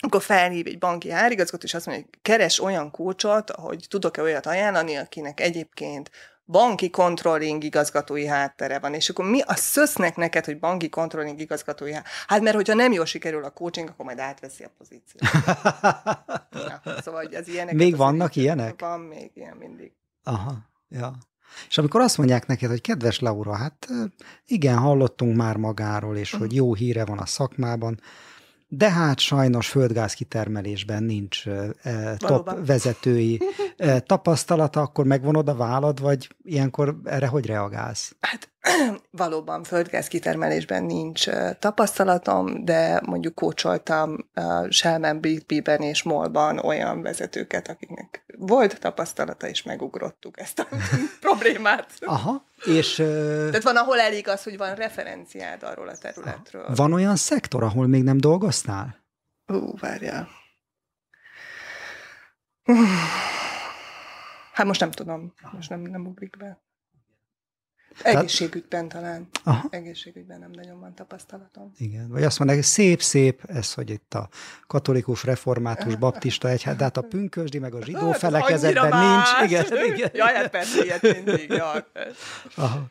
akkor 0.00 0.22
felhív 0.22 0.66
egy 0.66 0.78
banki 0.78 1.10
árigazgató, 1.10 1.64
és 1.64 1.74
azt 1.74 1.86
mondja, 1.86 2.04
hogy 2.04 2.18
keres 2.22 2.60
olyan 2.60 2.90
kulcsot, 2.90 3.50
hogy 3.50 3.86
tudok-e 3.88 4.22
olyat 4.22 4.46
ajánlani, 4.46 4.96
akinek 4.96 5.40
egyébként 5.40 6.10
banki 6.50 6.90
controlling 6.90 7.64
igazgatói 7.64 8.26
háttere 8.26 8.78
van, 8.78 8.94
és 8.94 9.08
akkor 9.08 9.24
mi 9.24 9.40
a 9.40 9.54
szösznek 9.54 10.16
neked, 10.16 10.44
hogy 10.44 10.58
banki 10.58 10.88
controlling 10.88 11.40
igazgatói 11.40 11.92
háttere? 11.92 12.14
Hát 12.26 12.40
mert 12.40 12.56
hogyha 12.56 12.74
nem 12.74 12.92
jól 12.92 13.04
sikerül 13.04 13.44
a 13.44 13.50
coaching, 13.50 13.88
akkor 13.88 14.04
majd 14.04 14.18
átveszi 14.18 14.64
a 14.64 14.70
pozíciót. 14.78 15.22
ja, 16.68 17.00
szóval 17.02 17.24
az 17.24 17.48
ilyenek. 17.48 17.74
Még 17.74 17.96
vannak 17.96 18.36
ilyenek? 18.36 18.80
Van 18.80 19.00
még 19.00 19.30
ilyen 19.34 19.56
mindig. 19.56 19.92
Aha, 20.22 20.54
ja. 20.88 21.12
És 21.68 21.78
amikor 21.78 22.00
azt 22.00 22.18
mondják 22.18 22.46
neked, 22.46 22.70
hogy 22.70 22.80
kedves 22.80 23.18
Laura, 23.18 23.56
hát 23.56 23.88
igen, 24.46 24.76
hallottunk 24.76 25.36
már 25.36 25.56
magáról, 25.56 26.16
és 26.16 26.32
uh-huh. 26.32 26.48
hogy 26.48 26.56
jó 26.56 26.74
híre 26.74 27.04
van 27.04 27.18
a 27.18 27.26
szakmában, 27.26 28.00
de 28.68 28.90
hát 28.90 29.18
sajnos 29.18 29.68
földgáz 29.68 30.14
kitermelésben 30.14 31.02
nincs 31.02 31.46
e, 31.82 32.16
top 32.16 32.66
vezetői 32.66 33.40
e, 33.76 34.00
tapasztalata, 34.00 34.80
akkor 34.80 35.06
megvonod 35.06 35.48
a 35.48 35.54
vállad, 35.54 36.00
vagy 36.00 36.28
ilyenkor 36.42 37.00
erre 37.04 37.26
hogy 37.26 37.46
reagálsz? 37.46 38.16
Hát 38.20 38.48
valóban 39.10 39.64
földgáz 39.64 40.08
kitermelésben 40.08 40.84
nincs 40.84 41.28
tapasztalatom, 41.58 42.64
de 42.64 43.00
mondjuk 43.04 43.34
kócsoltam 43.34 44.30
Selmen, 44.68 45.20
BP-ben 45.20 45.80
és 45.80 46.02
Molban 46.02 46.58
olyan 46.58 47.02
vezetőket, 47.02 47.68
akiknek 47.68 48.24
volt 48.38 48.80
tapasztalata, 48.80 49.48
és 49.48 49.62
megugrottuk 49.62 50.40
ezt 50.40 50.58
a 50.58 50.66
problémát. 51.20 51.92
Aha, 52.00 52.44
és... 52.64 52.94
Tehát 52.94 53.62
van, 53.62 53.76
ahol 53.76 54.00
elég 54.00 54.28
az, 54.28 54.42
hogy 54.42 54.56
van 54.56 54.74
referenciád 54.74 55.62
arról 55.62 55.88
a 55.88 55.96
területről. 55.96 56.74
Van 56.74 56.92
olyan 56.92 57.16
szektor, 57.16 57.62
ahol 57.62 57.86
még 57.86 58.02
nem 58.02 58.18
dolgoztál? 58.18 58.96
Ú, 59.46 59.76
várjál. 59.80 60.28
Hát 64.52 64.66
most 64.66 64.80
nem 64.80 64.90
tudom, 64.90 65.32
most 65.52 65.68
nem, 65.68 65.80
nem 65.80 66.06
ugrik 66.06 66.36
be. 66.36 66.60
Egészségügyben 68.02 68.88
talán. 68.88 69.28
Aha. 69.44 69.68
Egészségügyben 69.70 70.38
nem 70.38 70.50
nagyon 70.52 70.80
van 70.80 70.94
tapasztalatom. 70.94 71.72
Igen, 71.78 72.08
vagy 72.08 72.22
azt 72.22 72.38
mondják, 72.38 72.58
hogy 72.58 72.68
szép-szép, 72.68 73.42
ez, 73.46 73.74
hogy 73.74 73.90
itt 73.90 74.14
a 74.14 74.28
katolikus, 74.66 75.24
református, 75.24 75.96
baptista 76.06 76.48
egyház, 76.48 76.76
de 76.76 76.84
hát 76.84 76.96
a 76.96 77.02
pünkösdi, 77.02 77.58
meg 77.58 77.74
a 77.74 77.84
zsidó 77.84 78.10
hát, 78.10 78.18
felekezetben 78.18 78.98
nincs. 78.98 79.28
Igen, 79.44 79.66
igen. 79.94 80.10
Jaj, 80.12 80.34
hát 80.34 80.48
persze, 80.48 80.84
ilyet 80.84 81.02
mindig. 81.02 81.50
Jaj, 81.50 81.84
Aha. 82.54 82.90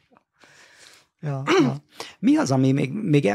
Ja, 1.21 1.43
ja. 1.61 1.75
Mi 2.19 2.35
az, 2.35 2.51
ami 2.51 2.71
még, 2.71 2.91
még 2.91 3.33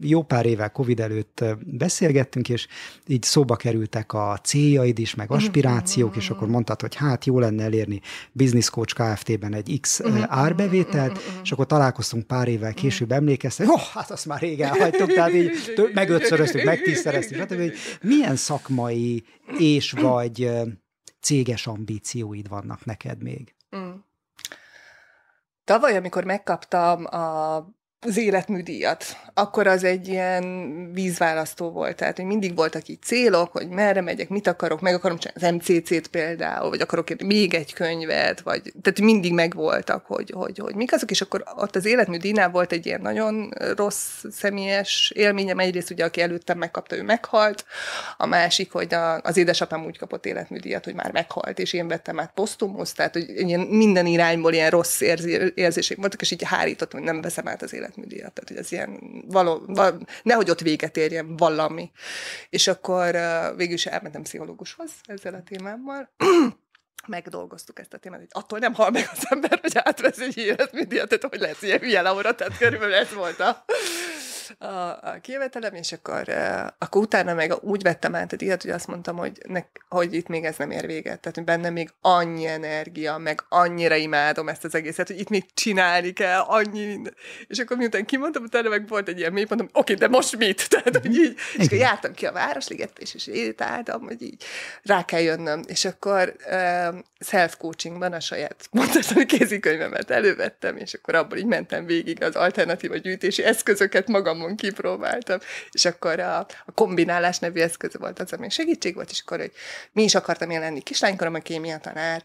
jó 0.00 0.22
pár 0.22 0.46
évvel 0.46 0.70
Covid 0.70 1.00
előtt 1.00 1.44
beszélgettünk, 1.66 2.48
és 2.48 2.66
így 3.06 3.22
szóba 3.22 3.56
kerültek 3.56 4.12
a 4.12 4.38
céljaid 4.42 4.98
is, 4.98 5.14
meg 5.14 5.30
aspirációk, 5.30 6.16
és 6.16 6.30
akkor 6.30 6.48
mondtad, 6.48 6.80
hogy 6.80 6.94
hát 6.94 7.24
jó 7.24 7.38
lenne 7.38 7.62
elérni 7.62 8.00
Business 8.32 8.70
Coach 8.70 8.94
Kft-ben 8.94 9.54
egy 9.54 9.78
X 9.80 10.00
árbevételt, 10.26 11.18
és 11.42 11.52
akkor 11.52 11.66
találkoztunk 11.66 12.26
pár 12.26 12.48
évvel 12.48 12.74
később, 12.74 13.12
emlékeztek, 13.12 13.70
oh, 13.70 13.80
hát 13.80 14.10
azt 14.10 14.26
már 14.26 14.40
régen 14.40 14.68
hagytuk, 14.68 15.12
tehát 15.12 15.34
így 15.34 15.50
megötszöröztük, 15.94 16.64
megtízszereztük, 16.64 17.38
stb. 17.38 17.58
Hogy 17.58 17.72
milyen 18.02 18.36
szakmai 18.36 19.24
és 19.58 19.92
vagy 19.92 20.50
céges 21.20 21.66
ambícióid 21.66 22.48
vannak 22.48 22.84
neked 22.84 23.22
még? 23.22 23.54
Tavaly, 25.64 25.96
amikor 25.96 26.24
megkaptam 26.24 27.04
a 27.04 27.58
az 28.04 28.16
életműdíjat, 28.16 29.16
akkor 29.34 29.66
az 29.66 29.84
egy 29.84 30.08
ilyen 30.08 30.90
vízválasztó 30.92 31.70
volt. 31.70 31.96
Tehát, 31.96 32.16
hogy 32.16 32.24
mindig 32.24 32.54
voltak 32.54 32.88
így 32.88 33.02
célok, 33.02 33.52
hogy 33.52 33.68
merre 33.68 34.00
megyek, 34.00 34.28
mit 34.28 34.46
akarok, 34.46 34.80
meg 34.80 34.94
akarom 34.94 35.18
csinálni 35.18 35.60
az 35.60 35.66
MCC-t 35.66 36.06
például, 36.06 36.68
vagy 36.68 36.80
akarok 36.80 37.10
írni 37.10 37.26
még 37.26 37.54
egy 37.54 37.72
könyvet, 37.72 38.40
vagy, 38.40 38.72
tehát 38.82 39.00
mindig 39.00 39.32
megvoltak, 39.32 40.06
hogy, 40.06 40.30
hogy, 40.34 40.58
hogy 40.58 40.74
mik 40.74 40.92
azok, 40.92 41.10
és 41.10 41.20
akkor 41.20 41.44
ott 41.56 41.76
az 41.76 41.84
életműdíjnál 41.84 42.50
volt 42.50 42.72
egy 42.72 42.86
ilyen 42.86 43.00
nagyon 43.00 43.50
rossz 43.76 44.24
személyes 44.30 45.12
élményem. 45.14 45.58
Egyrészt 45.58 45.90
ugye, 45.90 46.04
aki 46.04 46.20
előttem 46.20 46.58
megkapta, 46.58 46.96
ő 46.96 47.02
meghalt, 47.02 47.64
a 48.16 48.26
másik, 48.26 48.72
hogy 48.72 48.94
a, 48.94 49.20
az 49.20 49.36
édesapám 49.36 49.84
úgy 49.84 49.98
kapott 49.98 50.26
életműdíjat, 50.26 50.84
hogy 50.84 50.94
már 50.94 51.12
meghalt, 51.12 51.58
és 51.58 51.72
én 51.72 51.88
vettem 51.88 52.20
át 52.20 52.32
posztumusz, 52.34 52.92
tehát 52.92 53.12
hogy 53.12 53.28
ilyen 53.28 53.60
minden 53.60 54.06
irányból 54.06 54.52
ilyen 54.52 54.70
rossz 54.70 55.00
érzések 55.54 55.96
voltak, 55.96 56.20
és 56.20 56.30
így 56.30 56.42
hárítottam, 56.44 57.00
hogy 57.00 57.08
nem 57.08 57.20
veszem 57.20 57.48
át 57.48 57.62
az 57.62 57.74
élet 57.74 57.93
életműdíjat, 57.94 58.32
tehát 58.32 58.48
hogy 58.48 58.58
ez 58.58 58.72
ilyen 58.72 59.00
való, 59.28 59.62
val, 59.66 60.00
nehogy 60.22 60.50
ott 60.50 60.60
véget 60.60 60.96
érjen 60.96 61.36
valami. 61.36 61.90
És 62.50 62.66
akkor 62.66 63.16
végül 63.56 63.74
is 63.74 63.86
elmentem 63.86 64.22
pszichológushoz 64.22 64.90
ezzel 65.02 65.34
a 65.34 65.42
témámmal, 65.42 66.10
megdolgoztuk 67.06 67.78
ezt 67.78 67.94
a 67.94 67.98
témát, 67.98 68.18
hogy 68.18 68.28
attól 68.30 68.58
nem 68.58 68.74
hal 68.74 68.90
meg 68.90 69.08
az 69.12 69.26
ember, 69.28 69.58
hogy 69.60 69.72
átvesz 69.74 70.18
egy 70.18 70.36
életműdíjat, 70.38 71.08
tehát 71.08 71.24
hogy 71.30 71.40
lesz 71.40 71.62
ilyen 71.62 71.78
hülye 71.78 72.00
Laura, 72.02 72.34
tehát 72.34 72.58
körülbelül 72.58 72.94
ez 72.94 73.12
volt 73.12 73.40
a, 73.40 73.64
a, 74.58 74.66
a 74.66 75.18
kijövetelem, 75.22 75.74
és 75.74 75.92
akkor, 75.92 76.28
akkor 76.78 77.02
utána 77.02 77.34
meg 77.34 77.54
úgy 77.60 77.82
vettem 77.82 78.14
át 78.14 78.32
a 78.32 78.36
díjat, 78.36 78.62
hogy 78.62 78.70
azt 78.70 78.86
mondtam, 78.86 79.16
hogy, 79.16 79.38
ne, 79.46 79.60
hogy 79.88 80.14
itt 80.14 80.26
még 80.26 80.44
ez 80.44 80.56
nem 80.56 80.70
ér 80.70 80.86
véget. 80.86 81.20
Tehát, 81.20 81.34
hogy 81.34 81.44
bennem 81.44 81.72
még 81.72 81.90
annyi 82.00 82.46
energia, 82.46 83.18
meg 83.18 83.44
annyira 83.48 83.94
imádom 83.94 84.48
ezt 84.48 84.64
az 84.64 84.74
egészet, 84.74 85.06
hogy 85.06 85.18
itt 85.18 85.28
még 85.28 85.44
csinálni 85.54 86.12
kell, 86.12 86.40
annyi 86.40 86.86
minden. 86.86 87.14
És 87.46 87.58
akkor 87.58 87.76
miután 87.76 88.04
kimondtam, 88.04 88.42
utána 88.42 88.68
meg 88.68 88.88
volt 88.88 89.08
egy 89.08 89.18
ilyen 89.18 89.32
mélypontom, 89.32 89.68
oké, 89.72 89.78
okay, 89.92 89.94
de 89.94 90.16
most 90.16 90.36
mit? 90.36 90.68
Tehát, 90.70 90.96
hogy 90.96 91.16
így, 91.16 91.38
és 91.56 91.66
akkor 91.66 91.78
jártam 91.78 92.12
ki 92.12 92.26
a 92.26 92.32
Városliget, 92.32 92.98
és 92.98 93.14
is 93.14 93.22
sétáltam, 93.22 94.02
hogy 94.02 94.22
így 94.22 94.44
rá 94.82 95.04
kell 95.04 95.20
jönnöm. 95.20 95.62
És 95.66 95.84
akkor 95.84 96.36
uh, 96.46 96.94
self-coachingban 97.18 98.12
a 98.12 98.20
saját 98.20 98.68
mondhatani 98.70 99.26
kézikönyvemet 99.26 100.10
elővettem, 100.10 100.76
és 100.76 100.94
akkor 100.94 101.14
abból 101.14 101.38
így 101.38 101.46
mentem 101.46 101.86
végig 101.86 102.22
az 102.22 102.36
alternatíva 102.36 102.96
gyűjtési 102.96 103.42
eszközöket 103.42 104.08
magamon 104.34 104.56
kipróbáltam, 104.56 105.38
és 105.70 105.84
akkor 105.84 106.20
a, 106.20 106.38
a 106.38 106.72
kombinálás 106.74 107.38
nevű 107.38 107.60
eszköz 107.60 107.96
volt 107.98 108.20
az, 108.20 108.32
ami 108.32 108.50
segítség 108.50 108.94
volt, 108.94 109.10
és 109.10 109.22
akkor 109.24 109.38
hogy 109.38 109.52
mi 109.92 110.02
is 110.02 110.14
akartam 110.14 110.50
én 110.50 110.60
lenni 110.60 110.80
kislánykorom 110.80 111.34
a 111.34 111.38
kémia 111.38 111.78
tanár, 111.78 112.24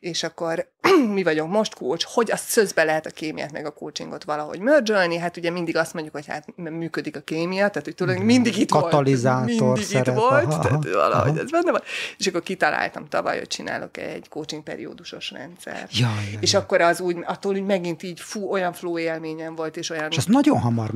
és 0.00 0.22
akkor 0.22 0.68
mi 1.14 1.22
vagyunk 1.22 1.52
most 1.52 1.74
coach, 1.74 2.06
hogy 2.08 2.30
azt 2.30 2.48
szözbe 2.48 2.84
lehet 2.84 3.06
a 3.06 3.10
kémiát 3.10 3.52
meg 3.52 3.66
a 3.66 3.70
coachingot 3.70 4.24
valahogy 4.24 4.60
mörzsölni, 4.60 5.16
hát 5.16 5.36
ugye 5.36 5.50
mindig 5.50 5.76
azt 5.76 5.92
mondjuk, 5.92 6.14
hogy 6.14 6.26
hát 6.26 6.56
működik 6.56 7.16
a 7.16 7.20
kémia, 7.20 7.68
tehát 7.68 7.84
hogy 7.84 7.94
tulajdonképpen 7.94 8.40
mindig 8.40 8.60
itt 8.60 8.70
Katalizátor 8.70 9.58
volt, 9.58 9.58
mindig 9.58 9.84
szerep, 9.84 10.06
itt 10.06 10.20
volt, 10.20 10.44
aha, 10.44 10.62
tehát 10.62 10.84
valahogy 10.84 11.30
aha. 11.30 11.40
ez 11.40 11.50
benne 11.50 11.70
van, 11.70 11.82
és 12.18 12.26
akkor 12.26 12.42
kitaláltam 12.42 13.08
tavaly, 13.08 13.38
hogy 13.38 13.46
csinálok 13.46 13.96
egy 13.96 14.28
coaching 14.28 14.62
periódusos 14.62 15.30
rendszer. 15.30 15.88
Ja, 15.92 16.08
ja, 16.32 16.38
és 16.40 16.52
ja. 16.52 16.58
akkor 16.58 16.80
az 16.80 17.00
úgy, 17.00 17.16
attól 17.24 17.54
úgy 17.54 17.64
megint 17.64 18.02
így 18.02 18.20
fú, 18.20 18.50
olyan 18.50 18.72
flow 18.72 18.98
élményem 18.98 19.54
volt, 19.54 19.76
és 19.76 19.90
olyan... 19.90 20.10
És 20.10 20.16
azt 20.16 20.28
nagyon 20.28 20.58
hamar 20.60 20.90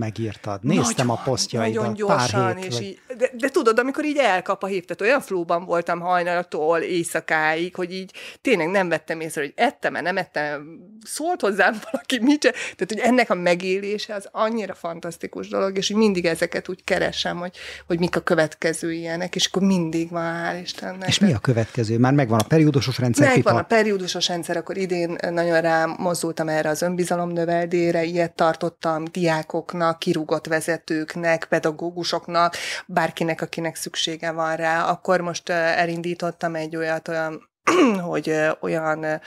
megírtad. 0.63 0.87
Néztem 0.87 1.07
nagyon, 1.07 1.23
a 1.23 1.31
posztjaidat 1.31 1.75
Nagyon 1.75 1.95
gyorsan, 1.95 2.41
pár 2.41 2.57
hét, 2.57 2.65
és 2.65 2.81
így, 2.81 3.01
de, 3.19 3.31
de, 3.39 3.49
tudod, 3.49 3.79
amikor 3.79 4.05
így 4.05 4.17
elkap 4.17 4.63
a 4.63 4.67
hív, 4.67 4.85
tehát 4.85 5.03
olyan 5.03 5.21
flóban 5.21 5.65
voltam 5.65 6.01
hajnalattól 6.01 6.79
éjszakáig, 6.79 7.75
hogy 7.75 7.93
így 7.93 8.13
tényleg 8.41 8.69
nem 8.69 8.89
vettem 8.89 9.21
észre, 9.21 9.41
hogy 9.41 9.53
ettem 9.57 9.93
nem 9.93 10.17
ettem, 10.17 10.79
szólt 11.05 11.41
hozzám 11.41 11.81
valaki, 11.91 12.19
mit 12.21 12.41
csinál. 12.41 12.57
Tehát, 12.77 12.87
hogy 12.89 12.99
ennek 12.99 13.31
a 13.31 13.35
megélése 13.35 14.15
az 14.15 14.29
annyira 14.33 14.75
fantasztikus 14.75 15.49
dolog, 15.49 15.77
és 15.77 15.91
így 15.91 15.97
mindig 15.97 16.25
ezeket 16.25 16.69
úgy 16.69 16.85
keresem, 16.85 17.37
hogy, 17.37 17.57
hogy 17.87 17.99
mik 17.99 18.17
a 18.17 18.21
következő 18.21 18.93
ilyenek, 18.93 19.35
és 19.35 19.47
akkor 19.47 19.63
mindig 19.63 20.11
van, 20.11 20.23
hál' 20.25 20.61
Istennek. 20.63 21.09
És 21.09 21.19
mi 21.19 21.33
a 21.33 21.39
következő? 21.39 21.99
Már 21.99 22.13
megvan 22.13 22.39
a 22.39 22.43
periódusos 22.43 22.99
rendszer? 22.99 23.29
Megvan 23.29 23.57
a 23.57 23.63
periódusos 23.63 24.29
rendszer, 24.29 24.57
akkor 24.57 24.77
idén 24.77 25.17
nagyon 25.31 25.61
rám 25.61 25.95
mozdultam 25.99 26.49
erre 26.49 26.69
az 26.69 26.83
önbizalom 26.83 27.31
növeldére, 27.31 28.05
ilyet 28.05 28.33
tartottam 28.33 29.05
diákoknak, 29.13 29.99
kirúgott 29.99 30.44
vezetőknek, 30.47 31.45
pedagógusoknak, 31.45 32.55
bárkinek, 32.87 33.41
akinek 33.41 33.77
szüksége 33.77 34.31
van 34.31 34.57
rá. 34.57 34.85
Akkor 34.85 35.21
most 35.21 35.49
elindítottam 35.49 36.55
egy 36.55 36.77
olyat, 36.77 37.09
olyan 37.09 37.53
hogy 38.11 38.37
olyan 38.61 39.21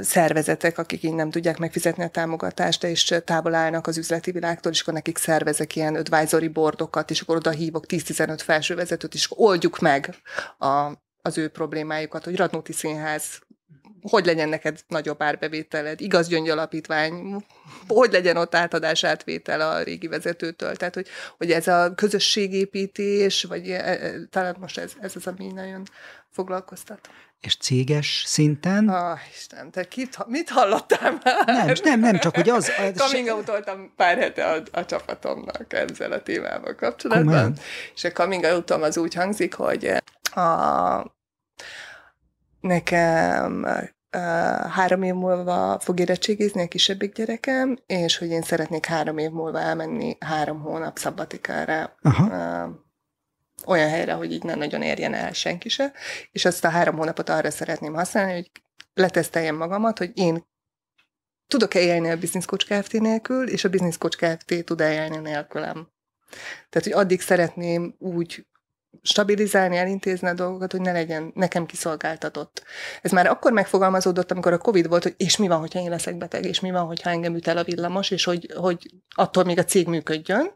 szervezetek, 0.00 0.78
akik 0.78 1.02
így 1.02 1.14
nem 1.14 1.30
tudják 1.30 1.58
megfizetni 1.58 2.04
a 2.04 2.08
támogatást, 2.08 2.84
és 2.84 3.14
távol 3.24 3.54
állnak 3.54 3.86
az 3.86 3.98
üzleti 3.98 4.30
világtól, 4.30 4.72
és 4.72 4.80
akkor 4.80 4.94
nekik 4.94 5.18
szervezek 5.18 5.76
ilyen 5.76 5.94
advisory 5.94 6.48
boardokat, 6.48 7.10
és 7.10 7.20
akkor 7.20 7.36
oda 7.36 7.50
hívok 7.50 7.84
10-15 7.88 8.38
felsővezetőt, 8.42 9.14
és 9.14 9.28
oldjuk 9.30 9.78
meg 9.78 10.14
a, 10.58 10.92
az 11.22 11.38
ő 11.38 11.48
problémájukat, 11.48 12.24
hogy 12.24 12.36
Radnóti 12.36 12.72
Színház 12.72 13.40
hogy 14.02 14.26
legyen 14.26 14.48
neked 14.48 14.80
nagyobb 14.88 15.22
árbevételed, 15.22 16.00
igaz 16.00 16.28
gyöngyalapítvány, 16.28 17.44
hogy 17.88 18.12
legyen 18.12 18.36
ott 18.36 18.54
átadás 18.54 19.04
átvétel 19.04 19.60
a 19.60 19.82
régi 19.82 20.06
vezetőtől. 20.06 20.76
Tehát, 20.76 20.94
hogy, 20.94 21.08
hogy 21.36 21.50
ez 21.50 21.66
a 21.66 21.94
közösségépítés, 21.94 23.44
vagy 23.44 23.70
e, 23.70 23.78
e, 23.78 24.12
talán 24.30 24.56
most 24.60 24.78
ez, 24.78 24.92
ez 25.00 25.16
az, 25.16 25.26
ami 25.26 25.46
nagyon 25.52 25.82
foglalkoztat. 26.30 27.08
És 27.40 27.56
céges 27.56 28.22
szinten? 28.26 28.88
Ah, 28.88 29.18
Isten, 29.32 29.70
te 29.70 29.88
kit, 29.88 30.26
mit 30.26 30.48
hallottál 30.48 31.18
már? 31.24 31.44
Nem, 31.46 31.72
nem, 31.82 32.00
nem, 32.00 32.18
csak 32.18 32.34
hogy 32.34 32.48
az... 32.48 32.72
az 32.78 33.10
coming 33.10 33.28
out 33.28 33.50
pár 33.96 34.18
hete 34.18 34.44
a, 34.44 34.62
a 34.72 34.84
csapatomnak 34.84 35.72
ezzel 35.72 36.12
a 36.12 36.22
témával 36.22 36.74
kapcsolatban. 36.74 37.26
Komolyan? 37.26 37.58
És 37.94 38.04
a 38.04 38.12
coming 38.12 38.44
out 38.44 38.70
az 38.70 38.96
úgy 38.96 39.14
hangzik, 39.14 39.54
hogy 39.54 39.92
a, 40.34 41.14
nekem 42.66 43.66
három 44.70 45.02
év 45.02 45.14
múlva 45.14 45.80
fog 45.80 46.00
érettségizni 46.00 46.62
a 46.62 46.68
kisebbik 46.68 47.14
gyerekem, 47.14 47.78
és 47.86 48.18
hogy 48.18 48.28
én 48.28 48.42
szeretnék 48.42 48.86
három 48.86 49.18
év 49.18 49.30
múlva 49.30 49.60
elmenni 49.60 50.16
három 50.20 50.60
hónap 50.60 50.98
szabbatikára 50.98 51.96
Aha. 52.02 52.84
olyan 53.66 53.88
helyre, 53.88 54.12
hogy 54.12 54.32
így 54.32 54.42
nem 54.42 54.58
nagyon 54.58 54.82
érjen 54.82 55.14
el 55.14 55.32
senki 55.32 55.68
se, 55.68 55.92
és 56.32 56.44
azt 56.44 56.64
a 56.64 56.68
három 56.68 56.96
hónapot 56.96 57.28
arra 57.28 57.50
szeretném 57.50 57.94
használni, 57.94 58.32
hogy 58.32 58.50
leteszteljem 58.94 59.56
magamat, 59.56 59.98
hogy 59.98 60.10
én 60.14 60.46
tudok-e 61.46 61.80
élni 61.80 62.10
a 62.10 62.18
Business 62.18 62.44
Coach 62.44 62.66
Kft. 62.66 62.92
nélkül, 62.92 63.48
és 63.48 63.64
a 63.64 63.70
Business 63.70 63.98
Coach 63.98 64.16
Kft. 64.16 64.64
tud 64.64 64.80
-e 64.80 64.92
élni 64.92 65.16
nélkülem. 65.16 65.88
Tehát, 66.68 66.88
hogy 66.88 66.92
addig 66.92 67.20
szeretném 67.20 67.94
úgy 67.98 68.46
stabilizálni, 69.02 69.76
elintézni 69.76 70.28
a 70.28 70.34
dolgokat, 70.34 70.72
hogy 70.72 70.80
ne 70.80 70.92
legyen 70.92 71.32
nekem 71.34 71.66
kiszolgáltatott. 71.66 72.62
Ez 73.02 73.10
már 73.10 73.26
akkor 73.26 73.52
megfogalmazódott, 73.52 74.30
amikor 74.30 74.52
a 74.52 74.58
Covid 74.58 74.88
volt, 74.88 75.02
hogy 75.02 75.14
és 75.16 75.36
mi 75.36 75.48
van, 75.48 75.58
hogyha 75.58 75.80
én 75.80 75.90
leszek 75.90 76.16
beteg, 76.16 76.44
és 76.44 76.60
mi 76.60 76.70
van, 76.70 76.86
hogyha 76.86 77.10
engem 77.10 77.34
üt 77.34 77.48
el 77.48 77.56
a 77.56 77.64
villamos, 77.64 78.10
és 78.10 78.24
hogy, 78.24 78.52
hogy 78.56 78.90
attól 79.14 79.44
még 79.44 79.58
a 79.58 79.64
cég 79.64 79.86
működjön, 79.86 80.50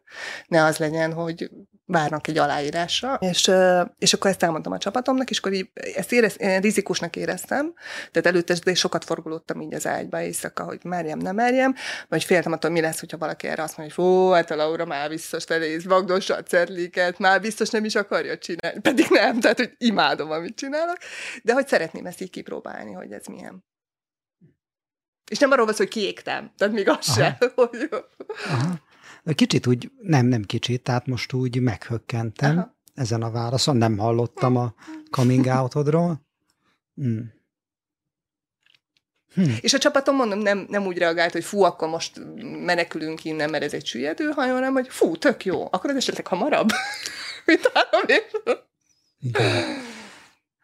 ne 0.46 0.64
az 0.64 0.76
legyen, 0.76 1.12
hogy 1.12 1.50
várnak 1.90 2.26
egy 2.26 2.38
aláírásra, 2.38 3.14
és, 3.14 3.50
és 3.98 4.12
akkor 4.12 4.30
ezt 4.30 4.42
elmondtam 4.42 4.72
a 4.72 4.78
csapatomnak, 4.78 5.30
és 5.30 5.38
akkor 5.38 5.52
így, 5.52 5.70
ezt 5.94 6.12
érez, 6.12 6.36
rizikusnak 6.36 7.16
éreztem, 7.16 7.74
tehát 8.10 8.26
előtte 8.26 8.54
de 8.64 8.74
sokat 8.74 9.04
forgulódtam 9.04 9.60
így 9.60 9.74
az 9.74 9.86
ágyba 9.86 10.22
éjszaka, 10.22 10.64
hogy 10.64 10.80
merjem, 10.84 11.18
nem 11.18 11.34
merjem, 11.34 11.74
vagy 12.08 12.24
féltem 12.24 12.52
attól, 12.52 12.70
mi 12.70 12.80
lesz, 12.80 13.00
hogyha 13.00 13.18
valaki 13.18 13.46
erre 13.46 13.62
azt 13.62 13.76
mondja, 13.76 13.96
hogy 13.96 14.04
fú, 14.04 14.30
hát 14.30 14.50
a 14.50 14.56
Laura 14.56 14.84
már 14.84 15.08
biztos 15.08 15.44
telész 15.44 15.84
vagdossa 15.84 16.34
a 16.34 16.42
cerliket, 16.42 17.18
már 17.18 17.40
biztos 17.40 17.70
nem 17.70 17.84
is 17.84 17.94
akarja 17.94 18.38
csinálni, 18.38 18.80
pedig 18.80 19.06
nem, 19.10 19.40
tehát 19.40 19.58
hogy 19.58 19.72
imádom, 19.78 20.30
amit 20.30 20.56
csinálok, 20.56 20.96
de 21.42 21.52
hogy 21.52 21.68
szeretném 21.68 22.06
ezt 22.06 22.20
így 22.20 22.30
kipróbálni, 22.30 22.92
hogy 22.92 23.12
ez 23.12 23.26
milyen. 23.26 23.64
És 25.30 25.38
nem 25.38 25.50
arról 25.50 25.66
van 25.66 25.74
hogy 25.76 25.88
kiégtem, 25.88 26.52
tehát 26.56 26.74
még 26.74 26.88
az 26.88 27.08
Aha. 27.08 27.12
se. 27.12 27.38
Hogy... 27.54 27.88
Aha. 28.46 28.88
Kicsit 29.24 29.66
úgy, 29.66 29.90
nem, 30.02 30.26
nem 30.26 30.42
kicsit, 30.42 30.82
tehát 30.82 31.06
most 31.06 31.32
úgy 31.32 31.60
meghökkentem 31.60 32.58
Aha. 32.58 32.76
ezen 32.94 33.22
a 33.22 33.30
válaszon, 33.30 33.76
nem 33.76 33.98
hallottam 33.98 34.56
a 34.56 34.74
coming 35.16 35.46
outodról. 35.46 36.26
Mm. 37.02 37.20
Hm. 39.34 39.50
És 39.60 39.72
a 39.72 39.78
csapatom, 39.78 40.16
mondom, 40.16 40.38
nem, 40.38 40.66
nem 40.68 40.86
úgy 40.86 40.98
reagált, 40.98 41.32
hogy 41.32 41.44
fú, 41.44 41.62
akkor 41.62 41.88
most 41.88 42.20
menekülünk 42.64 43.24
innen, 43.24 43.50
mert 43.50 43.62
ez 43.62 43.72
egy 43.72 43.86
süllyedő 43.86 44.30
hajó, 44.30 44.52
hanem, 44.52 44.72
hogy 44.72 44.88
fú, 44.88 45.16
tök 45.16 45.44
jó, 45.44 45.68
akkor 45.70 45.90
ez 45.90 45.96
esetleg 45.96 46.26
hamarabb, 46.26 46.68
év. 48.06 48.22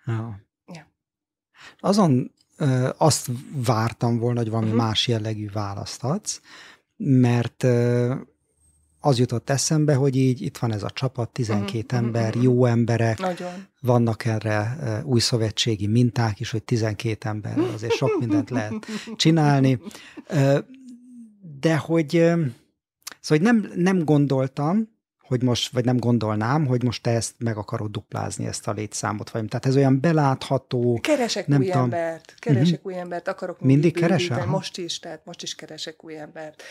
Ja. 0.07 0.40
ja. 0.66 0.92
Azon 1.78 2.34
ö, 2.57 2.90
azt 2.96 3.26
vártam 3.52 4.18
volna, 4.18 4.38
hogy 4.38 4.50
valami 4.50 4.68
uh-huh. 4.70 4.82
más 4.82 5.09
jellegű 5.09 5.50
választ 5.52 6.04
adsz, 6.04 6.40
mert 6.96 7.62
ö, 7.62 8.14
az 9.07 9.18
jutott 9.18 9.50
eszembe, 9.50 9.94
hogy 9.94 10.16
így 10.16 10.42
itt 10.42 10.59
van 10.59 10.72
ez 10.72 10.82
a 10.82 10.90
csapat, 10.90 11.30
12 11.30 11.78
uh-huh, 11.78 11.98
ember, 11.98 12.28
uh-huh. 12.28 12.42
jó 12.42 12.64
emberek, 12.64 13.18
Nagyon. 13.18 13.66
vannak 13.80 14.24
erre 14.24 14.76
új 15.04 15.20
szövetségi 15.20 15.86
minták 15.86 16.40
is, 16.40 16.50
hogy 16.50 16.62
12 16.62 17.28
ember, 17.28 17.59
azért 17.74 17.92
sok 17.92 18.18
mindent 18.18 18.50
lehet 18.50 18.86
csinálni, 19.16 19.80
de 21.61 21.76
hogy, 21.76 22.09
szóval, 22.09 22.52
hogy 23.28 23.40
nem, 23.40 23.70
nem 23.74 24.04
gondoltam, 24.04 24.94
hogy 25.20 25.42
most, 25.42 25.72
vagy 25.72 25.84
nem 25.84 25.96
gondolnám, 25.96 26.66
hogy 26.66 26.82
most 26.82 27.02
te 27.02 27.11
ezt 27.11 27.34
meg 27.38 27.57
akarod 27.57 27.90
duplázni, 27.90 28.46
ezt 28.46 28.68
a 28.68 28.72
létszámot, 28.72 29.30
vagy 29.30 29.44
tehát 29.44 29.66
ez 29.66 29.76
olyan 29.76 30.00
belátható. 30.00 30.98
Keresek 31.02 31.46
nem 31.46 31.61
új 31.61 31.66
tudom. 31.66 31.82
embert, 31.82 32.34
keresek 32.38 32.78
uh-huh. 32.78 32.92
új 32.92 32.98
embert, 32.98 33.28
akarok 33.28 33.61
mindig, 33.61 33.82
mindig 33.82 34.02
keresek? 34.02 34.46
Most 34.46 34.78
is, 34.78 34.98
tehát 34.98 35.24
most 35.24 35.42
is 35.42 35.54
keresek 35.54 36.04
új 36.04 36.18
embert 36.18 36.62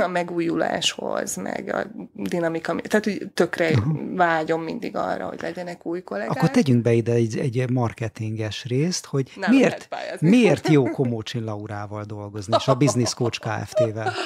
a 0.00 0.08
megújuláshoz, 0.08 1.36
meg 1.36 1.74
a 1.74 1.86
dinamika, 2.12 2.74
tehát 2.74 3.04
hogy 3.04 3.30
tökre 3.34 3.70
uh-huh. 3.70 4.16
vágyom 4.16 4.62
mindig 4.62 4.96
arra, 4.96 5.26
hogy 5.26 5.40
legyenek 5.40 5.86
új 5.86 6.02
kollégák. 6.02 6.30
Akkor 6.30 6.50
tegyünk 6.50 6.82
be 6.82 6.92
ide 6.92 7.12
egy, 7.12 7.38
egy 7.38 7.70
marketinges 7.70 8.64
részt, 8.64 9.06
hogy 9.06 9.32
Nem 9.36 9.50
miért, 9.50 9.88
miért 10.18 10.68
jó 10.68 10.84
Komócsin 10.84 11.44
Laurával 11.44 12.04
dolgozni, 12.04 12.56
és 12.58 12.68
a 12.68 12.74
Business 12.74 13.14
Coach 13.14 13.40
Kft-vel. 13.40 14.12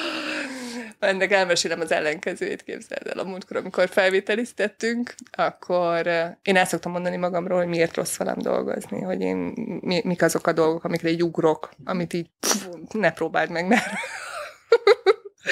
Ennek 0.99 1.31
elmesélem 1.31 1.79
az 1.79 1.91
ellenkezőjét, 1.91 2.63
képzeld 2.63 3.07
el. 3.07 3.19
A 3.19 3.23
múltkor, 3.23 3.57
amikor 3.57 3.89
felvételiztettünk, 3.89 5.15
akkor 5.31 6.07
én 6.41 6.55
el 6.55 6.65
szoktam 6.65 6.91
mondani 6.91 7.17
magamról, 7.17 7.57
hogy 7.57 7.67
miért 7.67 7.95
rossz 7.95 8.17
velem 8.17 8.37
dolgozni, 8.37 9.01
hogy 9.01 9.21
én 9.21 9.53
mi, 9.81 10.01
mik 10.03 10.21
azok 10.21 10.47
a 10.47 10.51
dolgok, 10.51 10.83
amikre 10.83 11.09
így 11.09 11.23
ugrok, 11.23 11.69
amit 11.85 12.13
így 12.13 12.29
pff, 12.39 12.65
ne 12.91 13.11
próbáld 13.11 13.49
meg, 13.49 13.67
mert 13.67 13.85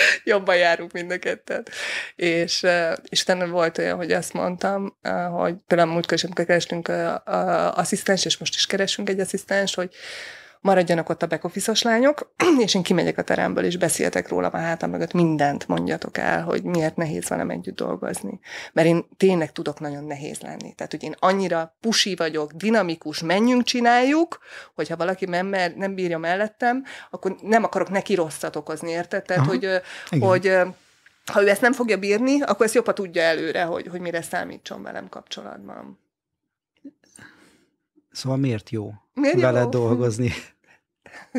jobban 0.23 0.55
járunk 0.55 0.91
mind 0.91 1.11
a 1.11 1.17
ketten. 1.17 1.67
És, 2.15 2.65
és 3.09 3.21
utána 3.21 3.47
volt 3.47 3.77
olyan, 3.77 3.97
hogy 3.97 4.11
azt 4.11 4.33
mondtam, 4.33 4.97
hogy 5.31 5.55
például 5.67 5.91
múltkor 5.91 6.13
is, 6.13 6.23
amikor 6.23 6.45
kerestünk 6.45 6.91
asszisztens, 7.73 8.25
és 8.25 8.37
most 8.37 8.55
is 8.55 8.65
keresünk 8.65 9.09
egy 9.09 9.19
asszisztens, 9.19 9.75
hogy 9.75 9.89
maradjanak 10.65 11.09
ott 11.09 11.23
a 11.23 11.27
back 11.27 11.83
lányok, 11.83 12.33
és 12.65 12.75
én 12.75 12.83
kimegyek 12.83 13.17
a 13.17 13.21
teremből, 13.21 13.63
és 13.63 13.77
beszéltek 13.77 14.27
róla 14.27 14.47
a 14.47 14.57
hátam 14.57 14.89
mögött, 14.89 15.13
mindent 15.13 15.67
mondjatok 15.67 16.17
el, 16.17 16.43
hogy 16.43 16.63
miért 16.63 16.95
nehéz 16.95 17.27
velem 17.27 17.49
együtt 17.49 17.75
dolgozni. 17.75 18.39
Mert 18.73 18.87
én 18.87 19.05
tényleg 19.17 19.51
tudok 19.51 19.79
nagyon 19.79 20.03
nehéz 20.03 20.39
lenni. 20.39 20.73
Tehát, 20.73 20.91
hogy 20.91 21.03
én 21.03 21.15
annyira 21.19 21.75
pusi 21.79 22.15
vagyok, 22.15 22.51
dinamikus, 22.51 23.21
menjünk, 23.21 23.63
csináljuk, 23.63 24.37
hogyha 24.75 24.95
valaki 24.95 25.25
nem, 25.25 25.47
nem 25.75 25.95
bírja 25.95 26.17
mellettem, 26.17 26.83
akkor 27.09 27.35
nem 27.41 27.63
akarok 27.63 27.89
neki 27.89 28.15
rosszat 28.15 28.55
okozni, 28.55 28.89
érted? 28.89 29.23
Tehát, 29.23 29.41
Aha, 29.41 29.51
hogy, 29.51 29.81
hogy 30.19 30.57
ha 31.25 31.41
ő 31.41 31.49
ezt 31.49 31.61
nem 31.61 31.73
fogja 31.73 31.97
bírni, 31.97 32.41
akkor 32.41 32.65
ezt 32.65 32.75
jobban 32.75 32.95
tudja 32.95 33.21
előre, 33.21 33.63
hogy, 33.63 33.87
hogy 33.87 34.01
mire 34.01 34.21
számítson 34.21 34.81
velem 34.81 35.09
kapcsolatban. 35.09 35.99
Szóval 38.11 38.37
miért 38.37 38.69
jó 38.69 38.93
miért 39.15 39.41
veled 39.41 39.63
jó? 39.63 39.69
dolgozni? 39.69 40.31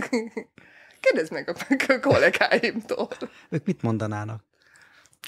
Kérdezd 1.01 1.33
meg 1.33 1.49
a 1.49 1.99
kollégáimtól. 2.09 3.09
Ők 3.49 3.67
mit 3.67 3.83
mondanának? 3.83 4.45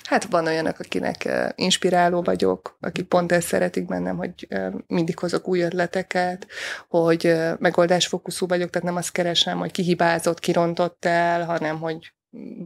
Hát 0.05 0.25
van 0.25 0.47
olyanok, 0.47 0.79
akinek 0.79 1.29
inspiráló 1.55 2.23
vagyok, 2.23 2.77
akik 2.81 3.07
pont 3.07 3.33
ezt 3.33 3.47
szeretik 3.47 3.87
bennem, 3.87 4.17
hogy 4.17 4.49
mindig 4.87 5.19
hozok 5.19 5.49
új 5.49 5.61
ötleteket, 5.61 6.47
hogy 6.89 7.37
megoldásfókuszú 7.59 8.47
vagyok, 8.47 8.71
tehát 8.71 8.89
nem 8.89 8.97
azt 8.97 9.13
keresem, 9.13 9.59
hogy 9.59 9.71
kihibázott, 9.71 10.39
kirontott 10.39 11.05
el, 11.05 11.45
hanem 11.45 11.79
hogy 11.79 12.13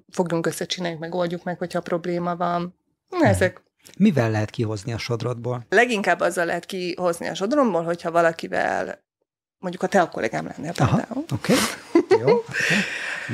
fogjunk 0.09 0.47
össze, 0.47 0.67
csináljuk, 0.67 1.01
megoldjuk 1.01 1.45
meg, 1.45 1.59
hogyha 1.59 1.81
probléma 1.81 2.37
van. 2.37 2.79
Na, 3.09 3.27
ezek 3.27 3.63
Mivel 3.99 4.31
lehet 4.31 4.51
kihozni 4.51 4.93
a 4.93 4.99
sodrodból? 4.99 5.67
Leginkább 5.69 6.21
azzal 6.21 6.45
lehet 6.45 6.65
kihozni 6.65 7.29
a 7.29 7.35
sodromból, 7.35 7.83
hogyha 7.83 8.11
valakivel 8.11 9.05
mondjuk 9.59 9.83
a 9.83 9.87
te 9.87 10.01
a 10.01 10.09
kollégám 10.09 10.45
lenne 10.45 10.73
például. 10.73 11.25
Oké, 11.33 11.53
okay. 11.53 11.57
Jó. 12.19 12.45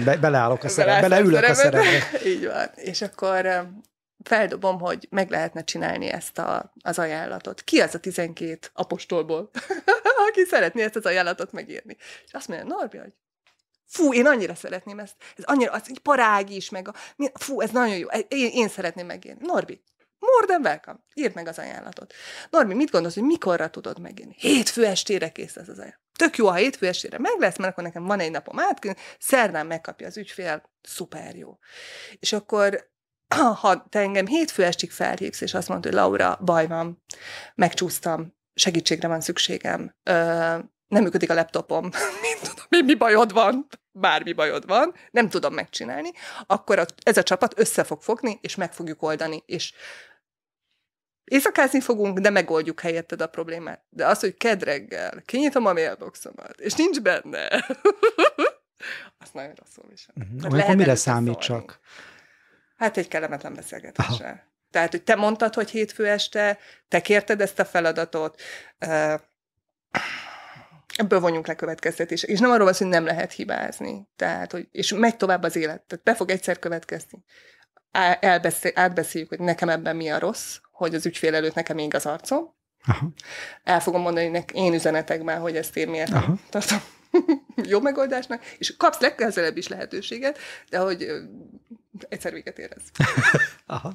Be, 0.05 0.16
beleállok 0.16 0.64
a 0.64 0.68
szerepbe, 0.68 1.09
beleülök 1.09 1.43
a 1.43 1.55
szerepbe. 1.55 2.24
Így 2.24 2.47
van. 2.47 2.70
És 2.74 3.03
akkor 3.03 3.68
feldobom, 4.24 4.81
hogy 4.81 5.07
meg 5.11 5.31
lehetne 5.31 5.64
csinálni 5.64 6.07
ezt 6.07 6.39
a, 6.39 6.72
az 6.83 6.99
ajánlatot. 6.99 7.62
Ki 7.62 7.81
az 7.81 7.95
a 7.95 7.99
12 7.99 8.59
apostolból, 8.72 9.51
aki 10.29 10.45
szeretné 10.45 10.83
ezt 10.83 10.97
az 10.97 11.07
ajánlatot 11.07 11.53
megírni? 11.53 11.97
És 12.24 12.33
azt 12.33 12.49
mondja, 12.49 12.66
Norbi, 12.66 12.99
hogy 12.99 13.12
fú, 13.87 14.12
én 14.12 14.26
annyira 14.26 14.55
szeretném 14.55 14.99
ezt, 14.99 15.14
ez 15.37 15.45
annyira, 15.45 15.72
az 15.72 15.83
egy 15.87 15.99
parág 15.99 16.51
is, 16.51 16.70
meg 16.70 16.89
a, 16.89 16.95
fú, 17.35 17.61
ez 17.61 17.70
nagyon 17.70 17.97
jó, 17.97 18.09
én, 18.29 18.51
én 18.53 18.68
szeretném 18.68 19.07
megírni. 19.07 19.47
Norbi, 19.47 19.83
More 20.19 20.47
than 20.47 20.62
welcome. 20.62 20.99
Írd 21.14 21.35
meg 21.35 21.49
az 21.49 21.59
ajánlatot. 21.59 22.12
Normi, 22.51 22.75
mit 22.75 22.91
gondolsz, 22.91 23.14
hogy 23.14 23.23
mikorra 23.23 23.71
tudod 23.71 24.01
megírni? 24.01 24.35
Hétfő 24.39 24.85
estére 24.87 25.33
kész 25.33 25.57
ez 25.57 25.69
az 25.69 25.79
ajánlat. 25.79 26.01
Tök 26.19 26.37
jó, 26.37 26.47
ha 26.47 26.55
hétfő 26.55 26.87
estére 26.87 27.19
meg 27.19 27.39
lesz, 27.39 27.57
mert 27.57 27.71
akkor 27.71 27.85
nekem 27.85 28.05
van 28.05 28.21
egy 28.21 28.31
napom 28.31 28.59
át, 28.59 28.97
szerdán 29.19 29.66
megkapja 29.66 30.07
az 30.07 30.16
ügyfél, 30.16 30.71
szuper 30.83 31.37
jó. 31.37 31.59
És 32.19 32.33
akkor 32.33 32.91
ha 33.61 33.87
te 33.89 33.99
engem 33.99 34.27
hétfő 34.27 34.64
estig 34.64 34.91
felhívsz, 34.91 35.41
és 35.41 35.55
azt 35.55 35.69
mondod, 35.69 35.87
hogy 35.87 36.01
Laura, 36.01 36.39
baj 36.45 36.66
van, 36.66 37.03
megcsúsztam, 37.55 38.37
segítségre 38.55 39.09
van 39.09 39.21
szükségem, 39.21 39.97
nem 40.89 41.03
működik 41.03 41.30
a 41.30 41.34
laptopom, 41.34 41.82
nem 42.22 42.39
tudom, 42.41 42.66
mi, 42.68 42.82
mi 42.82 42.95
bajod 42.95 43.32
van, 43.32 43.66
bármi 43.93 44.32
bajod 44.32 44.66
van, 44.66 44.95
nem 45.11 45.28
tudom 45.28 45.55
megcsinálni, 45.55 46.11
akkor 46.47 46.78
a, 46.78 46.84
ez 47.03 47.16
a 47.16 47.22
csapat 47.22 47.59
össze 47.59 47.84
fog 47.84 48.03
fogni, 48.03 48.39
és 48.41 48.55
meg 48.55 48.72
fogjuk 48.72 49.03
oldani, 49.03 49.43
és 49.47 49.72
Éjszakázni 51.28 51.80
fogunk, 51.80 52.18
de 52.18 52.30
megoldjuk 52.30 52.80
helyetted 52.80 53.20
a 53.20 53.26
problémát. 53.26 53.84
De 53.91 54.07
az, 54.07 54.20
hogy 54.20 54.36
kedreggel 54.36 55.22
kinyitom 55.24 55.66
a 55.66 55.72
mailboxomat, 55.72 56.61
és 56.61 56.74
nincs 56.74 57.01
benne, 57.01 57.47
az 59.18 59.30
nagyon 59.32 59.55
rosszul 59.55 59.84
visel. 59.89 60.14
Uh-huh. 60.16 60.53
Lehet 60.53 60.76
mire 60.76 60.95
számít 60.95 61.39
csak? 61.39 61.80
Hát 62.76 62.97
egy 62.97 63.09
kellemetlen 63.09 63.55
beszélgetésre. 63.55 64.49
Tehát, 64.70 64.91
hogy 64.91 65.03
te 65.03 65.14
mondtad, 65.14 65.55
hogy 65.55 65.70
hétfő 65.70 66.07
este, 66.07 66.59
te 66.89 67.01
kérted 67.01 67.41
ezt 67.41 67.59
a 67.59 67.64
feladatot, 67.64 68.41
ebből 70.99 71.20
vonjunk 71.20 71.46
le 71.46 71.55
következtetés. 71.55 72.22
És 72.22 72.38
nem 72.38 72.51
arról 72.51 72.64
van 72.64 72.74
hogy 72.78 72.86
nem 72.86 73.05
lehet 73.05 73.32
hibázni. 73.32 74.09
Tehát, 74.16 74.53
hogy, 74.53 74.68
és 74.72 74.92
megy 74.92 75.16
tovább 75.16 75.42
az 75.42 75.57
élet. 75.57 75.82
Tehát 75.82 76.05
be 76.05 76.14
fog 76.14 76.30
egyszer 76.30 76.59
következni. 76.59 77.24
Elbeszél, 78.20 78.72
átbeszéljük, 78.74 79.28
hogy 79.28 79.40
nekem 79.40 79.68
ebben 79.68 79.96
mi 79.96 80.09
a 80.09 80.18
rossz, 80.18 80.57
hogy 80.72 80.94
az 80.94 81.07
ügyfél 81.07 81.34
előtt 81.34 81.55
nekem 81.55 81.78
ég 81.78 81.94
az 81.94 82.07
arcom. 82.07 82.57
Aha. 82.86 83.12
El 83.64 83.80
fogom 83.80 84.01
mondani 84.01 84.28
nek 84.28 84.53
én 84.55 84.74
üzenetekben, 84.74 85.40
hogy 85.40 85.57
ezt 85.57 85.76
én 85.76 85.88
miért 85.88 86.12
Aha. 86.12 86.38
tartom 86.51 86.78
jó 87.72 87.80
megoldásnak, 87.80 88.44
és 88.59 88.76
kapsz 88.76 89.01
legközelebb 89.01 89.57
is 89.57 89.68
lehetőséget, 89.68 90.38
de 90.70 90.78
hogy 90.78 91.07
egyszer 92.09 92.32
véget 92.32 92.59
érez. 92.59 92.82
Aha. 93.66 93.92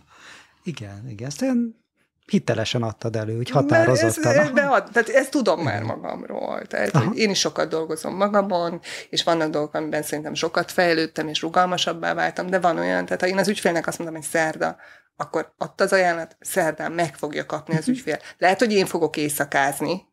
Igen, 0.64 1.10
igen. 1.10 1.28
Ezt 1.28 1.42
olyan 1.42 1.83
hitelesen 2.26 2.84
adtad 2.84 3.16
elő, 3.16 3.38
úgy 3.38 3.50
határozottan. 3.50 4.38
Ez, 4.38 4.52
de 4.52 4.62
ad, 4.62 4.90
tehát 4.92 5.10
ezt 5.10 5.32
tudom 5.32 5.62
már 5.62 5.84
magamról. 5.84 6.66
Tehát, 6.66 6.92
hogy 6.92 7.18
én 7.18 7.30
is 7.30 7.40
sokat 7.40 7.70
dolgozom 7.70 8.16
magamon, 8.16 8.82
és 9.10 9.24
vannak 9.24 9.50
dolgok, 9.50 9.74
amiben 9.74 10.04
szerintem 10.04 10.34
sokat 10.34 10.72
fejlődtem, 10.72 11.28
és 11.28 11.42
rugalmasabbá 11.42 12.14
váltam, 12.14 12.50
de 12.50 12.60
van 12.60 12.78
olyan, 12.78 13.06
tehát 13.06 13.22
ha 13.22 13.28
én 13.28 13.38
az 13.38 13.48
ügyfélnek 13.48 13.88
azt 13.88 13.98
mondom, 13.98 14.16
hogy 14.16 14.26
szerda, 14.26 14.78
akkor 15.16 15.54
ott 15.58 15.82
az 15.82 15.94
ajánlat, 15.94 16.38
szerdán 16.40 16.92
meg 16.92 17.16
fogja 17.16 17.46
kapni 17.46 17.74
az 17.74 17.80
uh-huh. 17.80 17.96
ügyfél. 17.96 18.20
Lehet, 18.38 18.60
hogy 18.60 18.72
én 18.72 18.86
fogok 18.86 19.18
éjszakázni, 19.18 20.06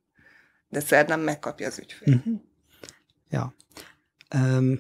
de 0.68 0.80
szerdán 0.80 1.20
megkapja 1.20 1.66
az 1.66 1.78
ügyfél. 1.78 2.14
Uh-huh. 2.14 2.40
Ja. 3.30 3.54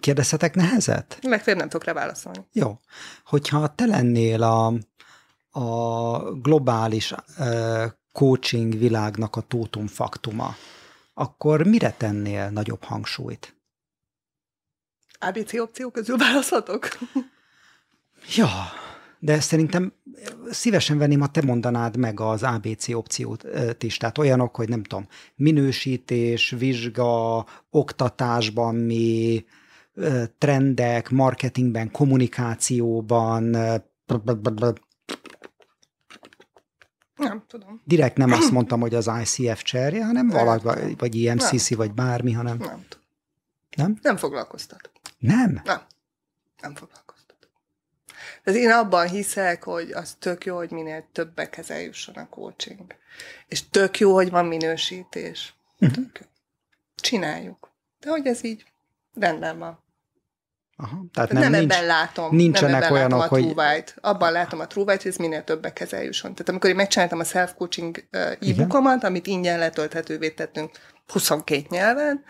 Kérdezhetek 0.00 0.54
nehezet? 0.54 1.18
Legfeljebb 1.22 1.60
nem 1.60 1.68
tudok 1.68 1.86
rá 1.86 1.92
válaszolni. 1.92 2.46
Jó. 2.52 2.78
Hogyha 3.24 3.74
te 3.74 3.86
lennél 3.86 4.42
a, 4.42 4.72
a 5.50 6.18
globális 6.32 7.14
coaching 8.12 8.78
világnak 8.78 9.36
a 9.36 9.40
tótum 9.40 9.86
faktuma, 9.86 10.54
akkor 11.14 11.66
mire 11.66 11.92
tennél 11.92 12.50
nagyobb 12.50 12.84
hangsúlyt? 12.84 13.54
ABC 15.18 15.54
opció 15.54 15.90
közül 15.90 16.16
választhatok? 16.16 16.88
Ja, 18.36 18.48
de 19.18 19.40
szerintem 19.40 19.92
szívesen 20.50 20.98
venném, 20.98 21.20
ha 21.20 21.30
te 21.30 21.42
mondanád 21.42 21.96
meg 21.96 22.20
az 22.20 22.42
ABC 22.42 22.88
opciót 22.88 23.44
is, 23.82 23.96
tehát 23.96 24.18
olyanok, 24.18 24.56
hogy 24.56 24.68
nem 24.68 24.82
tudom, 24.82 25.06
minősítés, 25.34 26.50
vizsga, 26.50 27.46
oktatásban 27.70 28.74
mi, 28.74 29.44
trendek, 30.38 31.10
marketingben, 31.10 31.90
kommunikációban, 31.90 33.56
nem 37.16 37.44
tudom. 37.46 37.80
Direkt 37.84 38.16
nem 38.16 38.32
azt 38.32 38.50
mondtam, 38.50 38.80
hogy 38.80 38.94
az 38.94 39.10
ICF 39.20 39.62
cserje, 39.62 40.04
hanem 40.04 40.28
valahogy, 40.28 40.98
vagy 40.98 41.14
IMCC, 41.14 41.68
nem. 41.68 41.78
vagy 41.78 41.92
bármi, 41.92 42.32
hanem... 42.32 42.56
Nem. 42.56 42.86
Nem? 43.76 43.98
Nem 44.02 44.16
foglalkoztat. 44.16 44.90
Nem? 45.18 45.60
Nem. 45.64 45.80
Nem 46.60 46.74
foglalkoztat. 46.74 47.48
Tehát 48.44 48.60
én 48.60 48.70
abban 48.70 49.08
hiszek, 49.08 49.64
hogy 49.64 49.92
az 49.92 50.16
tök 50.18 50.44
jó, 50.44 50.56
hogy 50.56 50.70
minél 50.70 51.06
többekhez 51.12 51.70
eljusson 51.70 52.14
a 52.14 52.28
coaching. 52.28 52.94
És 53.48 53.68
tök 53.68 53.98
jó, 53.98 54.14
hogy 54.14 54.30
van 54.30 54.46
minősítés. 54.46 55.54
Uh-huh. 55.78 56.04
Tök 56.04 56.18
jó. 56.20 56.26
Csináljuk. 56.94 57.70
De 58.00 58.10
hogy 58.10 58.26
ez 58.26 58.44
így 58.44 58.64
rendben 59.14 59.58
van. 59.58 59.82
Aha, 60.82 61.04
tehát 61.12 61.32
nem, 61.32 61.42
nem 61.42 61.50
nincs, 61.50 61.72
ebben 61.72 61.86
látom. 61.86 62.36
Nincsenek 62.36 62.70
nem 62.70 62.82
ebben 62.82 62.92
olyanok, 62.92 63.20
látom 63.20 63.38
a 63.38 63.40
hogy... 63.40 63.52
True 63.52 63.84
Abban 64.00 64.32
látom 64.32 64.60
a 64.60 64.66
true 64.66 64.84
hogy 64.84 65.06
ez 65.06 65.16
minél 65.16 65.44
többekhez 65.44 65.92
eljusson. 65.92 66.32
Tehát 66.32 66.48
amikor 66.48 66.70
én 66.70 66.76
megcsináltam 66.76 67.18
a 67.18 67.24
self-coaching 67.24 68.04
e-bookomat, 68.10 69.04
amit 69.04 69.26
ingyen 69.26 69.58
letölthetővé 69.58 70.30
tettünk 70.30 70.70
22 71.06 71.62
nyelven, 71.68 72.24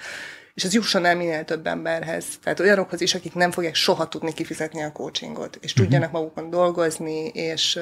és 0.55 0.65
ez 0.65 0.75
jusson 0.75 1.05
el 1.05 1.17
minél 1.17 1.45
több 1.45 1.67
emberhez. 1.67 2.25
Tehát 2.43 2.61
olyanokhoz 2.61 3.01
is, 3.01 3.15
akik 3.15 3.35
nem 3.35 3.51
fogják 3.51 3.75
soha 3.75 4.09
tudni 4.09 4.33
kifizetni 4.33 4.83
a 4.83 4.93
coachingot, 4.93 5.59
és 5.61 5.71
uh-huh. 5.71 5.87
tudjanak 5.87 6.13
magukon 6.13 6.51
dolgozni, 6.51 7.27
és, 7.27 7.79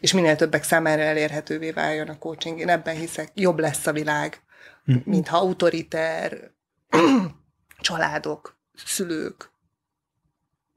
és 0.00 0.12
minél 0.12 0.36
többek 0.36 0.62
számára 0.62 1.02
elérhetővé 1.02 1.70
váljon 1.70 2.08
a 2.08 2.18
coaching. 2.18 2.58
Én 2.58 2.68
ebben 2.68 2.96
hiszek, 2.96 3.30
jobb 3.34 3.58
lesz 3.58 3.86
a 3.86 3.92
világ, 3.92 4.40
uh-huh. 4.86 5.04
mintha 5.04 5.38
autoriter, 5.38 6.50
családok, 7.80 8.58
szülők, 8.84 9.50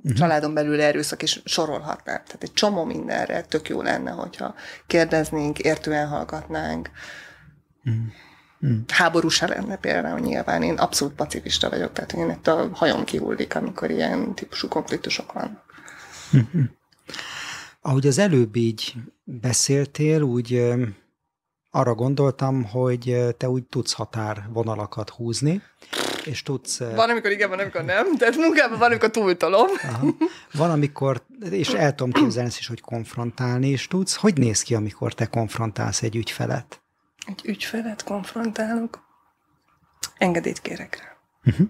uh-huh. 0.04 0.18
családon 0.18 0.54
belül 0.54 0.82
erőszak, 0.82 1.22
és 1.22 1.42
sorolhatnám. 1.46 2.24
Tehát 2.26 2.44
egy 2.44 2.54
csomó 2.54 2.84
mindenre 2.84 3.42
tök 3.42 3.70
jó 3.70 3.82
lenne, 3.82 4.12
hogyha 4.12 4.56
kérdeznénk, 4.88 5.60
értően 5.60 6.08
hallgatnánk. 6.08 6.90
Uh-huh. 7.86 8.04
Hmm. 8.62 8.84
Háború 8.88 9.30
se 9.30 9.48
lenne 9.48 9.76
például 9.76 10.20
nyilván. 10.20 10.64
Én 10.64 10.76
abszolút 10.76 11.14
pacifista 11.14 11.70
vagyok, 11.70 11.94
tehát 11.94 12.14
én 12.14 12.30
itt 12.30 12.48
a 12.48 12.70
hajom 12.74 13.04
kihullik, 13.04 13.56
amikor 13.56 13.92
ilyen 13.92 14.36
típusú 14.36 14.68
konfliktusok 14.68 15.34
vannak. 15.34 15.64
Hmm. 16.32 16.72
Ahogy 17.82 18.08
az 18.08 18.18
előbb 18.18 18.56
így 18.56 18.94
beszéltél, 19.24 20.22
úgy 20.22 20.74
arra 21.72 21.96
gondoltam, 21.96 22.64
hogy 22.64 23.36
te 23.38 23.50
úgy 23.50 23.64
tudsz 23.64 23.94
határvonalakat 23.94 25.10
húzni, 25.10 25.62
és 26.26 26.44
tudsz... 26.44 26.78
Van, 26.78 27.10
amikor 27.10 27.32
igen, 27.32 27.50
van, 27.50 27.60
amikor 27.60 27.84
nem, 27.84 28.18
tehát 28.18 28.36
munkában 28.36 28.78
van, 28.80 28.90
amikor 28.90 29.10
túltolom. 29.10 29.68
Aha. 29.84 30.08
Van, 30.54 30.72
amikor, 30.72 31.22
és 31.50 31.70
el 31.70 31.96
tudom 31.96 32.12
képzelni 32.12 32.52
is, 32.58 32.68
hogy 32.68 32.82
konfrontálni 32.82 33.70
is 33.70 33.88
tudsz. 33.88 34.16
Hogy 34.16 34.38
néz 34.38 34.62
ki, 34.62 34.76
amikor 34.76 35.14
te 35.14 35.26
konfrontálsz 35.26 36.02
egy 36.02 36.16
ügyfelet? 36.16 36.82
egy 37.26 37.42
ügyfelet 37.46 38.04
konfrontálok, 38.04 39.00
engedélyt 40.18 40.62
kérek 40.62 40.98
rá. 41.00 41.18
Uh-huh. 41.52 41.68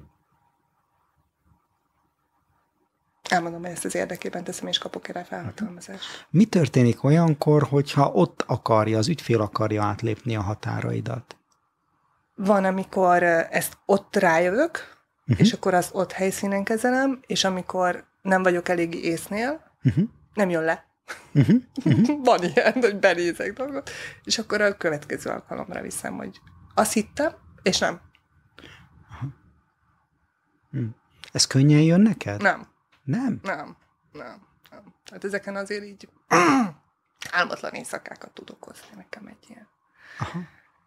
Elmondom, 3.30 3.62
hogy 3.62 3.72
ezt 3.72 3.86
az 3.86 3.96
érdekében 3.96 4.44
teszem, 4.44 4.68
és 4.68 4.78
kapok 4.78 5.08
erre 5.08 5.24
felhatalmazást. 5.24 6.28
Mi 6.30 6.46
történik 6.46 7.04
olyankor, 7.04 7.64
hogyha 7.64 8.12
ott 8.12 8.44
akarja, 8.48 8.98
az 8.98 9.08
ügyfél 9.08 9.42
akarja 9.42 9.84
átlépni 9.84 10.36
a 10.36 10.42
határaidat? 10.42 11.36
Van, 12.44 12.66
amikor 12.66 13.24
ezt 13.24 13.78
ott 13.86 14.16
rájövök, 14.16 14.72
uh-huh. 15.22 15.40
és 15.40 15.54
akkor 15.54 15.74
azt 15.74 15.96
ott 15.96 16.12
helyszínen 16.12 16.64
kezelem, 16.64 17.20
és 17.28 17.44
amikor 17.44 18.06
nem 18.22 18.44
vagyok 18.44 18.70
elég 18.70 18.94
észnél, 18.94 19.78
uh-huh. 19.84 20.04
nem 20.34 20.50
jön 20.50 20.64
le. 20.64 20.86
Uh-huh. 21.34 21.62
Uh-huh. 21.86 22.24
Van 22.24 22.44
ilyen, 22.44 22.74
hogy 22.74 23.00
benézek 23.00 23.54
dolgot, 23.54 23.90
és 24.24 24.38
akkor 24.38 24.62
a 24.62 24.78
következő 24.78 25.30
alkalomra 25.30 25.82
viszem, 25.82 26.18
hogy 26.18 26.42
azt 26.74 26.94
hittem, 26.94 27.34
és 27.62 27.80
nem. 27.80 28.02
Uh-huh. 30.72 30.90
Ez 31.32 31.48
könnyen 31.48 31.82
jön 31.82 32.02
neked? 32.02 32.42
Nem. 32.42 32.68
Nem? 33.04 33.40
Nem. 33.44 33.78
Nem. 34.12 34.48
nem. 34.70 34.94
Hát 35.12 35.24
ezeken 35.24 35.56
azért 35.56 35.84
így 35.84 36.10
álmatlan 37.32 37.74
éjszakákat 37.74 38.34
tudok 38.34 38.64
hozni, 38.64 38.96
nekem 38.96 39.28
egy 39.28 39.50
ilyen. 39.50 39.68
Aha. 40.20 40.40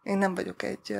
Én 0.05 0.19
nem 0.19 0.35
vagyok 0.35 0.63
egy 0.63 0.97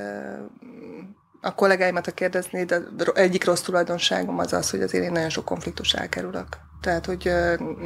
a 1.41 1.55
kollégáimat, 1.55 2.05
ha 2.05 2.13
kérdezni, 2.13 2.65
de 2.65 2.81
egyik 3.15 3.45
rossz 3.45 3.61
tulajdonságom 3.61 4.39
az 4.39 4.53
az, 4.53 4.71
hogy 4.71 4.83
azért 4.83 5.05
én 5.05 5.13
nagyon 5.13 5.29
sok 5.29 5.45
konfliktus 5.45 5.93
elkerülök. 5.95 6.47
Tehát, 6.81 7.07
hogy 7.07 7.33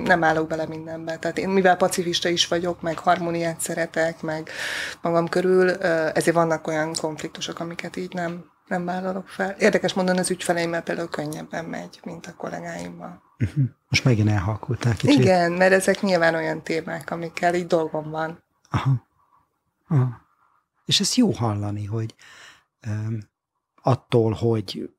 nem 0.04 0.24
állok 0.24 0.48
bele 0.48 0.66
mindenbe. 0.66 1.16
Tehát 1.18 1.38
én, 1.38 1.48
mivel 1.48 1.76
pacifista 1.76 2.28
is 2.28 2.48
vagyok, 2.48 2.80
meg 2.82 2.98
harmóniát 2.98 3.60
szeretek, 3.60 4.22
meg 4.22 4.50
magam 5.02 5.28
körül, 5.28 5.70
ezért 5.70 6.36
vannak 6.36 6.66
olyan 6.66 6.94
konfliktusok, 7.00 7.60
amiket 7.60 7.96
így 7.96 8.14
nem, 8.14 8.44
nem 8.66 8.84
vállalok 8.84 9.28
fel. 9.28 9.50
Érdekes 9.58 9.92
mondani, 9.92 10.18
az 10.18 10.30
ügyfeleimmel 10.30 10.82
például 10.82 11.08
könnyebben 11.08 11.64
megy, 11.64 12.00
mint 12.04 12.26
a 12.26 12.34
kollégáimmal. 12.36 13.22
Uh-huh. 13.38 13.64
Most 13.88 14.04
megint 14.04 14.30
elhalkultál 14.30 14.94
kicsit. 14.94 15.18
Igen, 15.18 15.52
mert 15.52 15.72
ezek 15.72 16.00
nyilván 16.00 16.34
olyan 16.34 16.62
témák, 16.62 17.10
amikkel 17.10 17.54
így 17.54 17.66
dolgom 17.66 18.10
van. 18.10 18.42
Aha. 18.70 19.06
Aha. 19.88 20.26
És 20.88 21.00
ez 21.00 21.14
jó 21.14 21.30
hallani, 21.30 21.84
hogy 21.84 22.14
attól, 23.82 24.32
hogy 24.32 24.90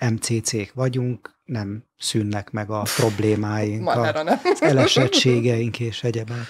MCC-k 0.00 0.72
vagyunk, 0.74 1.36
nem 1.44 1.84
szűnnek 1.98 2.50
meg 2.50 2.70
a 2.70 2.82
problémáink, 2.96 3.88
a, 3.88 4.22
nem. 4.22 4.40
az 4.44 4.62
elesettségeink 4.62 5.80
és 5.80 6.02
egyebek. 6.04 6.46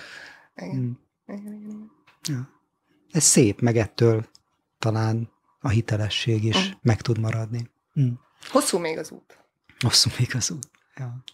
Igen. 0.57 0.71
Hmm. 0.71 0.99
Igen, 1.27 1.53
igen, 1.53 1.61
igen. 1.61 1.91
Ja. 2.29 2.49
Ez 3.11 3.25
szép, 3.25 3.61
meg 3.61 3.77
ettől 3.77 4.29
talán 4.79 5.31
a 5.61 5.69
hitelesség 5.69 6.45
is 6.45 6.57
uh. 6.57 6.75
meg 6.83 7.01
tud 7.01 7.19
maradni. 7.19 7.71
Hmm. 7.93 8.21
Hosszú 8.51 8.79
még 8.79 8.99
az 8.99 9.11
út. 9.11 9.39
Hosszú 9.79 10.11
még 10.19 10.35
az 10.35 10.51
út. 10.51 10.71
Ja. 10.97 11.25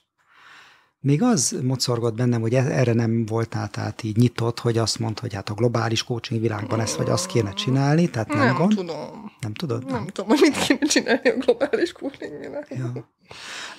Még 1.04 1.22
az 1.22 1.56
mocorgott 1.62 2.14
bennem, 2.14 2.40
hogy 2.40 2.54
e- 2.54 2.78
erre 2.78 2.92
nem 2.92 3.26
voltál 3.26 3.68
tehát 3.68 4.02
így 4.02 4.16
nyitott, 4.16 4.58
hogy 4.58 4.78
azt 4.78 4.98
mondd, 4.98 5.20
hogy 5.20 5.34
hát 5.34 5.48
a 5.48 5.54
globális 5.54 6.02
coaching 6.02 6.40
világban 6.40 6.80
ezt 6.80 6.96
vagy 6.96 7.10
azt 7.10 7.26
kéne 7.26 7.52
csinálni, 7.52 8.10
tehát 8.10 8.28
nem, 8.28 8.38
nem 8.38 8.56
gond. 8.56 8.74
tudom. 8.74 9.32
Nem 9.40 9.54
tudod? 9.54 9.84
Nem, 9.84 9.94
nem 9.94 10.06
tudom, 10.06 10.30
hogy 10.30 10.38
mit 10.40 10.58
kéne 10.58 10.86
csinálni 10.86 11.28
a 11.28 11.36
globális 11.36 11.92
coaching 11.92 12.38
világban. 12.38 13.06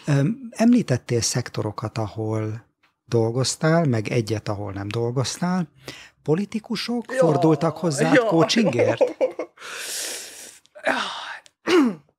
Ja. 0.05 0.23
Említettél 0.49 1.21
szektorokat, 1.21 1.97
ahol 1.97 2.65
dolgoztál, 3.05 3.85
meg 3.85 4.07
egyet, 4.07 4.47
ahol 4.47 4.71
nem 4.71 4.87
dolgoztál. 4.87 5.67
Politikusok 6.23 7.05
ja, 7.11 7.17
fordultak 7.17 7.77
hozzá 7.77 8.13
ja, 8.13 8.25
coachingért? 8.25 9.15
Ja 10.83 10.93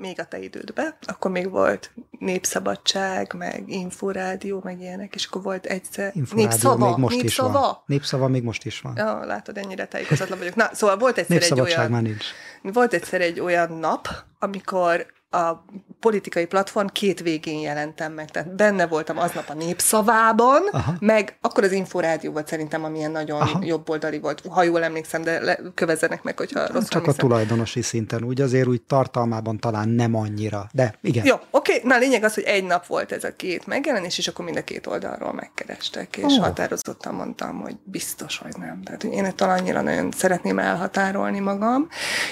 még 0.00 0.20
a 0.20 0.24
te 0.24 0.38
idődbe, 0.38 0.96
akkor 1.06 1.30
még 1.30 1.50
volt 1.50 1.90
Népszabadság, 2.18 3.34
meg 3.36 3.64
Inforádió, 3.66 4.60
meg 4.64 4.80
ilyenek, 4.80 5.14
és 5.14 5.24
akkor 5.26 5.42
volt 5.42 5.66
egyszer 5.66 6.12
Inforádió 6.14 6.48
Népszava. 6.48 6.88
Még 6.88 6.96
most 6.96 7.16
Népszava. 7.22 7.48
is 7.48 7.54
van. 7.54 7.82
Népszava 7.86 8.28
még 8.28 8.42
most 8.42 8.64
is 8.64 8.80
van. 8.80 8.92
Ja, 8.96 9.24
látod, 9.24 9.58
ennyire 9.58 9.86
tájékozatlan 9.86 10.38
vagyok. 10.38 10.54
Na, 10.54 10.70
szóval 10.72 10.96
volt 10.96 11.18
egyszer 11.18 11.42
egy 11.42 11.60
olyan... 11.60 11.90
már 11.90 12.02
nincs. 12.02 12.24
Volt 12.62 12.92
egyszer 12.92 13.20
egy 13.20 13.40
olyan 13.40 13.72
nap, 13.72 14.08
amikor 14.38 15.06
a 15.30 15.64
politikai 16.00 16.46
platform 16.46 16.86
két 16.86 17.20
végén 17.20 17.60
jelentem 17.60 18.12
meg. 18.12 18.30
Tehát 18.30 18.54
benne 18.54 18.86
voltam 18.86 19.18
aznap 19.18 19.48
a 19.48 19.54
népszavában, 19.54 20.62
Aha. 20.70 20.94
meg 21.00 21.36
akkor 21.40 21.64
az 21.64 21.72
Inforádió 21.72 22.32
volt 22.32 22.48
szerintem, 22.48 22.84
amilyen 22.84 23.10
nagyon 23.10 23.40
Aha. 23.40 23.58
jobboldali 23.62 24.18
volt, 24.18 24.42
ha 24.48 24.62
jól 24.62 24.82
emlékszem, 24.82 25.22
de 25.22 25.40
le, 25.40 25.58
kövezzenek 25.74 26.22
meg, 26.22 26.38
hogyha 26.38 26.66
rossz 26.66 26.88
Csak 26.88 27.06
a 27.06 27.12
tulajdonosi 27.12 27.82
szinten, 27.82 28.24
úgy 28.24 28.40
azért 28.40 28.66
úgy 28.66 28.82
tartalmában 28.82 29.58
talán 29.58 29.88
nem 29.88 30.14
annyira, 30.14 30.68
de 30.72 30.94
igen. 31.00 31.24
Jó, 31.24 31.34
oké, 31.34 31.74
okay. 31.74 31.88
na 31.88 31.94
a 31.94 31.98
lényeg 31.98 32.24
az, 32.24 32.34
hogy 32.34 32.44
egy 32.44 32.64
nap 32.64 32.86
volt 32.86 33.12
ez 33.12 33.24
a 33.24 33.36
két 33.36 33.66
megjelenés, 33.66 34.18
és 34.18 34.28
akkor 34.28 34.44
mind 34.44 34.56
a 34.56 34.64
két 34.64 34.86
oldalról 34.86 35.32
megkerestek, 35.32 36.16
és 36.16 36.24
oh. 36.36 36.42
határozottan 36.42 37.14
mondtam, 37.14 37.60
hogy 37.60 37.76
biztos, 37.84 38.38
hogy 38.38 38.54
nem. 38.58 38.82
Tehát 38.82 39.02
hogy 39.02 39.12
én 39.12 39.32
talán 39.36 39.58
annyira 39.58 39.80
nagyon 39.80 40.10
szeretném 40.10 40.58
elhatárolni 40.58 41.40
magam, 41.40 41.88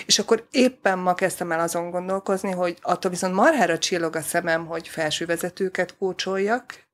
és 0.07 0.19
akkor 0.19 0.47
éppen 0.51 0.99
ma 0.99 1.15
kezdtem 1.15 1.53
el 1.53 1.61
azon 1.61 1.91
gondolkozni, 1.91 2.53
hogy 2.53 2.77
attól 2.89 3.11
viszont 3.11 3.35
marhára 3.35 3.79
csillog 3.79 4.17
a 4.17 4.21
szemem, 4.21 4.67
hogy 4.67 4.89
felsővezetőket 4.89 5.97
kócsoljak, 5.97 6.87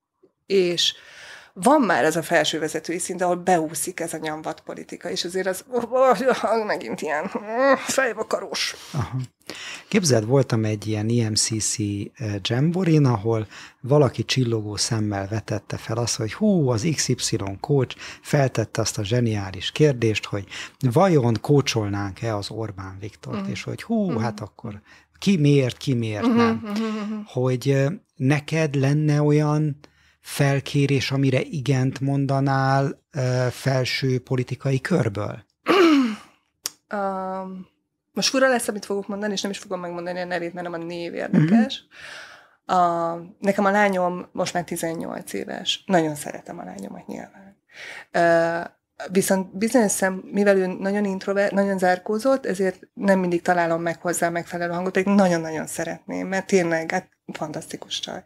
és 0.46 0.94
van 1.52 1.80
már 1.80 2.04
ez 2.04 2.16
a 2.16 2.22
felsővezetői 2.22 2.98
szint, 2.98 3.22
ahol 3.22 3.36
beúszik 3.36 4.00
ez 4.00 4.12
a 4.12 4.16
nyomvat 4.16 4.60
politika, 4.60 5.10
és 5.10 5.24
azért 5.24 5.46
az 5.46 5.64
oh, 5.68 6.64
megint 6.66 7.00
ilyen 7.00 7.30
fejvakarós. 7.76 8.74
Aha. 8.92 9.18
Képzeld, 9.88 10.26
voltam 10.26 10.64
egy 10.64 10.86
ilyen 10.86 11.08
IMCC 11.08 11.78
eh, 11.78 12.34
jamborin, 12.42 13.04
ahol 13.04 13.46
valaki 13.80 14.24
csillogó 14.24 14.76
szemmel 14.76 15.28
vetette 15.28 15.76
fel 15.76 15.96
azt, 15.96 16.16
hogy 16.16 16.32
hú, 16.32 16.68
az 16.68 16.88
XY 16.94 17.38
coach 17.60 17.96
feltette 18.22 18.80
azt 18.80 18.98
a 18.98 19.04
zseniális 19.04 19.70
kérdést, 19.70 20.24
hogy 20.24 20.46
vajon 20.78 21.36
kócsolnánk-e 21.40 22.36
az 22.36 22.50
Orbán 22.50 22.96
Viktort, 23.00 23.46
mm. 23.46 23.50
és 23.50 23.62
hogy 23.62 23.82
hú, 23.82 24.10
mm. 24.10 24.16
hát 24.16 24.40
akkor 24.40 24.80
ki 25.24 25.36
miért, 25.36 25.76
ki 25.76 25.94
miért 25.94 26.26
mm-hmm, 26.26 26.36
nem. 26.36 26.62
Mm-hmm. 26.66 27.20
Hogy 27.26 27.68
eh, 27.68 27.86
neked 28.16 28.74
lenne 28.74 29.22
olyan 29.22 29.76
felkérés, 30.20 31.10
amire 31.10 31.40
igent 31.40 32.00
mondanál 32.00 33.02
felső 33.50 34.18
politikai 34.18 34.80
körből? 34.80 35.44
um 36.94 37.72
most 38.12 38.28
fura 38.28 38.48
lesz, 38.48 38.68
amit 38.68 38.84
fogok 38.84 39.08
mondani, 39.08 39.32
és 39.32 39.40
nem 39.40 39.50
is 39.50 39.58
fogom 39.58 39.80
megmondani 39.80 40.20
a 40.20 40.24
nevét, 40.24 40.52
mert 40.52 40.70
nem 40.70 40.80
a 40.80 40.84
név 40.84 41.14
érdekes. 41.14 41.84
Mm-hmm. 41.84 42.80
A, 42.80 43.14
nekem 43.38 43.64
a 43.64 43.70
lányom 43.70 44.28
most 44.32 44.54
már 44.54 44.64
18 44.64 45.32
éves. 45.32 45.82
Nagyon 45.86 46.14
szeretem 46.14 46.58
a 46.58 46.64
lányomat 46.64 47.06
nyilván. 47.06 47.56
Uh, 48.12 48.70
viszont 49.12 49.56
bizonyos 49.56 49.90
szem, 49.90 50.22
mivel 50.32 50.56
ő 50.56 50.66
nagyon 50.66 51.04
introvert, 51.04 51.52
nagyon 51.52 51.78
zárkózott, 51.78 52.46
ezért 52.46 52.80
nem 52.94 53.18
mindig 53.18 53.42
találom 53.42 53.82
meg 53.82 54.00
hozzá 54.00 54.28
megfelelő 54.28 54.72
hangot, 54.72 54.92
pedig 54.92 55.14
nagyon-nagyon 55.14 55.66
szeretném, 55.66 56.26
mert 56.26 56.46
tényleg 56.46 56.90
hát 56.90 57.08
fantasztikus 57.32 58.00
csaj. 58.00 58.22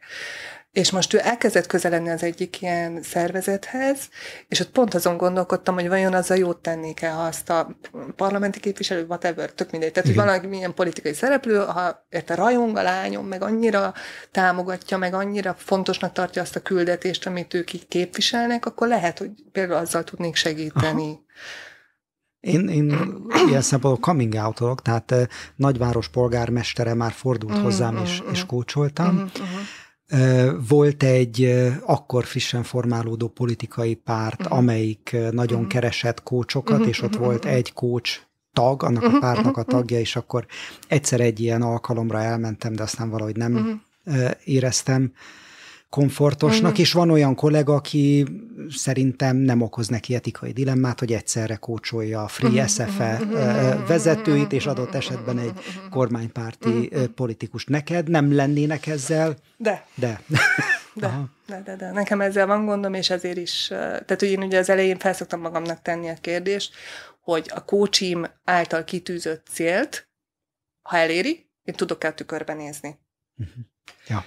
És 0.72 0.90
most 0.90 1.14
ő 1.14 1.20
elkezdett 1.22 1.66
közeledni 1.66 2.10
az 2.10 2.22
egyik 2.22 2.62
ilyen 2.62 3.02
szervezethez, 3.02 4.08
és 4.48 4.60
ott 4.60 4.70
pont 4.70 4.94
azon 4.94 5.16
gondolkodtam, 5.16 5.74
hogy 5.74 5.88
vajon 5.88 6.14
az 6.14 6.30
a 6.30 6.34
jót 6.34 6.58
tennék-e, 6.58 7.10
ha 7.10 7.22
azt 7.22 7.50
a 7.50 7.78
parlamenti 8.16 8.60
képviselő, 8.60 9.04
whatever, 9.04 9.52
tök 9.52 9.70
mindegy. 9.70 9.92
Tehát, 9.92 10.08
hogy 10.08 10.18
valaki 10.18 10.46
milyen 10.46 10.74
politikai 10.74 11.12
szereplő, 11.12 11.56
ha 11.56 12.06
érte 12.08 12.34
rajong 12.34 12.76
a 12.76 12.82
lányom, 12.82 13.26
meg 13.26 13.42
annyira 13.42 13.94
támogatja, 14.30 14.98
meg 14.98 15.14
annyira 15.14 15.54
fontosnak 15.58 16.12
tartja 16.12 16.42
azt 16.42 16.56
a 16.56 16.60
küldetést, 16.60 17.26
amit 17.26 17.54
ők 17.54 17.72
így 17.72 17.88
képviselnek, 17.88 18.66
akkor 18.66 18.88
lehet, 18.88 19.18
hogy 19.18 19.30
például 19.52 19.80
azzal 19.80 20.04
tudnék 20.04 20.34
segíteni. 20.34 21.02
Aha. 21.02 21.26
Én, 22.40 22.68
én 22.68 23.16
ilyen 23.48 23.60
szempontból 23.60 24.02
coming 24.02 24.34
out 24.34 24.82
tehát 24.82 25.12
eh, 25.12 25.26
nagyváros 25.56 26.08
polgármestere 26.08 26.94
már 26.94 27.12
fordult 27.12 27.58
mm, 27.58 27.62
hozzám, 27.62 27.94
mm, 27.94 28.02
és, 28.02 28.22
mm. 28.22 28.30
és 28.32 28.46
kócsoltam. 28.46 29.14
Mm, 29.14 29.18
mm. 29.18 29.60
Volt 30.68 31.02
egy 31.02 31.64
akkor 31.86 32.24
frissen 32.24 32.62
formálódó 32.62 33.28
politikai 33.28 33.94
párt, 33.94 34.40
uh-huh. 34.40 34.58
amelyik 34.58 35.16
nagyon 35.30 35.56
uh-huh. 35.56 35.72
keresett 35.72 36.22
kócsokat, 36.22 36.72
uh-huh. 36.72 36.88
és 36.88 37.02
ott 37.02 37.10
uh-huh. 37.10 37.24
volt 37.24 37.44
egy 37.44 37.72
kócs 37.72 38.20
tag, 38.52 38.82
annak 38.82 39.02
a 39.02 39.18
pártnak 39.18 39.56
a 39.56 39.62
tagja, 39.62 39.98
és 39.98 40.16
akkor 40.16 40.46
egyszer 40.88 41.20
egy 41.20 41.40
ilyen 41.40 41.62
alkalomra 41.62 42.22
elmentem, 42.22 42.72
de 42.72 42.82
aztán 42.82 43.10
valahogy 43.10 43.36
nem 43.36 43.80
uh-huh. 44.04 44.30
éreztem 44.44 45.12
komfortosnak, 45.90 46.70
uh-huh. 46.70 46.78
és 46.78 46.92
van 46.92 47.10
olyan 47.10 47.34
kollega, 47.34 47.74
aki 47.74 48.26
szerintem 48.68 49.36
nem 49.36 49.60
okoz 49.60 49.88
neki 49.88 50.14
etikai 50.14 50.52
dilemmát, 50.52 50.98
hogy 50.98 51.12
egyszerre 51.12 51.56
kócsolja 51.56 52.22
a 52.22 52.28
Free 52.28 52.50
uh-huh. 52.50 52.66
SFE 52.66 53.18
uh-huh. 53.20 53.86
vezetőit, 53.86 54.52
és 54.52 54.66
adott 54.66 54.94
esetben 54.94 55.38
egy 55.38 55.52
kormánypárti 55.90 56.68
uh-huh. 56.68 57.04
politikus. 57.04 57.64
Neked 57.64 58.08
nem 58.08 58.34
lennének 58.34 58.86
ezzel? 58.86 59.36
De. 59.56 59.86
De. 59.94 60.20
De, 60.94 61.28
de, 61.46 61.62
de, 61.62 61.76
de. 61.76 61.92
Nekem 61.92 62.20
ezzel 62.20 62.46
van 62.46 62.64
gondom, 62.64 62.94
és 62.94 63.10
ezért 63.10 63.36
is, 63.36 63.66
tehát 63.66 64.18
hogy 64.18 64.30
én 64.30 64.42
ugye 64.42 64.58
az 64.58 64.68
elején 64.68 64.98
felszoktam 64.98 65.40
magamnak 65.40 65.82
tenni 65.82 66.08
a 66.08 66.14
kérdést, 66.20 66.74
hogy 67.20 67.50
a 67.54 67.64
kócsim 67.64 68.26
által 68.44 68.84
kitűzött 68.84 69.46
célt, 69.50 70.08
ha 70.82 70.96
eléri, 70.96 71.50
én 71.62 71.74
tudok-e 71.74 72.12
tükörbe 72.12 72.54
nézni. 72.54 72.98
Uh-huh. 73.36 73.64
Ja. 74.08 74.24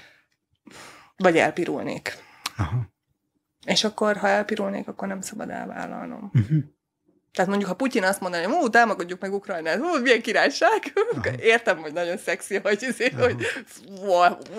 Vagy 1.22 1.38
elpirulnék. 1.38 2.18
Aha. 2.58 2.90
És 3.66 3.84
akkor, 3.84 4.18
ha 4.18 4.28
elpirulnék, 4.28 4.88
akkor 4.88 5.08
nem 5.08 5.22
szabad 5.22 5.50
elvállalnom. 5.50 6.32
Uh-huh. 6.34 6.64
Tehát 7.34 7.50
mondjuk, 7.50 7.70
ha 7.70 7.76
Putyin 7.76 8.04
azt 8.04 8.22
mondaná, 8.22 8.48
hogy 8.48 8.70
támogatjuk 8.70 9.22
meg 9.22 9.34
Ukrajnát, 9.34 9.80
hú, 9.80 10.02
milyen 10.02 10.22
királyság, 10.22 10.94
Aha. 11.12 11.36
értem, 11.54 11.78
hogy 11.78 11.94
nagyon 11.94 12.18
szexi, 12.18 12.60
hogy, 12.64 12.86
azért, 12.90 13.20
hogy 13.24 13.36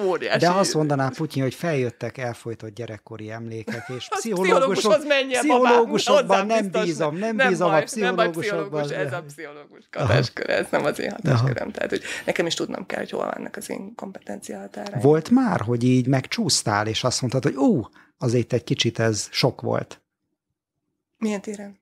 óriási. 0.03 0.39
De 0.39 0.51
azt 0.51 0.75
mondaná 0.75 1.09
Putyin, 1.09 1.43
hogy 1.43 1.55
feljöttek 1.55 2.19
elfolytott 2.19 2.75
gyerekkori 2.75 3.31
emlékek, 3.31 3.89
és 3.97 4.09
pszichológusok, 4.17 4.99
pszichológusokban 5.29 6.47
nem 6.47 6.71
bízom, 6.71 7.17
nem, 7.17 7.37
nem 7.37 7.49
bízom 7.49 7.71
baj, 7.71 7.81
a 7.81 7.83
pszichológusokban. 7.83 8.89
Nem 8.89 9.07
ez 9.07 9.13
a 9.13 9.23
pszichológus 9.23 9.89
hatáskör, 9.93 10.51
ez 10.51 10.67
nem 10.71 10.85
az 10.85 10.99
én 10.99 11.11
hatásköröm. 11.11 11.71
Tehát, 11.71 11.91
hogy 11.91 12.03
nekem 12.25 12.47
is 12.47 12.55
tudnom 12.55 12.87
kell, 12.87 12.99
hogy 12.99 13.11
hol 13.11 13.31
vannak 13.35 13.57
az 13.57 13.71
én 13.71 13.95
kompetencia 13.95 14.59
határai. 14.59 15.01
Volt 15.01 15.31
már, 15.31 15.61
hogy 15.61 15.85
így 15.85 16.07
megcsúsztál, 16.07 16.87
és 16.87 17.05
azt 17.05 17.21
mondtad, 17.21 17.43
hogy 17.43 17.55
ú, 17.55 17.89
azért 18.19 18.53
egy 18.53 18.65
kicsit 18.65 18.99
ez 18.99 19.29
sok 19.31 19.61
volt. 19.61 20.03
Milyen 21.19 21.41
téren? 21.41 21.81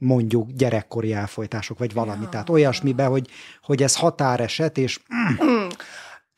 Mondjuk 0.00 0.50
gyerekkori 0.50 1.12
elfolytások, 1.12 1.78
vagy 1.78 1.92
valami. 1.92 2.22
Ja. 2.22 2.28
Tehát 2.28 2.48
olyasmibe, 2.48 3.04
hogy, 3.04 3.28
hogy 3.62 3.82
ez 3.82 3.96
határeset, 3.96 4.78
és... 4.78 5.00
Mm. 5.44 5.68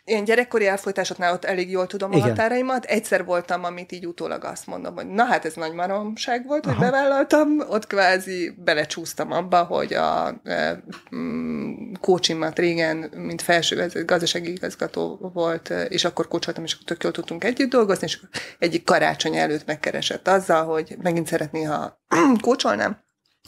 Én 0.04 0.24
gyerekkori 0.24 0.66
elfolytásoknál 0.66 1.32
ott 1.32 1.44
elég 1.44 1.70
jól 1.70 1.86
tudom 1.86 2.12
Igen. 2.12 2.24
a 2.24 2.28
határaimat. 2.28 2.84
Egyszer 2.84 3.24
voltam, 3.24 3.64
amit 3.64 3.92
így 3.92 4.06
utólag 4.06 4.44
azt 4.44 4.66
mondom, 4.66 4.94
hogy 4.94 5.06
na 5.06 5.24
hát 5.24 5.44
ez 5.44 5.54
nagy 5.54 5.72
maromság 5.72 6.46
volt, 6.46 6.66
Aha. 6.66 6.74
hogy 6.74 6.84
bevállaltam. 6.84 7.60
Ott 7.68 7.86
kvázi 7.86 8.54
belecsúsztam 8.64 9.32
abba, 9.32 9.62
hogy 9.62 9.94
a 9.94 10.40
e, 10.44 10.82
mm, 11.16 11.92
kócsimat 12.00 12.58
régen, 12.58 12.96
mint 13.16 13.42
felső 13.42 13.90
gazdasági 14.06 14.50
igazgató 14.50 15.30
volt, 15.34 15.70
és 15.88 16.04
akkor 16.04 16.28
kócsoltam, 16.28 16.64
és 16.64 16.78
tök 16.84 17.02
jól 17.02 17.12
tudtunk 17.12 17.44
együtt 17.44 17.70
dolgozni, 17.70 18.06
és 18.06 18.20
egyik 18.58 18.84
karácsony 18.84 19.36
előtt 19.36 19.66
megkeresett 19.66 20.28
azzal, 20.28 20.64
hogy 20.64 20.96
megint 21.02 21.26
szeretné, 21.26 21.62
ha 21.62 22.00
kócsolnám 22.40 23.00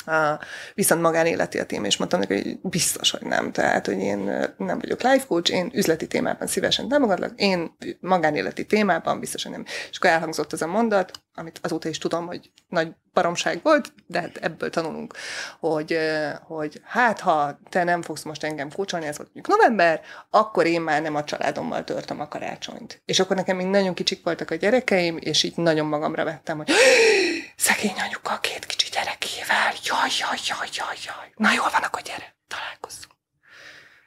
Uh, 0.06 0.40
viszont 0.74 1.02
magánéletéletém, 1.02 1.84
és 1.84 1.96
mondtam 1.96 2.20
neki, 2.20 2.32
hogy 2.34 2.58
biztos, 2.62 3.10
hogy 3.10 3.22
nem. 3.22 3.52
Tehát, 3.52 3.86
hogy 3.86 3.98
én 3.98 4.18
nem 4.56 4.78
vagyok 4.78 5.02
life 5.02 5.26
coach, 5.26 5.52
én 5.52 5.70
üzleti 5.74 6.06
témában 6.06 6.46
szívesen 6.46 6.88
támogatlak, 6.88 7.32
én 7.36 7.76
magánéleti 8.00 8.66
témában 8.66 9.20
biztos, 9.20 9.42
hogy 9.42 9.52
nem. 9.52 9.64
És 9.90 9.96
akkor 9.96 10.10
elhangzott 10.10 10.52
az 10.52 10.62
a 10.62 10.66
mondat, 10.66 11.23
amit 11.34 11.58
azóta 11.62 11.88
is 11.88 11.98
tudom, 11.98 12.26
hogy 12.26 12.50
nagy 12.68 12.92
baromság 13.12 13.60
volt, 13.62 13.92
de 14.06 14.20
hát 14.20 14.36
ebből 14.36 14.70
tanulunk, 14.70 15.14
hogy, 15.60 15.98
hogy 16.42 16.80
hát 16.84 17.20
ha 17.20 17.58
te 17.68 17.84
nem 17.84 18.02
fogsz 18.02 18.22
most 18.22 18.44
engem 18.44 18.72
kócsolni, 18.72 19.06
ez 19.06 19.16
volt 19.16 19.30
mondjuk 19.34 19.58
november, 19.58 20.00
akkor 20.30 20.66
én 20.66 20.80
már 20.80 21.02
nem 21.02 21.14
a 21.14 21.24
családommal 21.24 21.84
törtem 21.84 22.20
a 22.20 22.28
karácsonyt. 22.28 23.02
És 23.04 23.20
akkor 23.20 23.36
nekem 23.36 23.56
még 23.56 23.66
nagyon 23.66 23.94
kicsik 23.94 24.24
voltak 24.24 24.50
a 24.50 24.54
gyerekeim, 24.54 25.16
és 25.20 25.42
így 25.42 25.56
nagyon 25.56 25.86
magamra 25.86 26.24
vettem, 26.24 26.56
hogy 26.56 26.70
szegény 27.56 28.00
anyuka 28.08 28.38
két 28.40 28.66
kicsi 28.66 28.88
gyerekével, 28.90 29.72
jaj, 29.84 30.10
jaj, 30.18 30.38
jaj, 30.46 30.68
jaj, 30.72 30.96
jaj. 31.04 31.32
Na 31.36 31.52
jól 31.52 31.68
van, 31.72 31.82
akkor 31.82 32.02
gyere, 32.02 32.36
találkozzunk. 32.48 33.13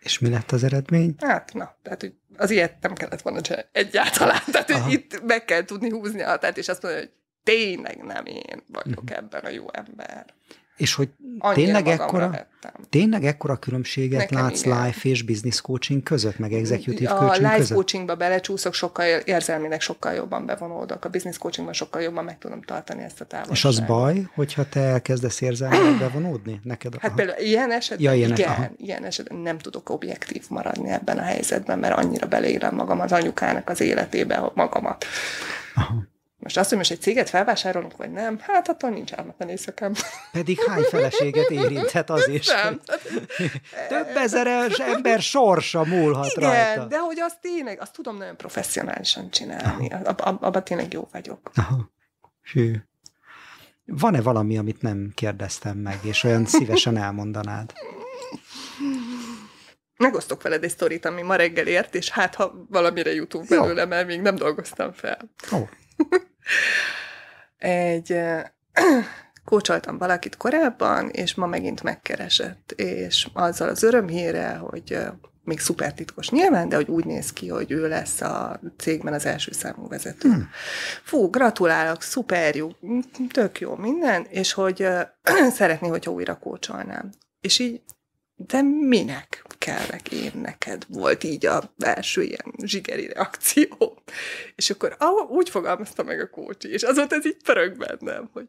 És 0.07 0.19
mi 0.19 0.29
lett 0.29 0.51
az 0.51 0.63
eredmény? 0.63 1.15
Hát, 1.19 1.53
na, 1.53 1.75
tehát 1.81 2.01
hogy 2.01 2.13
az 2.37 2.49
ilyet 2.49 2.75
nem 2.81 2.93
kellett 2.93 3.21
volna 3.21 3.41
csinálni 3.41 3.67
egyáltalán. 3.71 4.41
Tehát, 4.51 4.71
hogy 4.71 4.93
itt 4.93 5.23
meg 5.23 5.45
kell 5.45 5.63
tudni 5.63 5.89
húzni 5.89 6.21
a 6.21 6.27
határt, 6.27 6.57
és 6.57 6.67
azt 6.67 6.83
mondani, 6.83 7.03
hogy 7.05 7.13
tényleg 7.43 8.03
nem 8.03 8.25
én 8.25 8.63
vagyok 8.67 9.01
uh-huh. 9.03 9.17
ebben 9.17 9.43
a 9.43 9.49
jó 9.49 9.65
ember. 9.71 10.25
És 10.77 10.93
hogy 10.93 11.09
tényleg 11.53 11.87
ekkora, 11.87 12.47
tényleg 12.89 13.25
ekkora 13.25 13.57
különbséget 13.57 14.19
Nekem 14.19 14.43
látsz 14.43 14.65
igen. 14.65 14.85
life 14.85 15.09
és 15.09 15.23
business 15.23 15.61
coaching 15.61 16.03
között, 16.03 16.39
meg 16.39 16.53
executive 16.53 17.11
a 17.11 17.17
coaching 17.17 17.45
A 17.45 17.47
life 17.47 17.57
között? 17.57 17.75
coachingba 17.75 18.15
belecsúszok, 18.15 18.73
sokkal 18.73 19.05
érzelmileg 19.05 19.81
sokkal 19.81 20.13
jobban 20.13 20.45
bevonódok. 20.45 21.05
A 21.05 21.09
business 21.09 21.37
coachingban 21.37 21.73
sokkal 21.73 22.01
jobban 22.01 22.23
meg 22.23 22.37
tudom 22.37 22.61
tartani 22.61 23.03
ezt 23.03 23.21
a 23.21 23.25
távolságot. 23.25 23.57
És 23.57 23.65
az 23.65 23.79
baj, 23.79 24.27
hogyha 24.35 24.69
te 24.69 24.79
elkezdesz 24.79 25.41
érzelmileg 25.41 25.97
bevonódni? 26.07 26.59
Neked? 26.63 26.93
Hát 26.93 27.03
aha. 27.03 27.15
például 27.15 27.39
ilyen 27.39 27.71
esetben, 27.71 28.05
ja, 28.05 28.17
ilyen, 28.17 28.31
igen, 28.31 28.49
aha. 28.49 28.69
ilyen 28.77 29.03
esetben 29.03 29.37
nem 29.37 29.57
tudok 29.57 29.89
objektív 29.89 30.43
maradni 30.49 30.89
ebben 30.89 31.17
a 31.17 31.23
helyzetben, 31.23 31.79
mert 31.79 31.97
annyira 31.97 32.27
beleélem 32.27 32.75
magam 32.75 32.99
az 32.99 33.11
anyukának 33.11 33.69
az 33.69 33.81
életébe, 33.81 34.51
magamat. 34.53 35.05
Aha. 35.75 36.15
Most 36.47 36.59
azt, 36.59 36.69
hogy 36.69 36.77
most 36.77 36.91
egy 36.91 37.01
céget 37.01 37.29
felvásárolunk, 37.29 37.97
vagy 37.97 38.11
nem, 38.11 38.39
hát 38.39 38.69
attól 38.69 38.89
nincs 38.89 39.13
álmatlan 39.13 39.49
éjszakám. 39.49 39.93
Pedig 40.31 40.59
hány 40.67 40.81
feleséget 40.83 41.49
érinthet 41.49 42.09
az 42.09 42.27
is? 42.27 42.47
Nem. 42.47 42.79
Több 43.89 44.07
ezeres 44.15 44.77
ember 44.79 45.21
sorsa 45.21 45.83
múlhat 45.83 46.31
Igen, 46.35 46.49
rajta. 46.49 46.85
de 46.85 46.97
hogy 46.97 47.19
azt 47.19 47.41
tényleg, 47.41 47.81
azt 47.81 47.93
tudom 47.93 48.17
nagyon 48.17 48.37
professzionálisan 48.37 49.29
csinálni. 49.29 49.89
Ab, 49.89 50.21
ab, 50.23 50.43
abban 50.43 50.63
tényleg 50.63 50.93
jó 50.93 51.07
vagyok. 51.11 51.51
Aha. 51.55 51.91
Hű. 52.51 52.75
Van-e 53.85 54.21
valami, 54.21 54.57
amit 54.57 54.81
nem 54.81 55.11
kérdeztem 55.15 55.77
meg, 55.77 55.99
és 56.01 56.23
olyan 56.23 56.45
szívesen 56.45 56.97
elmondanád? 56.97 57.73
Megosztok 59.97 60.41
veled 60.41 60.63
egy 60.63 60.69
sztorit, 60.69 61.05
ami 61.05 61.21
ma 61.21 61.35
reggel 61.35 61.67
ért, 61.67 61.95
és 61.95 62.09
hát 62.09 62.35
ha 62.35 62.65
valamire 62.69 63.13
jutunk 63.13 63.47
belőle, 63.47 63.85
mert 63.85 64.07
még 64.07 64.21
nem 64.21 64.35
dolgoztam 64.35 64.91
fel. 64.93 65.17
Oh 65.51 65.69
egy 67.57 68.19
kócsoltam 69.45 69.97
valakit 69.97 70.37
korábban, 70.37 71.09
és 71.09 71.35
ma 71.35 71.45
megint 71.45 71.83
megkeresett, 71.83 72.71
és 72.71 73.27
azzal 73.33 73.69
az 73.69 73.83
örömhíre, 73.83 74.55
hogy 74.55 74.97
még 75.47 75.59
szuper 75.59 75.93
titkos 75.93 76.29
nyilván, 76.29 76.69
de 76.69 76.75
hogy 76.75 76.87
úgy 76.87 77.05
néz 77.05 77.33
ki, 77.33 77.47
hogy 77.47 77.71
ő 77.71 77.87
lesz 77.87 78.21
a 78.21 78.59
cégben 78.77 79.13
az 79.13 79.25
első 79.25 79.51
számú 79.51 79.87
vezető. 79.87 80.29
Hmm. 80.29 80.49
Fú, 81.03 81.29
gratulálok, 81.29 82.01
szuper 82.01 82.55
jó, 82.55 82.69
tök 83.31 83.59
jó 83.59 83.75
minden, 83.75 84.25
és 84.29 84.53
hogy 84.53 84.87
szeretné, 85.57 85.87
hogyha 85.87 86.11
újra 86.11 86.37
kócsolnám. 86.37 87.09
És 87.41 87.59
így, 87.59 87.81
de 88.35 88.61
minek 88.61 89.43
kellek 89.67 90.11
én 90.11 90.31
neked? 90.33 90.85
Volt 90.87 91.23
így 91.23 91.45
a 91.45 91.73
első 91.79 92.21
ilyen 92.21 92.53
zsigeri 92.63 93.07
reakció. 93.07 94.01
És 94.55 94.69
akkor 94.69 94.95
ah, 94.99 95.31
úgy 95.31 95.49
fogalmazta 95.49 96.03
meg 96.03 96.19
a 96.19 96.29
kócsi, 96.29 96.69
és 96.69 96.83
azóta 96.83 97.15
ez 97.15 97.25
így 97.25 97.37
pörög 97.43 97.77
bennem, 97.77 98.29
hogy 98.33 98.45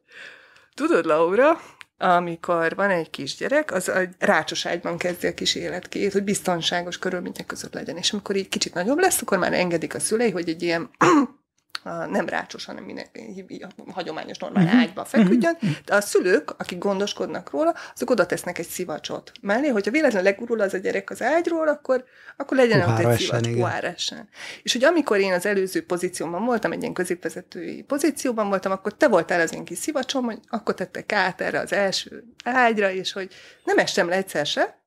tudod, 0.75 1.05
Laura, 1.05 1.61
amikor 1.99 2.75
van 2.75 2.91
egy 2.91 3.11
kisgyerek, 3.11 3.73
az 3.73 3.89
a 3.89 4.01
rácsos 4.19 4.67
ágyban 4.67 4.99
kezdi 4.99 5.27
a 5.27 5.35
kis 5.35 5.55
életkét, 5.55 6.13
hogy 6.13 6.25
biztonságos 6.25 6.99
körülmények 6.99 7.47
között 7.47 7.75
legyen. 7.75 7.97
És 7.97 8.13
amikor 8.13 8.37
így 8.37 8.49
kicsit 8.49 8.75
nagyobb 8.75 8.99
lesz, 8.99 9.23
akkor 9.23 9.39
már 9.39 9.53
engedik 9.53 9.95
a 9.95 10.01
szülei, 10.01 10.31
hogy 10.31 10.49
egy 10.49 10.63
ilyen 10.63 10.91
nem 12.11 12.29
rácsos, 12.29 12.65
hanem 12.65 12.85
minek, 12.85 13.21
hagyományos 13.93 14.39
normál 14.39 14.65
uh-huh. 14.65 14.81
ágyba 14.81 15.05
feküdjön, 15.05 15.55
uh-huh. 15.55 15.71
de 15.85 15.95
a 15.95 16.01
szülők, 16.01 16.51
akik 16.51 16.79
gondoskodnak 16.79 17.51
róla, 17.51 17.75
azok 17.95 18.11
oda 18.11 18.27
tesznek 18.27 18.59
egy 18.59 18.67
szivacsot 18.67 19.33
mellé, 19.41 19.69
hogyha 19.69 19.91
véletlenül 19.91 20.31
legurul 20.31 20.61
az 20.61 20.75
a 20.75 20.79
gyerek 20.79 21.11
az 21.11 21.23
ágyról, 21.23 21.69
akkor, 21.69 22.05
akkor 22.37 22.57
legyen 22.57 22.81
ott 22.81 22.99
egy 22.99 23.19
szivacs. 23.19 23.47
És 24.63 24.73
hogy 24.73 24.85
amikor 24.85 25.19
én 25.19 25.33
az 25.33 25.47
előző 25.47 25.87
pozícióban 25.87 26.45
voltam, 26.45 26.73
egy 26.73 26.81
ilyen 26.81 26.93
középvezetői 26.93 27.83
pozícióban 27.83 28.49
voltam, 28.49 28.73
akkor 28.73 28.97
te 28.97 29.09
voltál 29.09 29.41
az 29.41 29.55
én 29.55 29.65
kis 29.65 29.79
szivacsom, 29.79 30.25
hogy 30.25 30.39
akkor 30.49 30.75
tettek 30.75 31.13
át 31.13 31.41
erre 31.41 31.59
az 31.61 31.73
első 31.73 32.25
ágyra, 32.45 32.91
és 32.91 33.13
hogy 33.13 33.33
nem 33.65 33.79
estem 33.79 34.09
le 34.09 34.17
egyszer 34.17 34.47
se, 34.47 34.79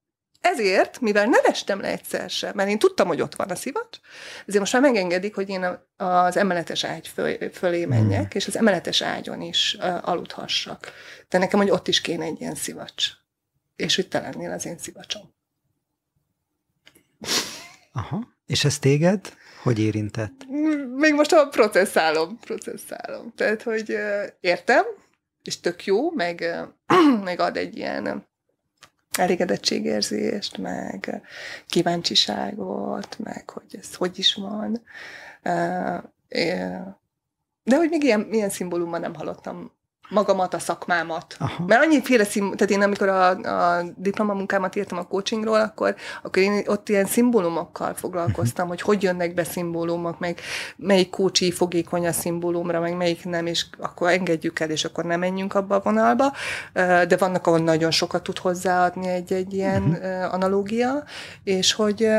ezért, 0.42 1.00
mivel 1.00 1.26
nem 1.26 1.42
estem 1.44 1.80
le 1.80 1.88
egyszer 1.88 2.30
sem, 2.30 2.52
mert 2.56 2.70
én 2.70 2.80
tudtam, 2.80 3.08
hogy 3.08 3.22
ott 3.22 3.36
van 3.36 3.50
a 3.50 3.56
szivacs, 3.56 3.98
ezért 4.46 4.60
most 4.60 4.74
már 4.74 4.82
megengedik, 4.82 5.36
hogy 5.36 5.50
én 5.50 5.80
az 5.98 6.38
emeletes 6.38 6.84
ágy 6.84 7.08
föl, 7.08 7.52
fölé 7.52 7.86
menjek, 7.86 8.24
mm. 8.24 8.30
és 8.38 8.48
az 8.48 8.58
emeletes 8.58 9.02
ágyon 9.02 9.42
is 9.42 9.78
uh, 9.80 10.10
aludhassak. 10.10 10.92
De 11.30 11.38
nekem, 11.38 11.60
hogy 11.60 11.70
ott 11.70 11.88
is 11.88 12.02
kéne 12.02 12.26
egy 12.26 12.42
ilyen 12.42 12.56
szivacs. 12.56 13.06
És 13.76 13.96
hogy 13.96 14.08
te 14.08 14.20
lennél 14.20 14.52
az 14.52 14.66
én 14.66 14.78
szivacsom. 14.78 15.34
Aha. 17.94 18.28
És 18.46 18.66
ez 18.66 18.80
téged 18.80 19.34
hogy 19.64 19.80
érintett? 19.80 20.46
Még 20.96 21.14
most 21.14 21.32
a 21.32 21.48
processzálom, 21.48 22.40
processzálom. 22.40 23.34
Tehát, 23.36 23.64
hogy 23.64 23.90
uh, 23.90 24.24
értem, 24.40 24.86
és 25.44 25.60
tök 25.60 25.86
jó, 25.86 26.12
meg, 26.12 26.68
uh, 26.88 27.24
meg 27.30 27.40
ad 27.40 27.58
egy 27.58 27.78
ilyen 27.78 28.30
elégedettségérzést, 29.22 30.58
meg 30.58 31.22
kíváncsiságot, 31.68 33.20
meg 33.20 33.50
hogy 33.50 33.76
ez 33.80 33.96
hogy 33.96 34.20
is 34.20 34.34
van. 34.34 34.82
De 37.64 37.76
hogy 37.76 37.90
még 37.90 38.04
ilyen, 38.04 38.28
ilyen 38.32 38.50
szimbólumban 38.50 39.02
nem 39.02 39.16
hallottam 39.16 39.72
magamat, 40.12 40.54
a 40.54 40.60
szakmámat. 40.60 41.36
Aha. 41.40 41.64
Mert 41.68 41.84
annyiféle 41.84 42.24
szim, 42.24 42.52
tehát 42.56 42.74
én 42.74 42.82
amikor 42.82 43.08
a, 43.08 43.30
a 43.30 43.84
diplomamunkámat 43.96 44.76
írtam 44.76 44.98
a 44.98 45.08
coachingról, 45.08 45.60
akkor, 45.60 45.96
akkor 46.24 46.44
én 46.44 46.64
ott 46.66 46.90
ilyen 46.90 47.06
szimbólumokkal 47.06 47.94
foglalkoztam, 47.94 48.68
hogy 48.68 48.82
hogy 48.82 49.04
jönnek 49.04 49.34
be 49.34 49.44
szimbólumok, 49.44 50.20
meg 50.20 50.40
melyik 50.76 51.10
kócsi 51.10 51.52
fogékony 51.52 52.08
a 52.08 52.12
szimbólumra, 52.12 52.80
meg 52.80 52.98
melyik 52.98 53.26
nem, 53.26 53.46
és 53.46 53.66
akkor 53.80 54.10
engedjük 54.10 54.60
el, 54.60 54.70
és 54.70 54.86
akkor 54.86 55.04
nem 55.04 55.20
menjünk 55.20 55.54
abba 55.54 55.76
a 55.76 55.82
vonalba. 55.84 56.34
De 57.08 57.18
vannak, 57.18 57.48
ahol 57.48 57.60
nagyon 57.60 57.92
sokat 57.92 58.24
tud 58.24 58.38
hozzáadni 58.38 59.08
egy-egy 59.08 59.54
ilyen 59.54 59.84
uh-huh. 59.84 60.34
analógia, 60.34 61.04
és 61.44 61.74
hogy 61.74 62.10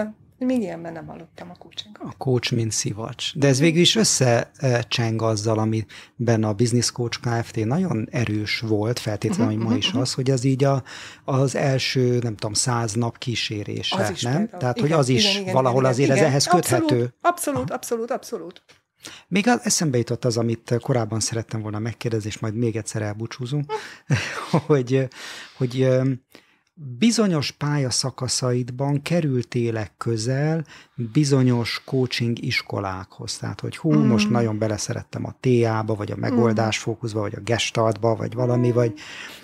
még 0.44 0.60
ilyenben 0.60 0.92
nem 0.92 1.06
hallottam 1.06 1.50
a 1.50 1.54
coaching. 1.58 1.98
A 2.00 2.16
coach, 2.16 2.52
mint 2.52 2.72
szivacs. 2.72 3.36
De 3.36 3.46
ez 3.48 3.58
végül 3.58 3.80
is 3.80 3.96
összecseng 3.96 5.22
azzal, 5.22 5.58
amiben 5.58 6.44
a 6.44 6.52
Business 6.52 6.90
Coach 6.90 7.20
Kft. 7.20 7.64
nagyon 7.64 8.08
erős 8.10 8.60
volt, 8.60 8.98
feltétlenül, 8.98 9.54
hogy 9.54 9.64
ma 9.64 9.76
is 9.76 9.92
az, 9.92 10.14
hogy 10.14 10.30
az 10.30 10.44
így 10.44 10.64
a, 10.64 10.82
az 11.24 11.54
első, 11.54 12.18
nem 12.18 12.36
tudom, 12.36 12.52
száz 12.52 12.92
nap 12.92 13.18
kísérése, 13.18 13.96
az 13.96 14.10
is 14.10 14.22
nem? 14.22 14.32
Például. 14.32 14.58
Tehát, 14.58 14.76
igen, 14.76 14.88
hogy 14.88 14.98
az 14.98 15.08
is 15.08 15.38
igen, 15.38 15.52
valahol 15.52 15.80
igen, 15.80 15.92
azért 15.92 16.08
igen, 16.08 16.24
ez 16.24 16.30
ehhez 16.30 16.46
abszolút, 16.46 16.86
köthető. 16.86 17.14
Abszolút, 17.20 17.70
abszolút, 17.70 18.10
abszolút. 18.10 18.62
Még 19.28 19.48
az 19.48 19.60
eszembe 19.62 19.98
jutott 19.98 20.24
az, 20.24 20.36
amit 20.36 20.76
korábban 20.80 21.20
szerettem 21.20 21.62
volna 21.62 21.78
megkérdezni, 21.78 22.28
és 22.28 22.38
majd 22.38 22.54
még 22.54 22.76
egyszer 22.76 23.02
elbúcsúzunk, 23.02 23.72
hogy, 24.66 25.08
hogy 25.56 25.88
bizonyos 26.98 27.50
pályaszakaszaidban 27.50 29.02
kerültélek 29.02 29.92
közel 29.96 30.64
bizonyos 30.94 31.82
coaching 31.84 32.42
iskolákhoz. 32.44 33.36
Tehát, 33.36 33.60
hogy 33.60 33.76
hú, 33.76 33.94
mm. 33.94 34.06
most 34.06 34.30
nagyon 34.30 34.58
beleszerettem 34.58 35.24
a 35.26 35.34
TA-ba, 35.40 35.94
vagy 35.94 36.10
a 36.10 36.16
mm. 36.16 36.68
fókuszba, 36.70 37.20
vagy 37.20 37.34
a 37.34 37.40
gestaltba, 37.40 38.16
vagy 38.16 38.34
valami, 38.34 38.72
vagy 38.72 38.94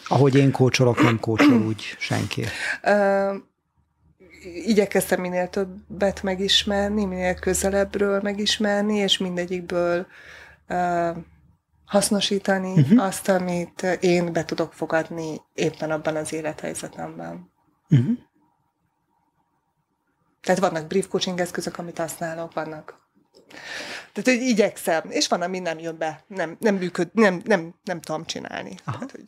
ahogy 0.09 0.35
én 0.35 0.51
kócsolok, 0.51 1.03
nem 1.03 1.21
kócsol 1.21 1.63
úgy 1.67 1.97
senki. 1.99 2.45
Uh, 2.83 3.35
igyekeztem 4.67 5.21
minél 5.21 5.49
többet 5.49 6.23
megismerni, 6.23 7.05
minél 7.05 7.35
közelebbről 7.35 8.21
megismerni, 8.23 8.97
és 8.97 9.19
mindegyikből 9.19 10.07
uh, 10.69 11.17
hasznosítani 11.89 12.81
uh-huh. 12.81 13.05
azt, 13.05 13.29
amit 13.29 13.83
én 14.01 14.33
be 14.33 14.45
tudok 14.45 14.73
fogadni 14.73 15.41
éppen 15.55 15.91
abban 15.91 16.17
az 16.17 16.33
élethelyzetemben. 16.33 17.51
Uh-huh. 17.91 18.19
Tehát 20.41 20.61
vannak 20.61 20.87
brief 20.87 21.09
coaching 21.09 21.41
eszközök, 21.41 21.79
amit 21.79 21.99
használok, 21.99 22.53
vannak 22.53 22.99
tehát, 24.23 24.41
hogy 24.41 24.49
igyekszem, 24.49 25.03
és 25.09 25.29
van, 25.29 25.43
ami 25.43 25.59
nem 25.59 25.79
jön 25.79 25.99
be, 25.99 26.25
nem, 26.27 26.57
nem 26.61 26.75
működ, 26.75 27.09
nem, 27.13 27.41
nem, 27.45 27.75
nem 27.85 28.01
tudom 28.01 28.25
csinálni. 28.25 28.75
Tehát, 28.85 29.11
hogy 29.11 29.25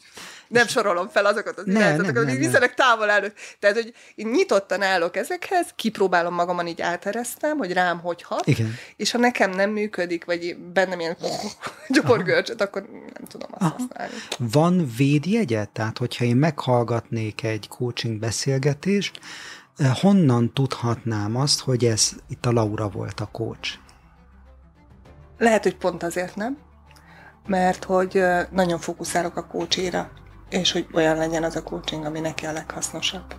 nem 0.49 0.67
sorolom 0.67 1.09
fel 1.09 1.27
azokat 1.27 1.59
az 1.59 1.67
irányzatokat, 1.67 2.23
amik 2.23 2.39
viszonylag 2.39 2.75
távol 2.75 3.11
előtt. 3.11 3.37
Tehát, 3.59 3.77
hogy 3.77 3.95
én 4.15 4.29
nyitottan 4.29 4.83
állok 4.83 5.17
ezekhez, 5.17 5.67
kipróbálom 5.77 6.35
magamon, 6.35 6.67
így 6.67 6.83
áteresztem, 6.83 7.57
hogy 7.57 7.73
rám 7.73 8.01
hogy 8.01 8.23
hat, 8.23 8.47
Igen. 8.47 8.75
és 8.97 9.11
ha 9.11 9.19
nekem 9.19 9.51
nem 9.51 9.71
működik, 9.71 10.25
vagy 10.25 10.57
bennem 10.57 11.01
ilyen 11.01 11.17
gyoporgörcsöt, 11.89 12.61
akkor 12.61 12.83
nem 12.91 13.25
tudom 13.29 13.49
azt 13.51 13.63
Aha. 13.63 13.77
használni. 13.79 14.15
Van 14.39 14.91
védjegye? 14.97 15.65
Tehát, 15.65 15.99
hogyha 15.99 16.25
én 16.25 16.37
meghallgatnék 16.37 17.43
egy 17.43 17.69
coaching 17.69 18.19
beszélgetést, 18.19 19.21
eh, 19.77 19.95
honnan 19.95 20.53
tudhatnám 20.53 21.37
azt, 21.37 21.61
hogy 21.61 21.85
ez 21.85 22.11
itt 22.29 22.47
a 22.47 22.53
Laura 22.53 22.89
volt 22.89 23.21
a 23.21 23.29
coach? 23.33 23.79
Lehet, 25.41 25.63
hogy 25.63 25.77
pont 25.77 26.03
azért 26.03 26.37
nem, 26.37 26.59
mert 27.47 27.85
hogy 27.85 28.23
nagyon 28.51 28.79
fókuszálok 28.79 29.37
a 29.37 29.47
kócsira, 29.47 30.11
és 30.51 30.73
hogy 30.73 30.87
olyan 30.93 31.17
legyen 31.17 31.45
az 31.45 31.57
a 31.57 31.63
coaching, 31.63 32.05
ami 32.05 32.21
neki 32.21 32.47
a 32.47 32.53
leghasznosabb. 32.53 33.35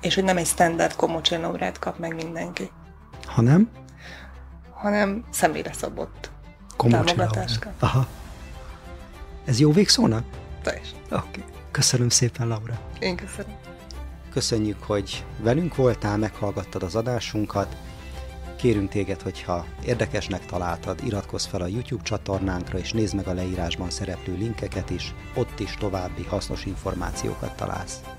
És 0.00 0.14
hogy 0.14 0.24
nem 0.24 0.36
egy 0.36 0.46
standard 0.46 0.96
komocsin 0.96 1.44
órát 1.44 1.78
kap 1.78 1.98
meg 1.98 2.14
mindenki. 2.14 2.70
Hanem? 3.26 3.70
Hanem 4.70 5.24
személyre 5.30 5.72
szabott 5.72 6.30
támogatáska. 6.76 7.72
Aha. 7.78 8.06
Ez 9.44 9.60
jó 9.60 9.72
végszónak? 9.72 10.24
Teljesen. 10.62 10.98
Oké. 11.04 11.16
Okay. 11.16 11.44
Köszönöm 11.70 12.08
szépen, 12.08 12.48
Laura. 12.48 12.80
Én 12.98 13.16
köszönöm. 13.16 13.56
Köszönjük, 14.32 14.82
hogy 14.82 15.24
velünk 15.38 15.76
voltál, 15.76 16.16
meghallgattad 16.16 16.82
az 16.82 16.94
adásunkat. 16.94 17.76
Kérünk 18.58 18.90
téged, 18.90 19.22
hogyha 19.22 19.66
érdekesnek 19.84 20.46
találtad, 20.46 20.98
iratkozz 21.04 21.46
fel 21.46 21.60
a 21.60 21.66
YouTube 21.66 22.02
csatornánkra, 22.02 22.78
és 22.78 22.92
nézd 22.92 23.14
meg 23.14 23.26
a 23.26 23.32
leírásban 23.32 23.90
szereplő 23.90 24.36
linkeket 24.36 24.90
is, 24.90 25.14
ott 25.34 25.60
is 25.60 25.76
további 25.76 26.24
hasznos 26.24 26.64
információkat 26.64 27.56
találsz. 27.56 28.17